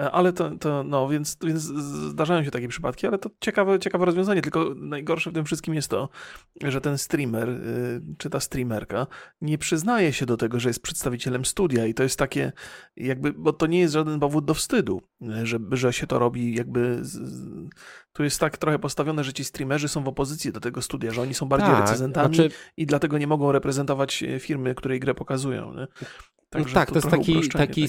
E, 0.00 0.10
ale 0.10 0.32
to, 0.32 0.50
to 0.50 0.82
no, 0.84 1.08
więc, 1.08 1.38
więc 1.44 1.62
zdarzają 2.10 2.44
się 2.44 2.50
takie 2.50 2.68
przypadki, 2.68 3.06
ale 3.06 3.18
to 3.18 3.30
ciekawe, 3.40 3.78
ciekawe 3.78 4.04
rozwiązanie. 4.04 4.42
Tylko 4.42 4.74
najgorsze 4.76 5.30
w 5.30 5.34
tym 5.34 5.44
wszystkim 5.44 5.74
jest 5.74 5.88
to, 5.88 6.08
że 6.62 6.80
ten 6.80 6.98
streamer, 6.98 7.48
y, 7.48 8.02
czy 8.18 8.30
ta 8.30 8.40
streamerka, 8.40 9.06
nie 9.40 9.58
przyznaje 9.58 10.12
się 10.12 10.26
do 10.26 10.36
tego, 10.36 10.60
że 10.60 10.68
jest 10.68 10.82
przedstawicielem 10.82 11.44
studia 11.44 11.86
i 11.86 11.94
to 11.94 12.02
jest 12.02 12.18
takie, 12.18 12.52
jakby, 12.96 13.32
bo 13.32 13.52
to 13.52 13.66
nie 13.66 13.80
jest 13.80 13.94
żaden 13.94 14.20
powód 14.20 14.44
do 14.44 14.54
wstydu, 14.54 15.00
że, 15.42 15.58
że 15.72 15.92
się 15.92 16.06
to 16.06 16.18
robi 16.18 16.54
jakby 16.54 16.98
z, 17.02 17.18
tu 18.12 18.24
jest 18.24 18.40
tak 18.40 18.58
trochę 18.58 18.78
postawione, 18.78 19.24
że 19.24 19.32
ci 19.32 19.44
streamerzy 19.44 19.88
są 19.88 20.04
w 20.04 20.08
opozycji 20.08 20.52
do 20.52 20.60
tego 20.60 20.82
studia, 20.82 21.10
że 21.10 21.22
oni 21.22 21.34
są 21.34 21.48
bardziej 21.48 21.70
tak, 21.70 21.80
recenzentami 21.80 22.34
znaczy... 22.34 22.50
i 22.76 22.86
dlatego 22.86 23.18
nie 23.18 23.26
mogą 23.26 23.52
reprezentować 23.52 24.22
e, 24.22 24.40
firmy, 24.40 24.74
której 24.74 25.00
grę 25.00 25.14
pokazują. 25.14 25.74
Nie? 25.74 25.86
No 26.54 26.64
tak, 26.74 26.88
to 26.88 26.94
jest 26.94 27.10
taki, 27.10 27.48
taki, 27.48 27.86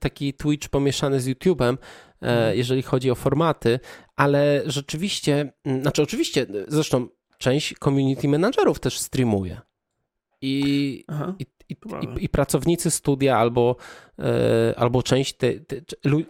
taki 0.00 0.34
Twitch 0.34 0.68
pomieszany 0.68 1.20
z 1.20 1.28
YouTube'em, 1.28 1.76
hmm. 2.20 2.56
jeżeli 2.56 2.82
chodzi 2.82 3.10
o 3.10 3.14
formaty, 3.14 3.80
ale 4.16 4.62
rzeczywiście, 4.66 5.52
znaczy 5.80 6.02
oczywiście, 6.02 6.46
zresztą 6.68 7.08
część 7.38 7.74
community 7.78 8.28
managerów 8.28 8.80
też 8.80 8.98
streamuje. 8.98 9.60
I, 10.40 11.04
i, 11.38 11.46
i, 11.68 11.72
i, 11.72 12.24
i 12.24 12.28
pracownicy 12.28 12.90
studia 12.90 13.38
albo, 13.38 13.76
e, 14.18 14.74
albo 14.76 15.02
część, 15.02 15.36
te, 15.36 15.60
te, 15.60 15.76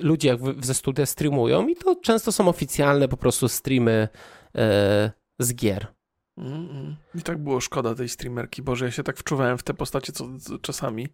ludzie 0.01 0.29
jak 0.29 0.65
ze 0.65 0.75
studia 0.75 1.07
streamują 1.07 1.69
i 1.69 1.77
to 1.77 1.97
często 1.97 2.33
są 2.33 2.49
oficjalne 2.49 3.09
po 3.09 3.17
prostu 3.17 3.49
streamy 3.49 4.09
e, 4.55 5.11
z 5.39 5.55
gier. 5.55 5.95
Mm, 6.37 6.71
mm. 6.71 6.97
I 7.15 7.23
tak 7.23 7.39
było 7.39 7.61
szkoda 7.61 7.95
tej 7.95 8.09
streamerki, 8.09 8.63
Boże, 8.63 8.85
ja 8.85 8.91
się 8.91 9.03
tak 9.03 9.17
wczuwałem 9.17 9.59
w 9.59 9.63
te 9.63 9.75
postacie 9.75 10.13
co, 10.13 10.29
co 10.39 10.59
czasami. 10.59 11.09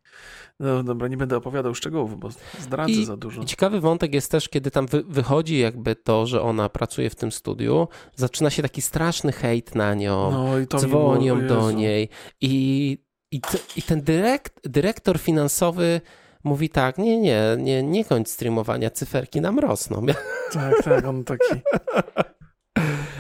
No 0.61 0.83
dobra, 0.83 1.09
nie 1.09 1.17
będę 1.17 1.37
opowiadał 1.37 1.75
szczegółów, 1.75 2.21
bo 2.21 2.29
zdradzę 2.59 2.93
I, 2.93 3.05
za 3.05 3.17
dużo. 3.17 3.45
Ciekawy 3.45 3.81
wątek 3.81 4.15
jest 4.15 4.31
też, 4.31 4.49
kiedy 4.49 4.71
tam 4.71 4.87
wy, 4.87 5.03
wychodzi 5.09 5.59
jakby 5.59 5.97
to, 5.97 6.27
że 6.27 6.43
ona 6.43 6.69
pracuje 6.69 7.11
w 7.11 7.15
tym 7.15 7.33
studiu, 7.33 7.89
zaczyna 8.17 8.51
się 8.51 8.63
taki 8.63 8.83
straszny 8.83 9.33
hejt 9.33 9.75
na 9.75 9.95
nią, 9.95 10.31
no, 10.31 10.59
i 10.59 10.67
to 10.67 10.79
dzwonią 10.79 11.47
do 11.47 11.71
niej 11.71 12.09
i 12.41 12.99
i, 13.33 13.40
i 13.77 13.83
ten 13.83 14.03
dyrekt, 14.03 14.61
dyrektor 14.64 15.19
finansowy 15.19 16.01
mówi 16.45 16.69
tak, 16.69 16.99
nie, 16.99 17.21
nie, 17.21 17.57
nie, 17.59 17.83
nie 17.83 18.05
kończ 18.05 18.29
streamowania, 18.29 18.90
cyferki 18.90 19.40
nam 19.40 19.59
rosną. 19.59 20.07
Tak, 20.53 20.83
tak, 20.83 21.05
on 21.05 21.25
taki... 21.25 21.55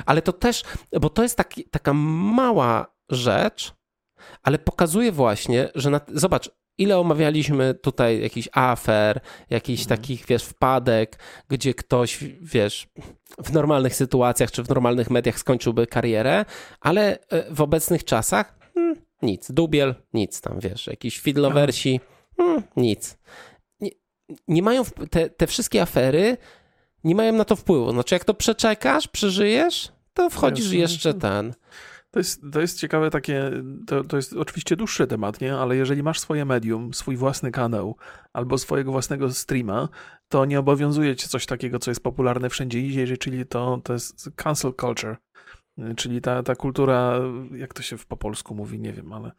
Ale 0.06 0.22
to 0.22 0.32
też, 0.32 0.62
bo 1.00 1.10
to 1.10 1.22
jest 1.22 1.36
taki, 1.36 1.64
taka 1.64 1.92
mała 1.94 2.94
rzecz, 3.10 3.74
ale 4.42 4.58
pokazuje 4.58 5.12
właśnie, 5.12 5.68
że 5.74 5.90
na, 5.90 6.00
zobacz, 6.08 6.50
ile 6.78 6.98
omawialiśmy 6.98 7.74
tutaj 7.74 8.20
jakichś 8.20 8.48
afer, 8.52 9.20
jakichś 9.50 9.82
mhm. 9.82 10.00
takich, 10.00 10.26
wiesz, 10.26 10.44
wpadek, 10.44 11.18
gdzie 11.48 11.74
ktoś, 11.74 12.24
wiesz, 12.40 12.88
w 13.38 13.52
normalnych 13.52 13.94
sytuacjach 13.94 14.50
czy 14.50 14.62
w 14.62 14.68
normalnych 14.68 15.10
mediach 15.10 15.38
skończyłby 15.38 15.86
karierę, 15.86 16.44
ale 16.80 17.18
e, 17.28 17.54
w 17.54 17.60
obecnych 17.60 18.04
czasach 18.04 18.59
nic. 19.22 19.52
Dubiel, 19.52 19.94
nic 20.14 20.40
tam, 20.40 20.60
wiesz, 20.60 20.86
jakiś 20.86 21.20
fiddlowersi, 21.20 22.00
hmm, 22.36 22.62
nic. 22.76 23.18
Nie, 23.80 23.90
nie 24.48 24.62
mają, 24.62 24.84
te, 25.10 25.30
te 25.30 25.46
wszystkie 25.46 25.82
afery 25.82 26.36
nie 27.04 27.14
mają 27.14 27.32
na 27.32 27.44
to 27.44 27.56
wpływu. 27.56 27.92
Znaczy, 27.92 28.14
jak 28.14 28.24
to 28.24 28.34
przeczekasz, 28.34 29.08
przeżyjesz, 29.08 29.92
to 30.14 30.30
wchodzisz 30.30 30.72
jeszcze 30.72 31.14
ten. 31.14 31.54
To 32.10 32.20
jest, 32.20 32.42
to 32.52 32.60
jest 32.60 32.78
ciekawe 32.78 33.10
takie, 33.10 33.50
to, 33.86 34.04
to 34.04 34.16
jest 34.16 34.32
oczywiście 34.32 34.76
dłuższy 34.76 35.06
temat, 35.06 35.40
nie? 35.40 35.56
Ale 35.56 35.76
jeżeli 35.76 36.02
masz 36.02 36.20
swoje 36.20 36.44
medium, 36.44 36.94
swój 36.94 37.16
własny 37.16 37.50
kanał 37.50 37.96
albo 38.32 38.58
swojego 38.58 38.92
własnego 38.92 39.32
streama, 39.32 39.88
to 40.28 40.44
nie 40.44 40.58
obowiązuje 40.58 41.16
cię 41.16 41.28
coś 41.28 41.46
takiego, 41.46 41.78
co 41.78 41.90
jest 41.90 42.02
popularne 42.02 42.50
wszędzie 42.50 42.80
indziej, 42.80 43.18
czyli 43.18 43.46
to, 43.46 43.80
to 43.84 43.92
jest 43.92 44.30
cancel 44.36 44.72
culture, 44.80 45.16
czyli 45.96 46.20
ta, 46.20 46.42
ta 46.42 46.54
kultura, 46.54 47.20
jak 47.52 47.74
to 47.74 47.82
się 47.82 47.96
po 48.08 48.16
polsku 48.16 48.54
mówi, 48.54 48.80
nie 48.80 48.92
wiem, 48.92 49.12
ale 49.12 49.32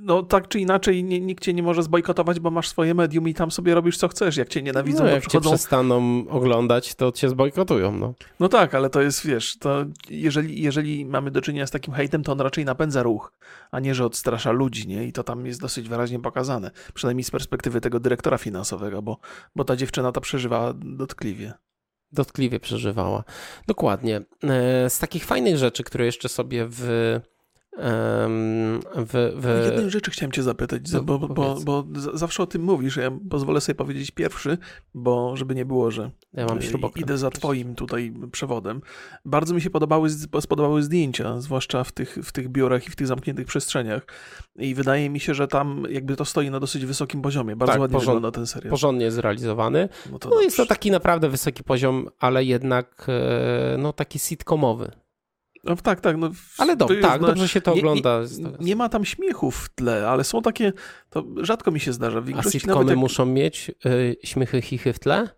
no 0.00 0.22
tak 0.22 0.48
czy 0.48 0.60
inaczej 0.60 1.04
nie, 1.04 1.20
nikt 1.20 1.44
cię 1.44 1.54
nie 1.54 1.62
może 1.62 1.82
zbojkotować, 1.82 2.40
bo 2.40 2.50
masz 2.50 2.68
swoje 2.68 2.94
medium 2.94 3.28
i 3.28 3.34
tam 3.34 3.50
sobie 3.50 3.74
robisz 3.74 3.96
co 3.96 4.08
chcesz. 4.08 4.36
Jak 4.36 4.48
cię 4.48 4.62
nienawidzą, 4.62 5.04
no, 5.04 5.10
jak 5.10 5.20
przychodzą... 5.20 5.50
cię 5.50 5.56
przestaną 5.56 6.24
oglądać, 6.28 6.94
to 6.94 7.12
cię 7.12 7.28
zbojkotują, 7.28 7.92
no. 7.92 8.14
No 8.40 8.48
tak, 8.48 8.74
ale 8.74 8.90
to 8.90 9.00
jest, 9.00 9.26
wiesz, 9.26 9.58
to 9.58 9.84
jeżeli, 10.10 10.62
jeżeli 10.62 11.04
mamy 11.04 11.30
do 11.30 11.40
czynienia 11.40 11.66
z 11.66 11.70
takim 11.70 11.94
hejtem, 11.94 12.22
to 12.22 12.32
on 12.32 12.40
raczej 12.40 12.64
napędza 12.64 13.02
ruch, 13.02 13.32
a 13.70 13.80
nie, 13.80 13.94
że 13.94 14.04
odstrasza 14.04 14.50
ludzi, 14.50 14.88
nie? 14.88 15.06
I 15.06 15.12
to 15.12 15.24
tam 15.24 15.46
jest 15.46 15.60
dosyć 15.60 15.88
wyraźnie 15.88 16.20
pokazane. 16.20 16.70
Przynajmniej 16.94 17.24
z 17.24 17.30
perspektywy 17.30 17.80
tego 17.80 18.00
dyrektora 18.00 18.38
finansowego, 18.38 19.02
bo, 19.02 19.18
bo 19.56 19.64
ta 19.64 19.76
dziewczyna 19.76 20.12
to 20.12 20.20
przeżywała 20.20 20.74
dotkliwie 20.76 21.54
dotkliwie 22.12 22.60
przeżywała. 22.60 23.24
Dokładnie. 23.66 24.16
E, 24.16 24.90
z 24.90 24.98
takich 24.98 25.24
fajnych 25.24 25.56
rzeczy, 25.56 25.84
które 25.84 26.04
jeszcze 26.06 26.28
sobie 26.28 26.66
w 26.68 27.20
w, 27.72 29.32
w... 29.36 29.64
Jednej 29.64 29.90
rzeczy 29.90 30.10
chciałem 30.10 30.32
cię 30.32 30.42
zapytać, 30.42 30.92
no, 30.92 31.02
bo, 31.02 31.18
bo, 31.18 31.56
bo, 31.64 31.84
zawsze 32.14 32.42
o 32.42 32.46
tym 32.46 32.62
mówisz, 32.62 32.96
ja 32.96 33.10
pozwolę 33.30 33.60
sobie 33.60 33.76
powiedzieć 33.76 34.10
pierwszy, 34.10 34.58
bo 34.94 35.36
żeby 35.36 35.54
nie 35.54 35.64
było, 35.64 35.90
że 35.90 36.10
ja 36.32 36.46
mam 36.46 36.58
idę 36.96 37.18
za 37.18 37.30
twoim 37.30 37.74
tutaj 37.74 38.12
przewodem. 38.32 38.80
Bardzo 39.24 39.54
mi 39.54 39.60
się 39.60 39.70
podobały, 39.70 40.10
spodobały 40.40 40.82
zdjęcia, 40.82 41.40
zwłaszcza 41.40 41.84
w 41.84 41.92
tych, 41.92 42.18
w 42.22 42.32
tych 42.32 42.48
biurach 42.48 42.86
i 42.86 42.90
w 42.90 42.96
tych 42.96 43.06
zamkniętych 43.06 43.46
przestrzeniach 43.46 44.06
i 44.56 44.74
wydaje 44.74 45.10
mi 45.10 45.20
się, 45.20 45.34
że 45.34 45.48
tam 45.48 45.84
jakby 45.90 46.16
to 46.16 46.24
stoi 46.24 46.50
na 46.50 46.60
dosyć 46.60 46.86
wysokim 46.86 47.22
poziomie. 47.22 47.56
Bardzo 47.56 47.72
tak, 47.72 47.80
ładnie 47.80 47.94
porząd, 47.94 48.16
wygląda 48.16 48.36
ten 48.36 48.46
serial. 48.46 48.70
Porządnie 48.70 49.10
zrealizowany. 49.10 49.88
No, 50.12 50.18
to 50.18 50.28
no 50.28 50.40
jest 50.40 50.56
to 50.56 50.66
taki 50.66 50.90
naprawdę 50.90 51.28
wysoki 51.28 51.64
poziom, 51.64 52.08
ale 52.18 52.44
jednak 52.44 53.06
e, 53.08 53.76
no 53.78 53.92
taki 53.92 54.18
sitcomowy. 54.18 54.90
No 55.64 55.76
tak, 55.76 56.00
tak. 56.00 56.16
No, 56.16 56.30
ale 56.58 56.76
tak, 56.76 57.20
dobrze 57.20 57.48
się 57.48 57.60
to 57.60 57.74
nie, 57.74 57.80
ogląda. 57.80 58.20
Nie, 58.38 58.66
nie, 58.66 58.76
ma 58.76 58.88
tam 58.88 59.04
śmiechów 59.04 59.56
w 59.56 59.68
tle, 59.74 60.08
ale 60.08 60.24
są 60.24 60.42
takie, 60.42 60.72
to 61.10 61.24
rzadko 61.36 61.70
mi 61.70 61.80
się 61.80 61.92
zdarza. 61.92 62.20
W 62.20 62.38
A 62.38 62.42
sitcomy 62.42 62.90
jak... 62.90 62.98
muszą 62.98 63.26
mieć 63.26 63.70
y, 63.86 64.16
śmiechy, 64.24 64.62
chichy 64.62 64.92
w 64.92 64.98
tle? 64.98 65.28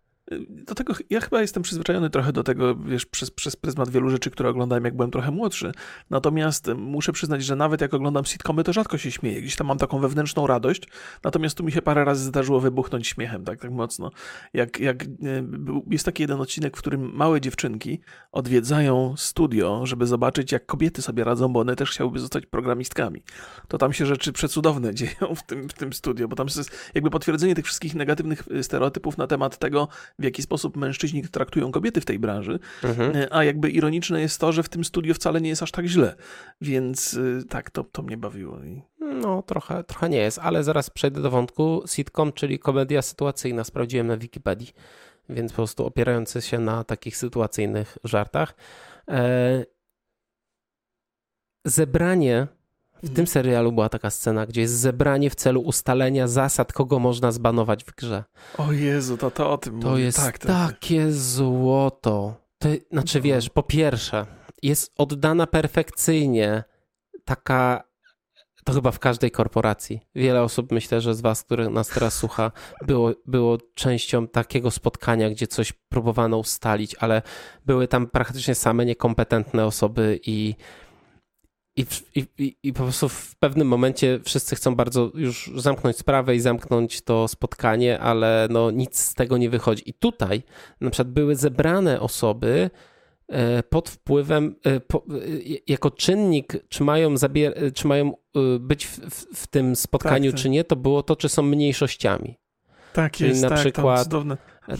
Do 0.48 0.74
tego, 0.74 0.94
ja 1.10 1.20
chyba 1.20 1.40
jestem 1.40 1.62
przyzwyczajony 1.62 2.10
trochę 2.10 2.32
do 2.32 2.42
tego, 2.42 2.74
wiesz, 2.76 3.06
przez, 3.06 3.30
przez 3.30 3.56
pryzmat 3.56 3.90
wielu 3.90 4.10
rzeczy, 4.10 4.30
które 4.30 4.48
oglądałem, 4.48 4.84
jak 4.84 4.96
byłem 4.96 5.10
trochę 5.10 5.30
młodszy. 5.30 5.72
Natomiast 6.10 6.68
muszę 6.76 7.12
przyznać, 7.12 7.44
że 7.44 7.56
nawet 7.56 7.80
jak 7.80 7.94
oglądam 7.94 8.24
sitcomy, 8.24 8.64
to 8.64 8.72
rzadko 8.72 8.98
się 8.98 9.10
śmieję. 9.10 9.42
Gdzieś 9.42 9.56
tam 9.56 9.66
mam 9.66 9.78
taką 9.78 9.98
wewnętrzną 9.98 10.46
radość, 10.46 10.82
natomiast 11.24 11.56
tu 11.56 11.64
mi 11.64 11.72
się 11.72 11.82
parę 11.82 12.04
razy 12.04 12.24
zdarzyło 12.24 12.60
wybuchnąć 12.60 13.06
śmiechem, 13.06 13.44
tak, 13.44 13.60
tak 13.60 13.70
mocno. 13.70 14.10
Jak, 14.54 14.80
jak 14.80 15.02
e, 15.02 15.06
jest 15.90 16.04
taki 16.04 16.22
jeden 16.22 16.40
odcinek, 16.40 16.76
w 16.76 16.80
którym 16.80 17.12
małe 17.14 17.40
dziewczynki 17.40 18.00
odwiedzają 18.32 19.14
studio, 19.16 19.86
żeby 19.86 20.06
zobaczyć, 20.06 20.52
jak 20.52 20.66
kobiety 20.66 21.02
sobie 21.02 21.24
radzą, 21.24 21.48
bo 21.48 21.60
one 21.60 21.76
też 21.76 21.90
chciałyby 21.90 22.18
zostać 22.18 22.46
programistkami. 22.46 23.22
To 23.68 23.78
tam 23.78 23.92
się 23.92 24.06
rzeczy 24.06 24.32
przecudowne 24.32 24.94
dzieją 25.02 25.34
w 25.36 25.42
tym, 25.46 25.68
w 25.68 25.72
tym 25.72 25.92
studio, 25.92 26.28
bo 26.28 26.36
tam 26.36 26.46
jest 26.46 26.90
jakby 26.94 27.10
potwierdzenie 27.10 27.54
tych 27.54 27.64
wszystkich 27.64 27.94
negatywnych 27.94 28.44
stereotypów 28.62 29.18
na 29.18 29.26
temat 29.26 29.58
tego, 29.58 29.88
w 30.18 30.24
jaki 30.24 30.42
sposób 30.42 30.76
mężczyźni 30.76 31.22
traktują 31.22 31.72
kobiety 31.72 32.00
w 32.00 32.04
tej 32.04 32.18
branży, 32.18 32.58
mhm. 32.84 33.16
E, 33.16 33.34
a 33.34 33.44
jakby 33.44 33.70
ironiczne 33.70 34.20
jest 34.20 34.40
to, 34.40 34.52
że 34.52 34.62
w 34.62 34.68
tym 34.68 34.84
studiu 34.84 35.14
wcale 35.14 35.40
nie 35.40 35.48
jest 35.48 35.62
aż 35.62 35.70
tak 35.70 35.86
źle, 35.86 36.14
więc 36.60 37.14
y, 37.14 37.44
tak, 37.48 37.70
to, 37.70 37.84
to 37.84 38.02
mnie 38.02 38.16
bawiło. 38.16 38.58
No, 39.00 39.42
trochę, 39.42 39.84
trochę 39.84 40.08
nie 40.08 40.18
jest, 40.18 40.38
ale 40.38 40.64
zaraz 40.64 40.90
przejdę 40.90 41.22
do 41.22 41.30
wątku. 41.30 41.82
Sitcom, 41.86 42.32
czyli 42.32 42.58
komedia 42.58 43.02
sytuacyjna, 43.02 43.64
sprawdziłem 43.64 44.06
na 44.06 44.16
Wikipedii, 44.16 44.72
więc 45.28 45.52
po 45.52 45.56
prostu 45.56 45.86
opierający 45.86 46.42
się 46.42 46.58
na 46.58 46.84
takich 46.84 47.16
sytuacyjnych 47.16 47.98
żartach. 48.04 48.54
E... 49.08 49.64
Zebranie 51.64 52.46
w 53.02 53.14
tym 53.14 53.26
serialu 53.26 53.72
była 53.72 53.88
taka 53.88 54.10
scena, 54.10 54.46
gdzie 54.46 54.60
jest 54.60 54.74
zebranie 54.74 55.30
w 55.30 55.34
celu 55.34 55.60
ustalenia 55.60 56.28
zasad, 56.28 56.72
kogo 56.72 56.98
można 56.98 57.32
zbanować 57.32 57.84
w 57.84 57.94
grze. 57.94 58.24
O 58.58 58.72
Jezu, 58.72 59.16
to, 59.16 59.30
to 59.30 59.52
o 59.52 59.58
tym 59.58 59.80
To 59.80 59.90
mówię. 59.90 60.02
jest 60.02 60.18
tak, 60.18 60.38
tak, 60.38 60.46
tak. 60.50 60.72
takie 60.72 61.12
złoto. 61.12 62.34
To, 62.58 62.68
znaczy 62.90 63.18
no. 63.18 63.22
wiesz, 63.24 63.50
po 63.50 63.62
pierwsze, 63.62 64.26
jest 64.62 64.92
oddana 64.98 65.46
perfekcyjnie 65.46 66.64
taka 67.24 67.92
to 68.64 68.72
chyba 68.72 68.90
w 68.90 68.98
każdej 68.98 69.30
korporacji. 69.30 70.00
Wiele 70.14 70.42
osób, 70.42 70.72
myślę, 70.72 71.00
że 71.00 71.14
z 71.14 71.20
Was, 71.20 71.42
które 71.42 71.68
nas 71.70 71.88
teraz 71.88 72.14
słucha, 72.14 72.52
było, 72.86 73.12
było 73.26 73.58
częścią 73.74 74.28
takiego 74.28 74.70
spotkania, 74.70 75.30
gdzie 75.30 75.46
coś 75.46 75.72
próbowano 75.72 76.38
ustalić, 76.38 76.94
ale 76.94 77.22
były 77.66 77.88
tam 77.88 78.06
praktycznie 78.06 78.54
same 78.54 78.84
niekompetentne 78.84 79.66
osoby 79.66 80.20
i 80.26 80.54
i, 81.76 81.84
i, 82.14 82.56
I 82.62 82.72
po 82.72 82.82
prostu 82.82 83.08
w 83.08 83.36
pewnym 83.36 83.68
momencie 83.68 84.20
wszyscy 84.24 84.56
chcą 84.56 84.74
bardzo 84.74 85.10
już 85.14 85.50
zamknąć 85.56 85.96
sprawę 85.96 86.36
i 86.36 86.40
zamknąć 86.40 87.02
to 87.02 87.28
spotkanie, 87.28 88.00
ale 88.00 88.48
no 88.50 88.70
nic 88.70 88.98
z 88.98 89.14
tego 89.14 89.38
nie 89.38 89.50
wychodzi. 89.50 89.90
I 89.90 89.94
tutaj 89.94 90.42
na 90.80 90.90
przykład 90.90 91.14
były 91.14 91.36
zebrane 91.36 92.00
osoby 92.00 92.70
e, 93.28 93.62
pod 93.62 93.88
wpływem, 93.88 94.56
e, 94.64 94.80
po, 94.80 94.98
e, 94.98 95.02
jako 95.66 95.90
czynnik, 95.90 96.52
czy 96.68 96.84
mają, 96.84 97.14
zabier- 97.14 97.72
czy 97.72 97.86
mają 97.86 98.12
być 98.60 98.86
w, 98.86 98.98
w, 98.98 99.42
w 99.42 99.46
tym 99.46 99.76
spotkaniu, 99.76 100.30
tak, 100.30 100.32
tak. 100.32 100.42
czy 100.42 100.50
nie, 100.50 100.64
to 100.64 100.76
było 100.76 101.02
to, 101.02 101.16
czy 101.16 101.28
są 101.28 101.42
mniejszościami. 101.42 102.41
Tak 102.92 103.12
Czyli 103.12 103.30
jest, 103.30 103.42
na 103.42 103.48
tak, 103.48 103.58
przykład 103.58 104.08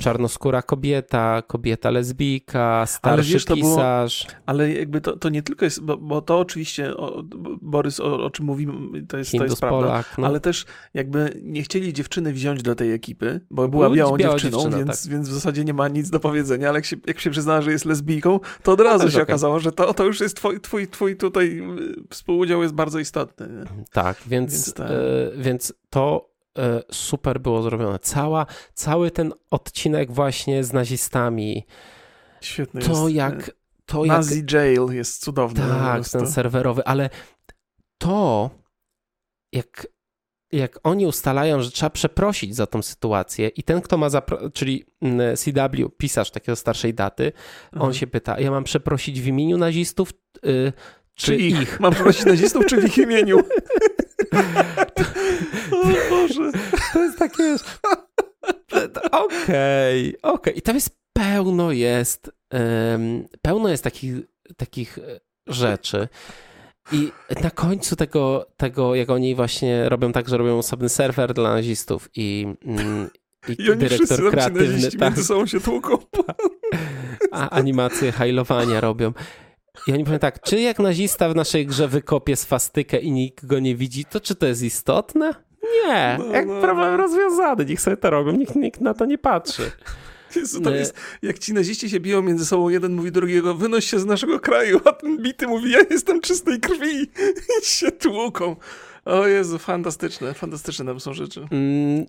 czarnoskóra 0.00 0.62
kobieta, 0.62 1.42
kobieta 1.46 1.90
lesbijka, 1.90 2.86
starszy 2.86 3.12
ale 3.12 3.22
wiesz, 3.22 3.44
pisarz. 3.44 4.26
Było, 4.26 4.40
ale 4.46 4.72
jakby 4.72 5.00
to, 5.00 5.16
to 5.16 5.28
nie 5.28 5.42
tylko 5.42 5.64
jest, 5.64 5.82
bo, 5.82 5.96
bo 5.96 6.22
to 6.22 6.38
oczywiście, 6.38 6.96
o, 6.96 7.22
Borys, 7.62 8.00
o, 8.00 8.24
o, 8.24 8.30
czym 8.30 8.46
mówimy, 8.46 9.06
to 9.06 9.18
jest, 9.18 9.30
Hindus, 9.30 9.48
to 9.48 9.52
jest 9.52 9.60
prawda, 9.60 9.78
Polak, 9.78 10.14
no. 10.18 10.26
ale 10.26 10.40
też 10.40 10.64
jakby 10.94 11.40
nie 11.42 11.62
chcieli 11.62 11.92
dziewczyny 11.92 12.32
wziąć 12.32 12.62
do 12.62 12.74
tej 12.74 12.92
ekipy, 12.92 13.40
bo 13.50 13.68
była 13.68 13.90
białą 13.90 14.18
dziewczyną, 14.18 14.58
dziewczyna, 14.58 14.78
więc, 14.78 15.02
tak. 15.02 15.12
więc 15.12 15.28
w 15.28 15.32
zasadzie 15.32 15.64
nie 15.64 15.74
ma 15.74 15.88
nic 15.88 16.10
do 16.10 16.20
powiedzenia, 16.20 16.68
ale 16.68 16.78
jak 16.78 16.84
się, 16.84 16.96
jak 17.06 17.20
się 17.20 17.30
przyznała, 17.30 17.62
że 17.62 17.72
jest 17.72 17.84
lesbijką, 17.84 18.40
to 18.62 18.72
od 18.72 18.80
razu 18.80 19.04
no, 19.04 19.10
się 19.10 19.16
okay. 19.16 19.22
okazało, 19.22 19.60
że 19.60 19.72
to, 19.72 19.94
to 19.94 20.04
już 20.04 20.20
jest 20.20 20.36
twój, 20.36 20.60
twój, 20.60 20.88
twój 20.88 21.16
tutaj 21.16 21.62
współudział 22.10 22.62
jest 22.62 22.74
bardzo 22.74 22.98
istotny. 22.98 23.48
Nie? 23.48 23.84
Tak, 23.92 24.16
więc, 24.26 24.52
więc, 24.52 24.74
tak. 24.74 24.90
Y, 24.90 25.32
więc 25.36 25.74
to 25.90 26.31
super 26.92 27.40
było 27.40 27.62
zrobione. 27.62 27.98
Cała, 27.98 28.46
cały 28.74 29.10
ten 29.10 29.32
odcinek 29.50 30.12
właśnie 30.12 30.64
z 30.64 30.72
nazistami. 30.72 31.66
Świetny 32.40 32.80
to 32.80 33.08
jest. 33.08 33.14
Jak, 33.14 33.50
to 33.86 34.04
Nazi 34.04 34.36
jak... 34.36 34.52
Jail 34.52 34.86
jest 34.90 35.24
cudowny. 35.24 35.60
Tak, 35.60 36.08
ten 36.08 36.26
serwerowy, 36.26 36.84
ale 36.84 37.10
to 37.98 38.50
jak, 39.52 39.86
jak 40.52 40.78
oni 40.82 41.06
ustalają, 41.06 41.62
że 41.62 41.70
trzeba 41.70 41.90
przeprosić 41.90 42.56
za 42.56 42.66
tą 42.66 42.82
sytuację 42.82 43.48
i 43.48 43.62
ten, 43.62 43.80
kto 43.80 43.96
ma, 43.98 44.08
czyli 44.52 44.84
mm, 45.02 45.36
CW, 45.36 45.90
pisarz 45.96 46.30
takiego 46.30 46.56
starszej 46.56 46.94
daty, 46.94 47.32
mhm. 47.72 47.82
on 47.82 47.94
się 47.94 48.06
pyta, 48.06 48.40
ja 48.40 48.50
mam 48.50 48.64
przeprosić 48.64 49.20
w 49.20 49.26
imieniu 49.26 49.58
nazistów, 49.58 50.10
y, 50.46 50.72
czy, 51.14 51.26
czy 51.26 51.36
ich? 51.36 51.60
ich? 51.60 51.80
Mam 51.80 51.92
przeprosić 51.92 52.24
nazistów, 52.24 52.66
czy 52.66 52.80
w 52.80 52.84
ich 52.84 52.98
imieniu? 52.98 53.38
o 54.98 55.11
Boże. 56.10 56.52
To 56.92 57.04
jest 57.04 57.18
takie... 57.18 57.56
Okej, 58.72 58.88
okej. 59.12 60.16
Okay, 60.18 60.32
okay. 60.32 60.52
I 60.52 60.62
tam 60.62 60.74
jest 60.74 60.96
pełno 61.12 61.72
jest, 61.72 62.30
um, 62.52 63.28
pełno 63.42 63.68
jest 63.68 63.84
takich, 63.84 64.14
takich 64.56 64.98
e, 64.98 65.20
rzeczy. 65.46 66.08
I 66.92 67.12
na 67.42 67.50
końcu 67.50 67.96
tego, 67.96 68.46
tego, 68.56 68.94
jak 68.94 69.10
oni 69.10 69.34
właśnie 69.34 69.88
robią 69.88 70.12
tak, 70.12 70.28
że 70.28 70.36
robią 70.38 70.58
osobny 70.58 70.88
serwer 70.88 71.34
dla 71.34 71.54
nazistów 71.54 72.08
i, 72.16 72.46
mm, 72.64 73.10
i, 73.48 73.62
I 73.62 73.70
oni 73.70 73.80
dyrektor 73.80 74.30
kreatywny 74.30 74.90
tak, 74.90 75.00
między 75.00 75.24
sobą 75.24 75.46
się 75.46 75.60
tłuką. 75.60 75.98
A 77.32 77.50
animacje 77.50 78.12
hajlowania 78.12 78.80
robią. 78.80 79.12
I 79.86 79.92
oni 79.92 80.04
powiem 80.04 80.18
tak, 80.18 80.40
czy 80.40 80.60
jak 80.60 80.78
nazista 80.78 81.28
w 81.28 81.34
naszej 81.34 81.66
grze 81.66 81.88
wykopie 81.88 82.36
swastykę 82.36 82.98
i 82.98 83.10
nikt 83.12 83.46
go 83.46 83.58
nie 83.58 83.76
widzi, 83.76 84.04
to 84.04 84.20
czy 84.20 84.34
to 84.34 84.46
jest 84.46 84.62
istotne? 84.62 85.34
Nie, 85.62 86.16
no, 86.18 86.26
jak 86.26 86.46
no, 86.46 86.60
problem 86.60 86.90
no. 86.90 86.96
rozwiązany, 86.96 87.64
niech 87.64 87.80
sobie 87.80 87.96
to 87.96 88.10
robią, 88.10 88.32
nikt, 88.32 88.56
nikt 88.56 88.80
na 88.80 88.94
to 88.94 89.04
nie 89.04 89.18
patrzy. 89.18 89.70
Jezu, 90.36 90.60
to 90.60 90.70
jest, 90.70 90.94
jak 91.22 91.38
ci 91.38 91.52
naziści 91.52 91.90
się 91.90 92.00
biją 92.00 92.22
między 92.22 92.46
sobą, 92.46 92.68
jeden 92.68 92.92
mówi 92.92 93.12
drugiego, 93.12 93.54
wynoś 93.54 93.84
się 93.84 93.98
z 93.98 94.06
naszego 94.06 94.40
kraju, 94.40 94.80
a 94.84 94.92
ten 94.92 95.22
bity 95.22 95.46
mówi, 95.46 95.70
ja 95.70 95.78
jestem 95.90 96.20
czystej 96.20 96.60
krwi 96.60 97.02
i 97.62 97.66
się 97.66 97.92
tłuką. 97.92 98.56
O 99.04 99.26
Jezu, 99.26 99.58
fantastyczne, 99.58 100.34
fantastyczne 100.34 100.84
tam 100.84 101.00
są 101.00 101.14
rzeczy. 101.14 101.46
Mm, 101.50 102.06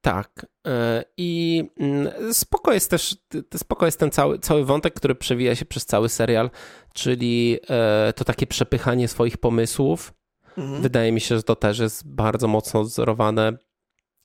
Tak. 0.00 0.46
E, 0.66 1.04
I 1.16 1.64
mm, 1.78 2.34
spoko 2.34 2.72
jest 2.72 2.90
też, 2.90 3.16
spoko 3.56 3.86
jest 3.86 3.98
ten 3.98 4.10
cały, 4.10 4.38
cały 4.38 4.64
wątek, 4.64 4.94
który 4.94 5.14
przewija 5.14 5.54
się 5.54 5.64
przez 5.64 5.86
cały 5.86 6.08
serial, 6.08 6.50
czyli 6.94 7.58
e, 7.68 8.12
to 8.16 8.24
takie 8.24 8.46
przepychanie 8.46 9.08
swoich 9.08 9.36
pomysłów. 9.36 10.12
Mhm. 10.58 10.82
Wydaje 10.82 11.12
mi 11.12 11.20
się, 11.20 11.36
że 11.36 11.42
to 11.42 11.56
też 11.56 11.78
jest 11.78 12.08
bardzo 12.08 12.48
mocno 12.48 12.80
odzorowane 12.80 13.52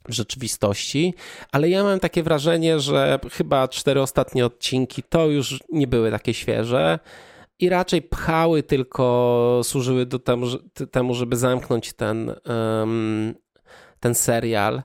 w 0.07 0.13
rzeczywistości, 0.13 1.13
ale 1.51 1.69
ja 1.69 1.84
mam 1.84 1.99
takie 1.99 2.23
wrażenie, 2.23 2.80
że 2.80 3.19
chyba 3.32 3.67
cztery 3.67 4.01
ostatnie 4.01 4.45
odcinki 4.45 5.03
to 5.03 5.28
już 5.28 5.59
nie 5.69 5.88
były 5.88 6.11
takie 6.11 6.34
świeże 6.34 6.99
i 7.59 7.69
raczej 7.69 8.01
pchały 8.01 8.63
tylko, 8.63 9.61
służyły 9.63 10.05
do 10.05 10.19
temu, 10.91 11.13
żeby 11.13 11.36
zamknąć 11.36 11.93
ten, 11.93 12.36
ten 13.99 14.15
serial. 14.15 14.84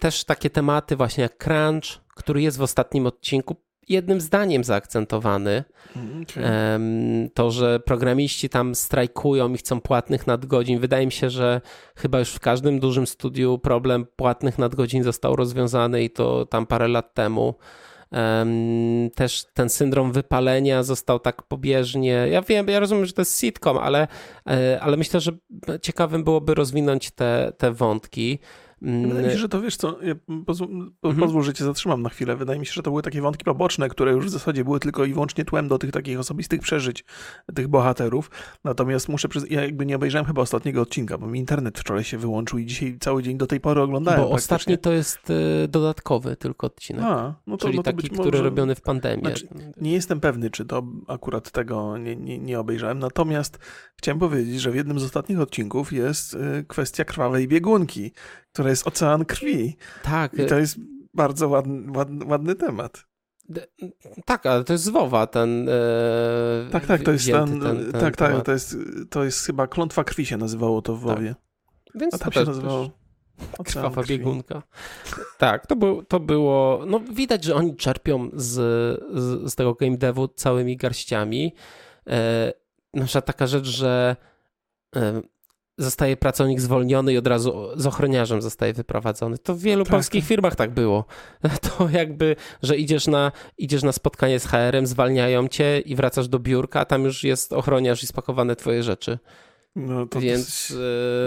Też 0.00 0.24
takie 0.24 0.50
tematy 0.50 0.96
właśnie 0.96 1.22
jak 1.22 1.38
crunch, 1.38 1.84
który 2.14 2.42
jest 2.42 2.58
w 2.58 2.62
ostatnim 2.62 3.06
odcinku 3.06 3.56
jednym 3.88 4.20
zdaniem 4.20 4.64
zaakcentowany. 4.64 5.64
Mm, 5.96 6.22
okay. 6.22 7.30
To, 7.34 7.50
że 7.50 7.80
programiści 7.80 8.48
tam 8.48 8.74
strajkują 8.74 9.54
i 9.54 9.56
chcą 9.56 9.80
płatnych 9.80 10.26
nadgodzin. 10.26 10.78
Wydaje 10.78 11.06
mi 11.06 11.12
się, 11.12 11.30
że 11.30 11.60
chyba 11.96 12.18
już 12.18 12.30
w 12.30 12.40
każdym 12.40 12.80
dużym 12.80 13.06
studiu 13.06 13.58
problem 13.58 14.06
płatnych 14.16 14.58
nadgodzin 14.58 15.02
został 15.02 15.36
rozwiązany 15.36 16.04
i 16.04 16.10
to 16.10 16.46
tam 16.46 16.66
parę 16.66 16.88
lat 16.88 17.14
temu. 17.14 17.54
Też 19.14 19.44
ten 19.54 19.68
syndrom 19.68 20.12
wypalenia 20.12 20.82
został 20.82 21.18
tak 21.18 21.42
pobieżnie. 21.42 22.26
Ja 22.30 22.42
wiem, 22.42 22.68
ja 22.68 22.80
rozumiem, 22.80 23.06
że 23.06 23.12
to 23.12 23.20
jest 23.20 23.40
sitcom, 23.40 23.78
ale, 23.78 24.08
e, 24.46 24.80
ale 24.80 24.96
myślę, 24.96 25.20
że 25.20 25.32
ciekawym 25.82 26.24
byłoby 26.24 26.54
rozwinąć 26.54 27.10
te, 27.10 27.52
te 27.58 27.72
wątki. 27.72 28.38
Wydaje 28.82 29.26
mi 29.26 29.32
się, 29.32 29.38
że 29.38 29.48
to 29.48 29.60
wiesz 29.60 29.76
co, 29.76 30.02
ja 30.02 30.14
pozwól, 30.46 30.68
mhm. 31.02 31.16
pozwól, 31.20 31.42
że 31.42 31.52
cię 31.52 31.64
zatrzymam 31.64 32.02
na 32.02 32.08
chwilę. 32.08 32.36
Wydaje 32.36 32.58
mi 32.58 32.66
się, 32.66 32.72
że 32.72 32.82
to 32.82 32.90
były 32.90 33.02
takie 33.02 33.22
wątki 33.22 33.44
poboczne, 33.44 33.88
które 33.88 34.12
już 34.12 34.26
w 34.26 34.28
zasadzie 34.28 34.64
były 34.64 34.80
tylko 34.80 35.04
i 35.04 35.12
wyłącznie 35.12 35.44
tłem 35.44 35.68
do 35.68 35.78
tych 35.78 35.90
takich 35.90 36.18
osobistych 36.18 36.60
przeżyć 36.60 37.04
tych 37.54 37.68
bohaterów. 37.68 38.30
Natomiast 38.64 39.08
muszę 39.08 39.28
przyznać, 39.28 39.50
ja 39.50 39.62
jakby 39.62 39.86
nie 39.86 39.96
obejrzałem 39.96 40.26
chyba 40.26 40.42
ostatniego 40.42 40.80
odcinka, 40.80 41.18
bo 41.18 41.26
mi 41.26 41.38
internet 41.38 41.78
wczoraj 41.78 42.04
się 42.04 42.18
wyłączył 42.18 42.58
i 42.58 42.66
dzisiaj 42.66 42.96
cały 43.00 43.22
dzień 43.22 43.38
do 43.38 43.46
tej 43.46 43.60
pory 43.60 43.80
oglądałem. 43.80 44.20
Bo 44.20 44.30
ostatni 44.30 44.78
to 44.78 44.92
jest 44.92 45.30
y, 45.30 45.68
dodatkowy 45.68 46.36
tylko 46.36 46.66
odcinek. 46.66 47.04
A, 47.04 47.34
no 47.46 47.56
to, 47.56 47.66
Czyli 47.66 47.76
no 47.76 47.82
to 47.82 47.92
taki, 47.92 48.08
który 48.08 48.30
może... 48.30 48.42
robiony 48.42 48.74
w 48.74 48.80
pandemii. 48.80 49.26
Znaczy, 49.26 49.48
nie 49.80 49.92
jestem 49.92 50.20
pewny, 50.20 50.50
czy 50.50 50.64
to 50.64 50.82
akurat 51.08 51.50
tego 51.50 51.98
nie, 51.98 52.16
nie, 52.16 52.38
nie 52.38 52.60
obejrzałem. 52.60 52.98
Natomiast 52.98 53.58
chciałem 53.96 54.18
powiedzieć, 54.18 54.60
że 54.60 54.70
w 54.70 54.74
jednym 54.74 55.00
z 55.00 55.04
ostatnich 55.04 55.40
odcinków 55.40 55.92
jest 55.92 56.34
y, 56.34 56.64
kwestia 56.68 57.04
krwawej 57.04 57.48
biegunki 57.48 58.12
która 58.52 58.70
jest 58.70 58.86
ocean 58.86 59.24
krwi. 59.24 59.76
Tak. 60.02 60.34
I 60.34 60.46
to 60.46 60.58
jest 60.58 60.76
bardzo 61.14 61.48
ładny, 61.48 61.92
ładny, 61.92 62.26
ładny 62.26 62.54
temat. 62.54 63.04
Tak, 64.24 64.46
ale 64.46 64.64
to 64.64 64.72
jest 64.72 64.84
zwowa 64.84 65.26
ten. 65.26 65.68
E, 65.68 66.70
tak, 66.72 66.86
tak, 66.86 67.02
to 67.02 67.12
jest 67.12 67.26
ten, 67.26 67.60
ten, 67.60 67.92
ten 67.92 68.00
tak, 68.00 68.16
tak, 68.16 68.44
to 68.44 68.52
jest, 68.52 68.76
to 69.10 69.24
jest 69.24 69.46
chyba 69.46 69.66
klątwa 69.66 70.04
krwi 70.04 70.26
się 70.26 70.36
nazywało 70.36 70.82
to 70.82 70.96
w 70.96 71.00
WoWie. 71.00 71.34
Tak. 71.34 72.00
Więc 72.00 72.14
A 72.14 72.18
tam 72.18 72.32
się 72.32 72.44
nazywało. 72.44 72.90
Krwawa 73.64 74.02
biegunka. 74.02 74.62
Tak, 75.38 75.66
to, 75.66 75.76
był, 75.76 76.04
to 76.04 76.20
było. 76.20 76.84
No, 76.86 77.00
widać, 77.00 77.44
że 77.44 77.54
oni 77.54 77.76
czerpią 77.76 78.30
z, 78.32 78.50
z, 79.14 79.52
z 79.52 79.54
tego 79.54 79.74
game 79.74 79.96
devu 79.96 80.28
całymi 80.28 80.76
garściami. 80.76 81.54
E, 82.06 82.52
na 82.94 83.04
przykład 83.04 83.26
taka 83.26 83.46
rzecz, 83.46 83.66
że 83.66 84.16
e, 84.96 85.22
zostaje 85.78 86.16
pracownik 86.16 86.60
zwolniony 86.60 87.12
i 87.12 87.18
od 87.18 87.26
razu 87.26 87.68
z 87.76 87.86
ochroniarzem 87.86 88.42
zostaje 88.42 88.72
wyprowadzony. 88.72 89.38
To 89.38 89.54
w 89.54 89.58
wielu 89.58 89.84
tak. 89.84 89.90
polskich 89.90 90.24
firmach 90.24 90.56
tak 90.56 90.70
było. 90.70 91.04
To 91.78 91.88
jakby, 91.88 92.36
że 92.62 92.76
idziesz 92.76 93.06
na, 93.06 93.32
idziesz 93.58 93.82
na 93.82 93.92
spotkanie 93.92 94.40
z 94.40 94.46
HR-em, 94.46 94.86
zwalniają 94.86 95.48
cię 95.48 95.80
i 95.80 95.94
wracasz 95.94 96.28
do 96.28 96.38
biurka, 96.38 96.80
a 96.80 96.84
tam 96.84 97.04
już 97.04 97.24
jest 97.24 97.52
ochroniarz 97.52 98.02
i 98.02 98.06
spakowane 98.06 98.56
twoje 98.56 98.82
rzeczy. 98.82 99.18
No 99.76 100.06
to 100.06 100.20
Więc, 100.20 100.74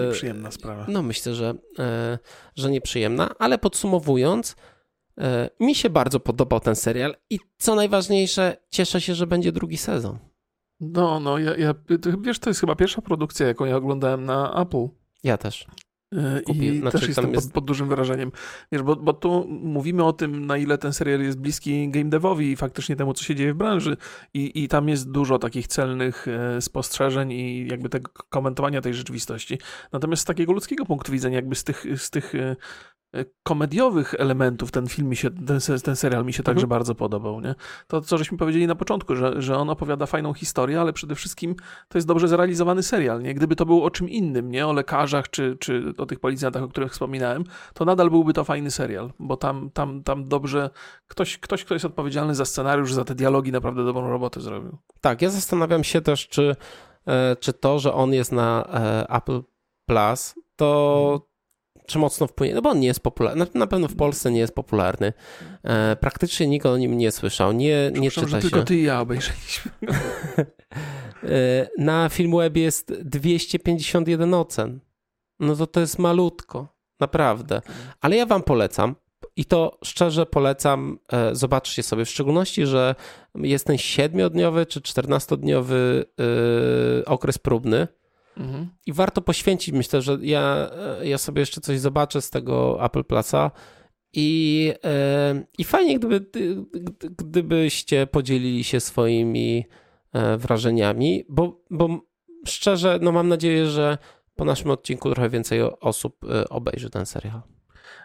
e, 0.03 0.05
nieprzyjemna 0.05 0.51
sprawa. 0.51 0.85
No 0.87 1.01
myślę, 1.01 1.35
że, 1.35 1.53
e, 1.79 2.19
że 2.55 2.71
nieprzyjemna, 2.71 3.29
ale 3.39 3.57
podsumowując, 3.57 4.55
e, 5.17 5.49
mi 5.59 5.75
się 5.75 5.89
bardzo 5.89 6.19
podobał 6.19 6.59
ten 6.59 6.75
serial 6.75 7.15
i 7.29 7.39
co 7.57 7.75
najważniejsze, 7.75 8.57
cieszę 8.69 9.01
się, 9.01 9.15
że 9.15 9.27
będzie 9.27 9.51
drugi 9.51 9.77
sezon. 9.77 10.19
No, 10.79 11.19
no, 11.19 11.37
ja, 11.37 11.57
ja, 11.57 11.73
wiesz, 12.21 12.39
to 12.39 12.49
jest 12.49 12.59
chyba 12.59 12.75
pierwsza 12.75 13.01
produkcja, 13.01 13.47
jaką 13.47 13.65
ja 13.65 13.75
oglądałem 13.75 14.25
na 14.25 14.61
Apple. 14.61 14.87
Ja 15.23 15.37
też. 15.37 15.67
E, 16.13 16.41
I 16.53 16.79
znaczy, 16.79 16.99
też 16.99 17.07
jestem 17.07 17.33
jest... 17.33 17.47
pod, 17.47 17.53
pod, 17.53 17.65
dużym 17.65 17.89
wrażeniem. 17.89 18.31
Wiesz, 18.71 18.81
bo, 18.81 18.95
bo 18.95 19.13
tu 19.13 19.45
mówimy 19.49 20.03
o 20.03 20.13
tym, 20.13 20.45
na 20.45 20.57
ile 20.57 20.77
ten 20.77 20.93
serial 20.93 21.21
jest 21.21 21.39
bliski 21.39 21.89
game 21.89 22.09
devowi 22.09 22.51
i 22.51 22.55
faktycznie 22.55 22.95
temu, 22.95 23.13
co 23.13 23.23
się 23.23 23.35
dzieje 23.35 23.53
w 23.53 23.57
branży. 23.57 23.97
I, 24.33 24.63
i 24.63 24.67
tam 24.67 24.89
jest 24.89 25.11
dużo 25.11 25.39
takich 25.39 25.67
celnych 25.67 26.27
e, 26.27 26.61
spostrzeżeń 26.61 27.31
i 27.31 27.67
jakby 27.67 27.89
tego 27.89 28.11
komentowania 28.29 28.81
tej 28.81 28.93
rzeczywistości. 28.93 29.59
Natomiast 29.91 30.21
z 30.21 30.25
takiego 30.25 30.53
ludzkiego 30.53 30.85
punktu 30.85 31.11
widzenia, 31.11 31.35
jakby 31.35 31.55
z 31.55 31.63
tych, 31.63 31.85
z 31.97 32.09
tych 32.09 32.35
E, 32.35 32.55
komediowych 33.43 34.13
elementów 34.13 34.71
ten 34.71 34.87
film 34.87 35.09
mi 35.09 35.15
się, 35.15 35.29
ten, 35.31 35.59
ten 35.83 35.95
serial 35.95 36.25
mi 36.25 36.33
się 36.33 36.43
także 36.43 36.63
mhm. 36.63 36.69
bardzo 36.69 36.95
podobał, 36.95 37.41
nie? 37.41 37.55
To, 37.87 38.01
co 38.01 38.17
żeśmy 38.17 38.37
powiedzieli 38.37 38.67
na 38.67 38.75
początku, 38.75 39.15
że, 39.15 39.41
że 39.41 39.57
on 39.57 39.69
opowiada 39.69 40.05
fajną 40.05 40.33
historię, 40.33 40.81
ale 40.81 40.93
przede 40.93 41.15
wszystkim 41.15 41.55
to 41.87 41.97
jest 41.97 42.07
dobrze 42.07 42.27
zrealizowany 42.27 42.83
serial, 42.83 43.21
nie? 43.21 43.33
Gdyby 43.33 43.55
to 43.55 43.65
było 43.65 43.85
o 43.85 43.91
czym 43.91 44.09
innym, 44.09 44.51
nie? 44.51 44.67
O 44.67 44.73
lekarzach 44.73 45.29
czy, 45.29 45.57
czy 45.59 45.93
o 45.97 46.05
tych 46.05 46.19
policjantach, 46.19 46.63
o 46.63 46.67
których 46.67 46.91
wspominałem, 46.91 47.43
to 47.73 47.85
nadal 47.85 48.09
byłby 48.09 48.33
to 48.33 48.43
fajny 48.43 48.71
serial, 48.71 49.13
bo 49.19 49.37
tam, 49.37 49.69
tam, 49.73 50.03
tam 50.03 50.27
dobrze 50.27 50.69
ktoś, 51.07 51.37
ktoś, 51.37 51.65
kto 51.65 51.75
jest 51.75 51.85
odpowiedzialny 51.85 52.35
za 52.35 52.45
scenariusz, 52.45 52.93
za 52.93 53.03
te 53.03 53.15
dialogi, 53.15 53.51
naprawdę 53.51 53.85
dobrą 53.85 54.09
robotę 54.09 54.41
zrobił. 54.41 54.77
Tak, 55.01 55.21
ja 55.21 55.29
zastanawiam 55.29 55.83
się 55.83 56.01
też, 56.01 56.27
czy, 56.27 56.55
e, 57.07 57.35
czy 57.35 57.53
to, 57.53 57.79
że 57.79 57.93
on 57.93 58.13
jest 58.13 58.31
na 58.31 58.65
e, 58.73 59.09
Apple 59.09 59.41
Plus, 59.85 60.35
to 60.55 61.01
mhm 61.13 61.34
czy 61.85 61.99
mocno 61.99 62.27
wpłynie, 62.27 62.53
no 62.53 62.61
bo 62.61 62.69
on 62.69 62.79
nie 62.79 62.87
jest 62.87 62.99
popularny, 62.99 63.45
na, 63.53 63.67
pewno 63.67 63.87
w 63.87 63.95
Polsce 63.95 64.31
nie 64.31 64.39
jest 64.39 64.55
popularny. 64.55 65.13
E, 65.63 65.95
praktycznie 65.95 66.47
nikt 66.47 66.65
o 66.65 66.77
nim 66.77 66.97
nie 66.97 67.11
słyszał, 67.11 67.51
nie, 67.51 67.91
nie 67.93 68.11
czyta 68.11 68.27
że 68.27 68.41
się. 68.41 68.49
tylko 68.49 68.63
ty 68.63 68.75
i 68.75 68.83
ja 68.83 69.01
obejrzeliśmy. 69.01 69.71
e, 71.23 71.67
na 71.77 72.09
Filmweb 72.09 72.57
jest 72.57 72.93
251 72.93 74.33
ocen. 74.33 74.79
No 75.39 75.55
to 75.55 75.67
to 75.67 75.79
jest 75.79 75.99
malutko, 75.99 76.67
naprawdę. 76.99 77.61
Ale 78.01 78.15
ja 78.15 78.25
wam 78.25 78.43
polecam, 78.43 78.95
i 79.35 79.45
to 79.45 79.77
szczerze 79.83 80.25
polecam, 80.25 80.99
e, 81.13 81.35
zobaczcie 81.35 81.83
sobie, 81.83 82.05
w 82.05 82.09
szczególności, 82.09 82.65
że 82.65 82.95
jest 83.35 83.67
ten 83.67 83.77
siedmiodniowy 83.77 84.65
czy 84.65 84.81
czternastodniowy 84.81 86.05
e, 87.01 87.05
okres 87.05 87.37
próbny, 87.37 87.87
Mhm. 88.37 88.69
I 88.85 88.93
warto 88.93 89.21
poświęcić, 89.21 89.75
myślę, 89.75 90.01
że 90.01 90.17
ja, 90.21 90.71
ja 91.03 91.17
sobie 91.17 91.39
jeszcze 91.39 91.61
coś 91.61 91.79
zobaczę 91.79 92.21
z 92.21 92.29
tego 92.29 92.85
Apple 92.85 93.03
Plusa. 93.03 93.51
I, 94.13 94.73
e, 94.83 95.45
I 95.57 95.63
fajnie, 95.63 95.99
gdyby, 95.99 96.25
gdybyście 97.17 98.07
podzielili 98.07 98.63
się 98.63 98.79
swoimi 98.79 99.65
e, 100.13 100.37
wrażeniami, 100.37 101.23
bo, 101.29 101.63
bo 101.69 101.99
szczerze, 102.47 102.99
no 103.01 103.11
mam 103.11 103.27
nadzieję, 103.27 103.65
że 103.65 103.97
po 104.35 104.45
naszym 104.45 104.71
odcinku 104.71 105.13
trochę 105.13 105.29
więcej 105.29 105.61
osób 105.61 106.17
e, 106.23 106.49
obejrzy 106.49 106.89
ten 106.89 107.05
serial. 107.05 107.41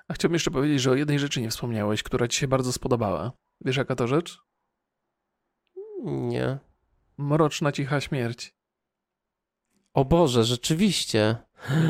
A 0.08 0.14
chciałbym 0.14 0.34
jeszcze 0.34 0.50
powiedzieć, 0.50 0.80
że 0.80 0.90
o 0.90 0.94
jednej 0.94 1.18
rzeczy 1.18 1.40
nie 1.40 1.50
wspomniałeś, 1.50 2.02
która 2.02 2.28
ci 2.28 2.38
się 2.38 2.48
bardzo 2.48 2.72
spodobała. 2.72 3.32
Wiesz, 3.64 3.76
jaka 3.76 3.96
to 3.96 4.06
rzecz? 4.06 4.38
Nie. 6.04 6.58
Mroczna, 7.18 7.72
cicha 7.72 8.00
śmierć. 8.00 8.59
O 9.94 10.04
Boże, 10.04 10.44
rzeczywiście. 10.44 11.36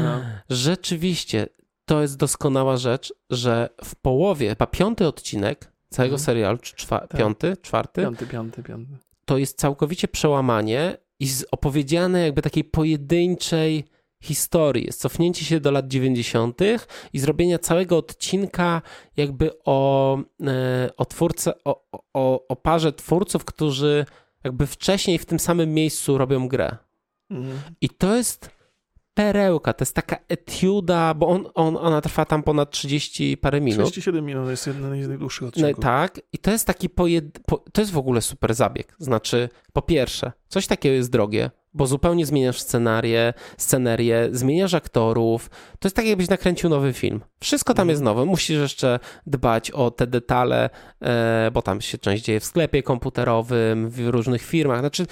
No. 0.03 0.21
Rzeczywiście. 0.51 1.47
To 1.85 2.03
jest 2.03 2.17
doskonała 2.17 2.77
rzecz, 2.77 3.15
że 3.31 3.69
w 3.85 3.95
połowie, 3.95 4.49
chyba 4.49 4.67
piąty 4.67 5.07
odcinek 5.07 5.73
całego 5.89 6.15
mhm. 6.15 6.25
serialu, 6.25 6.59
czy 6.59 6.77
czwa, 6.77 6.99
tak. 6.99 7.21
piąty, 7.21 7.57
czwarty? 7.63 8.03
Piąty, 8.03 8.27
piąty, 8.27 8.63
piąty. 8.63 8.93
To 9.25 9.39
jest 9.39 9.59
całkowicie 9.59 10.09
przełamanie 10.09 10.97
i 11.21 11.29
opowiedziane 11.51 12.21
jakby 12.21 12.43
takiej 12.43 12.65
pojedynczej 12.65 13.85
historii. 14.23 14.87
Jest 14.87 15.01
cofnięcie 15.01 15.45
się 15.45 15.61
do 15.61 15.71
lat 15.71 15.89
90. 15.89 16.61
i 17.13 17.19
zrobienia 17.19 17.59
całego 17.59 17.97
odcinka 17.97 18.83
jakby 19.17 19.51
o, 19.65 20.19
e, 20.47 20.91
o 20.97 21.05
twórce, 21.05 21.53
o, 21.65 21.85
o, 22.13 22.49
o 22.49 22.57
parze 22.57 22.93
twórców, 22.93 23.45
którzy 23.45 24.07
jakby 24.45 24.67
wcześniej 24.67 25.19
w 25.19 25.27
tym 25.27 25.39
samym 25.39 25.75
miejscu 25.75 26.19
robią 26.19 26.49
grę. 26.49 26.77
I 27.81 27.89
to 27.89 28.17
jest 28.17 28.51
perełka, 29.15 29.73
to 29.73 29.83
jest 29.83 29.95
taka 29.95 30.17
etiuda, 30.29 31.15
bo 31.15 31.29
on, 31.29 31.47
on, 31.55 31.77
ona 31.77 32.01
trwa 32.01 32.25
tam 32.25 32.43
ponad 32.43 32.71
30 32.71 33.37
parę 33.37 33.61
minut. 33.61 33.85
37 33.87 34.25
minut 34.25 34.45
to 34.45 34.51
jest 34.51 34.67
jeden 34.67 35.05
z 35.05 35.09
najdłuższych 35.09 35.49
odcinków. 35.49 35.77
No, 35.77 35.83
tak, 35.83 36.21
i 36.33 36.39
to 36.39 36.51
jest 36.51 36.67
taki 36.67 36.89
pojed... 36.89 37.39
to 37.73 37.81
jest 37.81 37.93
w 37.93 37.99
ogóle 37.99 38.23
super 38.23 38.55
zabieg. 38.55 38.95
Znaczy, 38.99 39.49
po 39.73 39.83
pierwsze, 39.83 40.33
coś 40.49 40.67
takiego 40.67 40.95
jest 40.95 41.11
drogie, 41.11 41.51
bo 41.75 41.87
zupełnie 41.87 42.27
zmieniasz 42.27 42.61
scenarię, 42.61 43.35
scenerię, 43.59 44.29
zmieniasz 44.33 44.75
aktorów. 44.75 45.51
To 45.79 45.89
jest 45.89 45.97
tak, 45.97 46.07
jakbyś 46.07 46.29
nakręcił 46.29 46.71
nowy 46.71 46.93
film. 46.93 47.21
Wszystko 47.41 47.75
tam 47.75 47.83
Mhm. 47.83 47.89
jest 47.91 48.03
nowe. 48.03 48.25
Musisz 48.25 48.61
jeszcze 48.61 48.99
dbać 49.27 49.71
o 49.71 49.91
te 49.91 50.07
detale, 50.07 50.71
e, 51.03 51.51
bo 51.53 51.63
tam 51.63 51.81
się 51.81 51.99
część 51.99 52.25
dzieje 52.25 52.41
w 52.41 52.45
sklepie 52.45 52.83
komputerowym, 52.83 53.91
w 53.91 54.09
różnych 54.09 54.43
firmach. 54.43 54.81
Znaczy, 54.81 55.07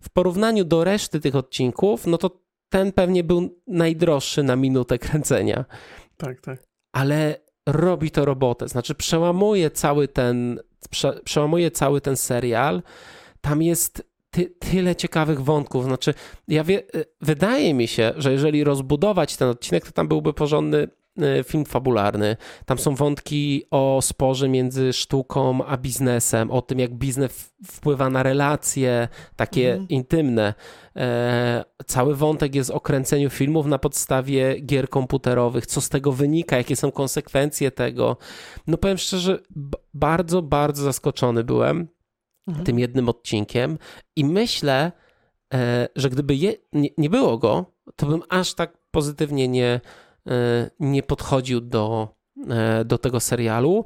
w 0.00 0.10
porównaniu 0.10 0.64
do 0.64 0.84
reszty 0.84 1.20
tych 1.20 1.36
odcinków, 1.36 2.06
no 2.06 2.18
to 2.18 2.40
ten 2.68 2.92
pewnie 2.92 3.24
był 3.24 3.60
najdroższy 3.66 4.42
na 4.42 4.56
minutę 4.56 4.98
kręcenia, 4.98 5.64
Tak, 6.16 6.40
tak. 6.40 6.62
ale 6.92 7.40
robi 7.66 8.10
to 8.10 8.24
robotę. 8.24 8.68
Znaczy, 8.68 8.94
przełamuje 8.94 9.70
cały 9.70 10.08
ten, 10.08 10.60
prze, 10.90 11.20
przełamuje 11.24 11.70
cały 11.70 12.00
ten 12.00 12.16
serial. 12.16 12.82
Tam 13.40 13.62
jest 13.62 14.10
ty, 14.30 14.46
tyle 14.58 14.96
ciekawych 14.96 15.40
wątków. 15.40 15.84
Znaczy, 15.84 16.14
ja 16.48 16.64
wie, 16.64 16.82
wydaje 17.20 17.74
mi 17.74 17.88
się, 17.88 18.12
że 18.16 18.32
jeżeli 18.32 18.64
rozbudować 18.64 19.36
ten 19.36 19.48
odcinek, 19.48 19.86
to 19.86 19.92
tam 19.92 20.08
byłby 20.08 20.32
porządny 20.32 20.88
film 21.44 21.64
fabularny. 21.64 22.36
Tam 22.66 22.78
są 22.78 22.94
wątki 22.94 23.64
o 23.70 23.98
sporze 24.02 24.48
między 24.48 24.92
sztuką 24.92 25.64
a 25.64 25.76
biznesem, 25.76 26.50
o 26.50 26.62
tym, 26.62 26.78
jak 26.78 26.94
biznes 26.94 27.52
wpływa 27.66 28.10
na 28.10 28.22
relacje 28.22 29.08
takie 29.36 29.70
Mhm. 29.72 29.88
intymne. 29.88 30.54
E, 30.96 31.64
cały 31.86 32.16
wątek 32.16 32.54
jest 32.54 32.70
o 32.70 32.80
kręceniu 32.80 33.30
filmów 33.30 33.66
na 33.66 33.78
podstawie 33.78 34.60
gier 34.60 34.88
komputerowych, 34.88 35.66
co 35.66 35.80
z 35.80 35.88
tego 35.88 36.12
wynika, 36.12 36.56
jakie 36.56 36.76
są 36.76 36.90
konsekwencje 36.92 37.70
tego. 37.70 38.16
No 38.66 38.76
powiem 38.76 38.98
szczerze, 38.98 39.38
bardzo, 39.94 40.42
bardzo 40.42 40.82
zaskoczony 40.82 41.44
byłem 41.44 41.88
Mhm. 42.48 42.66
tym 42.66 42.78
jednym 42.78 43.08
odcinkiem 43.08 43.78
i 44.16 44.24
myślę, 44.24 44.92
e, 45.54 45.88
że 45.96 46.10
gdyby 46.10 46.34
je, 46.34 46.52
nie, 46.72 46.88
nie 46.98 47.10
było 47.10 47.38
go, 47.38 47.64
to 47.96 48.06
bym 48.06 48.22
aż 48.28 48.54
tak 48.54 48.78
pozytywnie 48.90 49.48
nie, 49.48 49.66
e, 49.66 49.80
nie 50.80 51.02
podchodził 51.02 51.60
do, 51.60 52.08
e, 52.50 52.84
do 52.84 52.98
tego 52.98 53.20
serialu, 53.20 53.84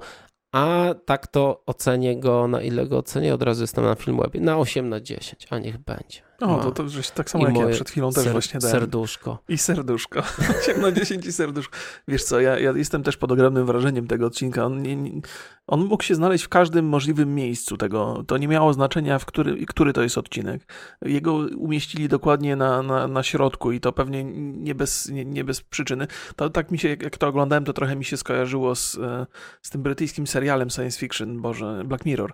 a 0.52 0.94
tak 1.04 1.26
to 1.26 1.62
ocenię 1.66 2.20
go, 2.20 2.48
na 2.48 2.62
ile 2.62 2.86
go 2.86 2.98
ocenię, 2.98 3.34
od 3.34 3.42
razu 3.42 3.62
jestem 3.62 3.84
na 3.84 3.94
Filmwebie, 3.94 4.40
na 4.40 4.58
8 4.58 4.88
na 4.88 5.00
10, 5.00 5.46
a 5.50 5.58
niech 5.58 5.78
będzie. 5.78 6.20
O, 6.40 6.56
Ma. 6.56 6.62
to, 6.62 6.72
to 6.72 6.88
żeś 6.88 7.10
tak 7.10 7.26
I 7.26 7.30
samo 7.30 7.46
jak 7.46 7.56
ja 7.56 7.68
przed 7.68 7.90
chwilą 7.90 8.12
też 8.12 8.24
ser- 8.24 8.32
właśnie 8.32 8.60
dałem. 8.60 8.72
Serduszko. 8.76 9.38
I 9.48 9.58
serduszko. 9.58 10.22
8 10.60 10.80
na 10.80 10.92
10 10.92 11.26
i 11.26 11.32
serduszko. 11.32 11.76
Wiesz 12.08 12.24
co, 12.24 12.40
ja, 12.40 12.58
ja 12.58 12.72
jestem 12.72 13.02
też 13.02 13.16
pod 13.16 13.32
ogromnym 13.32 13.66
wrażeniem 13.66 14.06
tego 14.06 14.26
odcinka. 14.26 14.64
On, 14.64 14.82
nie, 14.82 14.96
nie, 14.96 15.20
on 15.66 15.84
mógł 15.84 16.02
się 16.02 16.14
znaleźć 16.14 16.44
w 16.44 16.48
każdym 16.48 16.88
możliwym 16.88 17.34
miejscu 17.34 17.76
tego. 17.76 18.24
To 18.26 18.38
nie 18.38 18.48
miało 18.48 18.72
znaczenia, 18.72 19.18
w 19.18 19.24
który, 19.24 19.66
który 19.66 19.92
to 19.92 20.02
jest 20.02 20.18
odcinek. 20.18 20.72
Jego 21.02 21.34
umieścili 21.56 22.08
dokładnie 22.08 22.56
na, 22.56 22.82
na, 22.82 23.08
na 23.08 23.22
środku 23.22 23.72
i 23.72 23.80
to 23.80 23.92
pewnie 23.92 24.24
nie 24.24 24.74
bez, 24.74 25.08
nie, 25.08 25.24
nie 25.24 25.44
bez 25.44 25.60
przyczyny. 25.60 26.06
To 26.36 26.50
tak 26.50 26.70
mi 26.70 26.78
się, 26.78 26.88
jak 26.88 27.02
jak 27.02 27.18
to 27.18 27.28
oglądałem, 27.28 27.64
to 27.64 27.72
trochę 27.72 27.96
mi 27.96 28.04
się 28.04 28.16
skojarzyło 28.16 28.74
z, 28.74 28.98
e, 28.98 29.26
z 29.62 29.70
tym 29.70 29.82
brytyjskim 29.82 30.26
serialem 30.26 30.70
science 30.70 30.98
fiction, 30.98 31.42
Boże, 31.42 31.82
Black 31.84 32.06
Mirror. 32.06 32.32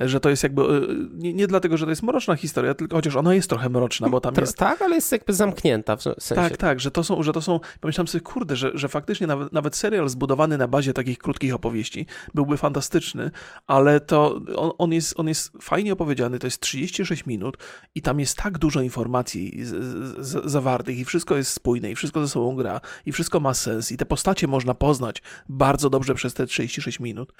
Że 0.00 0.20
to 0.20 0.30
jest 0.30 0.42
jakby, 0.42 0.62
e, 0.62 0.66
nie, 1.12 1.34
nie 1.34 1.46
dlatego, 1.46 1.76
że 1.76 1.84
to 1.84 1.90
jest 1.90 2.02
mroczna 2.02 2.36
historia, 2.36 2.74
tylko 2.74 2.96
chociaż 2.96 3.16
ona 3.16 3.34
jest 3.34 3.48
trochę 3.50 3.68
mroczna, 3.68 4.08
bo 4.08 4.20
tam 4.20 4.34
Tro- 4.34 4.40
jest 4.40 4.56
Tak, 4.56 4.82
ale 4.82 4.94
jest 4.94 5.12
jakby 5.12 5.32
zamknięta 5.32 5.96
w 5.96 6.02
sensie. 6.02 6.34
tak, 6.34 6.56
tak, 6.56 6.80
że 6.80 6.90
to 6.90 7.04
są, 7.04 7.22
że 7.22 7.32
to 7.32 7.42
są, 7.42 7.60
pomyślałem 7.80 8.08
sobie, 8.08 8.22
kurde, 8.22 8.56
że, 8.56 8.70
że 8.74 8.88
faktycznie 8.88 9.26
nawet, 9.26 9.52
nawet 9.52 9.76
serial 9.76 10.08
zbudowany 10.08 10.58
na 10.58 10.68
bazie 10.68 10.92
takich 10.92 11.18
krótkich 11.18 11.54
opowieści 11.54 12.06
byłby 12.34 12.56
fantastyczny, 12.56 13.30
ale 13.66 14.00
to 14.00 14.40
on, 14.56 14.70
on, 14.78 14.92
jest, 14.92 15.20
on 15.20 15.28
jest 15.28 15.52
fajnie 15.60 15.92
opowiedziany, 15.92 16.38
to 16.38 16.46
jest 16.46 16.60
36 16.60 17.26
minut 17.26 17.56
i 17.94 18.02
tam 18.02 18.20
jest 18.20 18.36
tak 18.36 18.58
dużo 18.58 18.80
informacji 18.80 19.64
z, 19.64 20.26
z, 20.26 20.50
zawartych 20.50 20.98
i 20.98 21.04
wszystko 21.04 21.36
jest 21.36 21.52
spójne 21.52 21.90
i 21.90 21.94
wszystko 21.94 22.20
ze 22.20 22.28
sobą 22.28 22.56
gra 22.56 22.80
i 23.06 23.12
wszystko 23.12 23.40
ma 23.40 23.54
sens 23.54 23.92
i 23.92 23.96
te 23.96 24.06
postacie 24.06 24.46
można 24.46 24.74
poznać 24.74 25.22
bardzo 25.48 25.90
dobrze 25.90 26.14
przez 26.14 26.34
te 26.34 26.46
36 26.46 27.00
minut. 27.00 27.32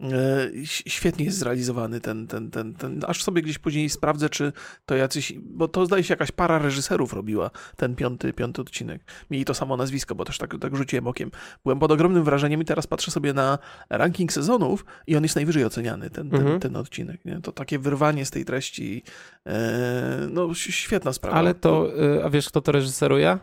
E, 0.00 0.50
świetnie 0.64 1.24
jest 1.24 1.38
zrealizowany 1.38 1.99
ten, 2.00 2.26
ten, 2.26 2.50
ten, 2.50 2.74
ten, 2.74 3.00
aż 3.06 3.22
sobie 3.24 3.42
gdzieś 3.42 3.58
później 3.58 3.90
sprawdzę, 3.90 4.28
czy 4.28 4.52
to 4.86 4.94
jacyś, 4.96 5.32
bo 5.42 5.68
to 5.68 5.86
zdaje 5.86 6.04
się 6.04 6.12
jakaś 6.12 6.32
para 6.32 6.58
reżyserów 6.58 7.12
robiła 7.12 7.50
ten 7.76 7.96
piąty, 7.96 8.32
piąty 8.32 8.60
odcinek. 8.62 9.02
Mieli 9.30 9.44
to 9.44 9.54
samo 9.54 9.76
nazwisko, 9.76 10.14
bo 10.14 10.24
też 10.24 10.38
tak, 10.38 10.54
tak 10.60 10.76
rzuciłem 10.76 11.06
okiem. 11.06 11.30
Byłem 11.64 11.78
pod 11.78 11.92
ogromnym 11.92 12.24
wrażeniem 12.24 12.62
i 12.62 12.64
teraz 12.64 12.86
patrzę 12.86 13.10
sobie 13.10 13.32
na 13.32 13.58
ranking 13.90 14.32
sezonów 14.32 14.84
i 15.06 15.16
on 15.16 15.22
jest 15.22 15.36
najwyżej 15.36 15.64
oceniany, 15.64 16.10
ten, 16.10 16.30
ten, 16.30 16.40
Mhm. 16.40 16.60
ten 16.60 16.76
odcinek. 16.76 17.24
Nie? 17.24 17.40
To 17.40 17.52
takie 17.52 17.78
wyrwanie 17.78 18.26
z 18.26 18.30
tej 18.30 18.44
treści, 18.44 19.02
e, 19.46 20.28
no 20.30 20.54
świetna 20.54 21.12
sprawa. 21.12 21.36
Ale 21.36 21.54
to, 21.54 21.98
y, 22.18 22.24
a 22.24 22.30
wiesz 22.30 22.48
kto 22.48 22.60
to 22.60 22.72
reżyseruje? 22.72 23.38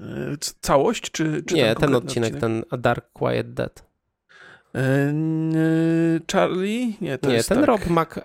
E, 0.00 0.36
całość, 0.60 1.10
czy, 1.10 1.42
czy 1.46 1.54
Nie, 1.54 1.62
ten 1.62 1.74
konkretny 1.74 1.96
odcinek, 1.96 2.36
ten 2.36 2.62
A 2.70 2.76
Dark 2.76 3.12
Quiet 3.12 3.54
Dead. 3.54 3.91
N- 4.74 6.20
Charlie? 6.32 6.96
Nie, 7.00 7.18
to 7.18 7.30
Nie, 7.30 7.44
ten 7.44 7.58
tak. 7.58 7.66
Rob 7.66 7.86
Mac, 7.86 8.08
e, 8.18 8.22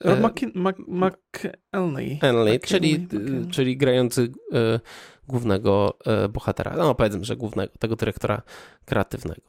Rob 0.00 0.18
e, 0.18 0.56
McElney. 0.86 2.14
McElney, 2.22 2.60
czyli, 2.60 2.98
McElney. 2.98 3.50
czyli 3.50 3.76
grający 3.76 4.32
e, 4.52 4.80
głównego 5.28 5.98
e, 6.06 6.28
bohatera. 6.28 6.76
No 6.76 6.94
powiedzmy, 6.94 7.24
że 7.24 7.36
głównego, 7.36 7.72
tego 7.78 7.96
dyrektora 7.96 8.42
kreatywnego. 8.84 9.42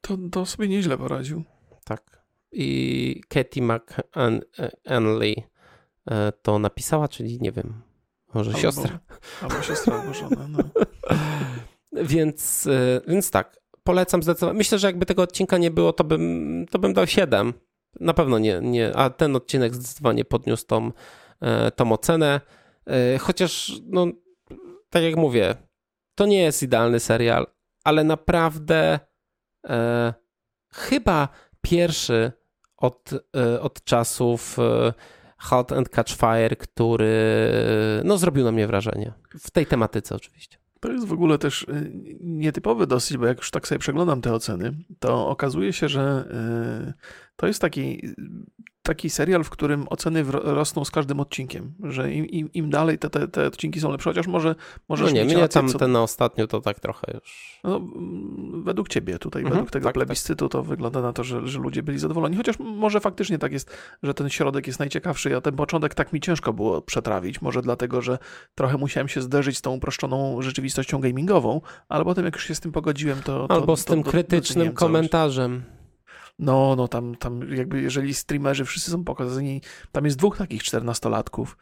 To, 0.00 0.18
to 0.32 0.46
sobie 0.46 0.68
nieźle 0.68 0.98
poradził. 0.98 1.44
Tak. 1.84 2.24
I 2.52 3.20
Katie 3.28 3.62
McEnley 3.62 5.44
e, 6.10 6.32
to 6.42 6.58
napisała, 6.58 7.08
czyli 7.08 7.38
nie 7.40 7.52
wiem, 7.52 7.82
może 8.34 8.50
Albo- 8.50 8.60
siostra. 8.62 8.98
Albo 9.42 9.62
siostra, 9.62 10.00
albo 10.00 10.14
żona. 10.14 10.48
No. 10.48 10.58
Więc, 12.02 12.68
więc 13.08 13.30
tak, 13.30 13.56
polecam 13.84 14.22
zdecydowanie. 14.22 14.58
Myślę, 14.58 14.78
że 14.78 14.86
jakby 14.86 15.06
tego 15.06 15.22
odcinka 15.22 15.58
nie 15.58 15.70
było, 15.70 15.92
to 15.92 16.04
bym, 16.04 16.66
to 16.70 16.78
bym 16.78 16.92
dał 16.92 17.06
7. 17.06 17.52
Na 18.00 18.14
pewno 18.14 18.38
nie, 18.38 18.60
nie, 18.62 18.96
a 18.96 19.10
ten 19.10 19.36
odcinek 19.36 19.74
zdecydowanie 19.74 20.24
podniósł 20.24 20.66
tą, 20.66 20.92
e, 21.40 21.70
tą 21.70 21.92
ocenę. 21.92 22.40
E, 22.86 23.18
Chociaż, 23.18 23.72
no, 23.84 24.06
tak 24.90 25.02
jak 25.02 25.16
mówię, 25.16 25.54
to 26.14 26.26
nie 26.26 26.42
jest 26.42 26.62
idealny 26.62 27.00
serial, 27.00 27.46
ale 27.84 28.04
naprawdę 28.04 29.00
e, 29.68 30.14
chyba 30.72 31.28
pierwszy 31.60 32.32
od, 32.76 33.10
e, 33.36 33.60
od 33.60 33.84
czasów 33.84 34.58
e, 34.58 34.92
Halt 35.38 35.72
and 35.72 35.88
Catch 35.88 36.12
Fire, 36.16 36.56
który 36.56 37.14
no, 38.04 38.18
zrobił 38.18 38.44
na 38.44 38.52
mnie 38.52 38.66
wrażenie. 38.66 39.12
W 39.40 39.50
tej 39.50 39.66
tematyce 39.66 40.14
oczywiście. 40.14 40.63
To 40.84 40.92
jest 40.92 41.06
w 41.06 41.12
ogóle 41.12 41.38
też 41.38 41.62
y, 41.62 41.92
nietypowy 42.20 42.86
dosyć, 42.86 43.16
bo 43.16 43.26
jak 43.26 43.38
już 43.38 43.50
tak 43.50 43.68
sobie 43.68 43.78
przeglądam 43.78 44.20
te 44.20 44.32
oceny, 44.32 44.72
to 44.98 45.28
okazuje 45.28 45.72
się, 45.72 45.88
że 45.88 46.24
y, 46.88 46.92
to 47.36 47.46
jest 47.46 47.60
taki, 47.60 48.02
taki 48.82 49.10
serial, 49.10 49.44
w 49.44 49.50
którym 49.50 49.86
oceny 49.90 50.24
rosną 50.30 50.84
z 50.84 50.90
każdym 50.90 51.20
odcinkiem, 51.20 51.74
że 51.82 52.12
im, 52.12 52.26
im, 52.26 52.52
im 52.52 52.70
dalej 52.70 52.98
te, 52.98 53.10
te, 53.10 53.28
te 53.28 53.46
odcinki 53.46 53.80
są 53.80 53.92
lepsze, 53.92 54.10
chociaż 54.10 54.26
może 54.26 54.54
możesz 54.88 55.06
No 55.06 55.12
nie, 55.12 55.20
mieć 55.20 55.32
mnie 55.32 55.42
rację, 55.42 55.60
tam 55.60 55.68
co, 55.68 55.78
ten 55.78 55.92
na 55.92 56.02
ostatniu 56.02 56.46
to 56.46 56.60
tak 56.60 56.80
trochę 56.80 57.12
już. 57.14 57.60
no, 57.64 57.76
mm, 57.76 58.62
według 58.64 58.88
ciebie 58.88 59.18
tutaj, 59.18 59.42
Mhm, 59.42 59.54
według 59.54 59.70
tego 59.70 59.84
tak, 59.84 59.94
plebiscytu 59.94 60.48
to 60.48 60.62
wygląda 60.62 61.00
na 61.00 61.12
to, 61.12 61.24
że, 61.24 61.46
że 61.46 61.58
ludzie 61.58 61.82
byli 61.82 61.98
zadowoleni, 61.98 62.36
chociaż 62.36 62.58
może 62.58 63.00
faktycznie 63.00 63.38
tak 63.38 63.52
jest, 63.52 63.76
że 64.02 64.14
ten 64.14 64.30
środek 64.30 64.66
jest 64.66 64.78
najciekawszy, 64.78 65.36
a 65.36 65.40
ten 65.40 65.56
początek 65.56 65.94
tak 65.94 66.12
mi 66.12 66.20
ciężko 66.20 66.52
było 66.52 66.82
przetrawić, 66.82 67.42
może 67.42 67.62
dlatego, 67.62 68.02
że 68.02 68.18
trochę 68.54 68.78
musiałem 68.78 69.08
się 69.08 69.22
zderzyć 69.22 69.58
z 69.58 69.62
tą 69.62 69.70
uproszczoną 69.72 70.42
rzeczywistością 70.42 71.00
gamingową, 71.00 71.60
ale 71.88 72.04
potem 72.04 72.24
jak 72.24 72.34
już 72.34 72.46
się 72.46 72.54
z 72.54 72.60
tym 72.60 72.72
pogodziłem, 72.72 73.22
to... 73.22 73.48
to 73.48 73.54
Albo 73.54 73.76
z 73.76 73.84
to, 73.84 73.94
tym 73.94 74.02
to, 74.02 74.10
krytycznym 74.10 74.76
całość. 74.76 74.76
No, 76.38 76.76
no 76.76 76.88
tam, 76.88 77.14
tam 77.14 77.54
jakby 77.54 77.82
jeżeli 77.82 78.14
streamerzy 78.14 78.64
wszyscy 78.64 78.90
są 78.90 79.04
pokazani, 79.04 79.60
tam 79.92 80.04
jest 80.04 80.16
dwóch 80.16 80.38
takich 80.38 80.62
czternastolatków. 80.62 81.56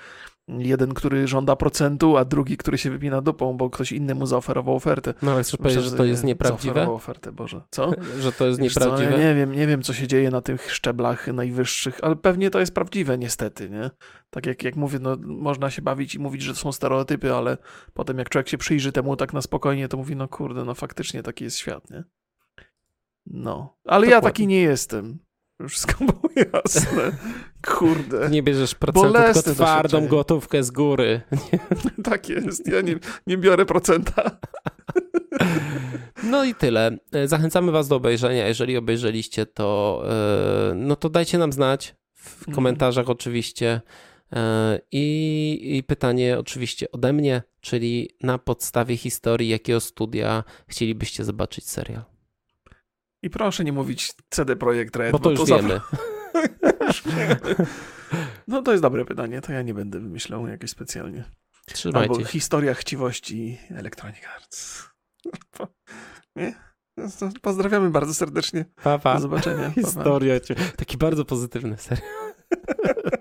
Jeden, 0.49 0.95
który 0.95 1.27
żąda 1.27 1.57
procentu, 1.57 2.17
a 2.17 2.25
drugi, 2.25 2.57
który 2.57 2.79
się 2.79 2.91
wypina 2.91 3.21
dupą, 3.21 3.57
bo 3.57 3.71
ktoś 3.71 3.93
inny 3.93 4.15
mu 4.15 4.27
zaoferował 4.27 4.77
ofertę. 4.77 5.15
No 5.23 5.33
ale 5.33 5.43
chcesz 5.43 5.57
powiedzieć, 5.57 5.85
że 5.85 5.97
to 5.97 6.05
jest 6.05 6.25
nieprawdziwe? 6.25 6.75
Zaoferował 6.75 6.95
ofertę, 6.95 7.33
Boże. 7.33 7.63
Co? 7.71 7.91
Że 8.23 8.33
to 8.33 8.47
jest 8.47 8.59
co, 8.59 8.65
nieprawdziwe? 8.65 9.11
ja 9.13 9.19
nie 9.19 9.35
wiem, 9.35 9.53
nie 9.53 9.67
wiem, 9.67 9.83
co 9.83 9.93
się 9.93 10.07
dzieje 10.07 10.31
na 10.31 10.41
tych 10.41 10.73
szczeblach 10.73 11.27
najwyższych, 11.27 11.99
ale 12.03 12.17
pewnie 12.17 12.51
to 12.51 12.61
jest 12.61 12.75
prawdziwe, 12.75 13.19
niestety, 13.19 13.71
nie? 13.71 13.91
Tak 14.31 14.47
jak, 14.47 14.63
jak 14.63 14.77
mówię, 14.77 14.99
no, 14.99 15.17
można 15.21 15.71
się 15.71 15.83
bawić 15.83 16.15
i 16.15 16.19
mówić, 16.19 16.43
że 16.43 16.53
to 16.53 16.59
są 16.59 16.73
stereotypy, 16.73 17.35
ale 17.35 17.59
potem 17.95 18.19
jak 18.19 18.29
człowiek 18.29 18.49
się 18.49 18.59
przyjrzy 18.59 18.93
temu 18.93 19.17
tak 19.17 19.33
na 19.33 19.43
spokojnie, 19.43 19.89
to 19.89 19.97
mówi, 19.97 20.17
no 20.17 20.29
kurde, 20.29 20.65
no 20.65 20.75
faktycznie 20.75 21.23
taki 21.23 21.45
jest 21.45 21.57
świat, 21.57 21.91
nie? 21.91 22.05
No. 23.27 23.77
Ale 23.85 24.07
ja 24.07 24.17
Dokładnie. 24.17 24.31
taki 24.33 24.47
nie 24.47 24.61
jestem. 24.61 25.19
Wszystko 25.69 26.05
było 26.05 26.29
jasne. 26.55 27.13
Kurde. 27.67 28.31
Nie 28.31 28.43
bierzesz 28.43 28.75
Bolesne 28.95 29.43
tylko 29.43 29.55
twardą 29.65 30.07
gotówkę 30.09 30.63
z 30.65 30.71
góry. 30.71 31.21
Tak 32.05 32.29
jest. 32.29 32.69
Ja 32.69 32.81
nie, 32.81 32.97
nie 33.27 33.39
biorę 33.39 33.67
procenta. 33.67 34.39
No 36.25 36.45
i 36.45 36.55
tyle. 36.55 36.97
E, 37.13 37.29
Zachęcamy 37.29 37.73
was 37.73 37.89
do 37.89 37.97
obejrzenia. 37.97 38.47
Jeżeli 38.49 38.77
obejrzeliście, 38.77 39.47
to 39.47 40.03
e, 40.09 40.75
no 40.75 40.97
to 40.97 41.09
dajcie 41.11 41.39
nam 41.39 41.53
znać 41.53 41.95
w 42.15 42.39
Mhm. 42.39 42.55
komentarzach 42.55 43.11
oczywiście. 43.11 43.81
E, 44.33 44.79
I, 44.93 45.61
I 45.77 45.83
pytanie 45.83 46.39
oczywiście 46.39 46.93
ode 46.93 47.13
mnie, 47.13 47.43
czyli 47.61 48.11
na 48.23 48.39
podstawie 48.39 48.97
historii 48.97 49.49
jakiego 49.49 49.81
studia 49.81 50.45
chcielibyście 50.69 51.25
zobaczyć 51.25 51.69
serial? 51.69 52.03
I 53.23 53.31
proszę 53.31 53.65
nie 53.65 53.73
mówić 53.73 54.13
CD 54.31 54.57
Projekt 54.57 54.97
Red. 54.97 55.13
Bo 55.13 55.19
to 55.19 55.31
już 55.31 55.45
za- 55.45 55.57
wiemy. 55.57 55.81
No 58.49 58.63
to 58.63 58.71
jest 58.71 58.83
dobre 58.83 59.05
pytanie, 59.05 59.41
to 59.41 59.53
ja 59.53 59.63
nie 59.63 59.75
będę 59.75 60.01
wymyślał 60.01 60.47
jakoś 60.47 60.71
specjalnie. 60.71 61.25
Trzymajcie 61.67 62.15
Albo 62.15 62.25
historia 62.25 62.75
chciwości 62.75 63.59
Electronic 63.71 64.19
Arts. 64.37 64.89
Nie? 66.37 66.55
No 66.97 67.09
to 67.21 67.29
Pozdrawiamy 67.43 67.91
bardzo 67.91 68.15
serdecznie. 68.15 68.65
Pa, 68.83 68.99
pa. 68.99 69.15
Do 69.15 69.21
zobaczenia. 69.21 69.69
Pa, 69.69 69.75
pa. 69.75 69.87
Historia. 69.87 70.35
Taki 70.77 70.97
bardzo 70.97 71.25
pozytywny 71.25 71.77
serial. 71.79 72.09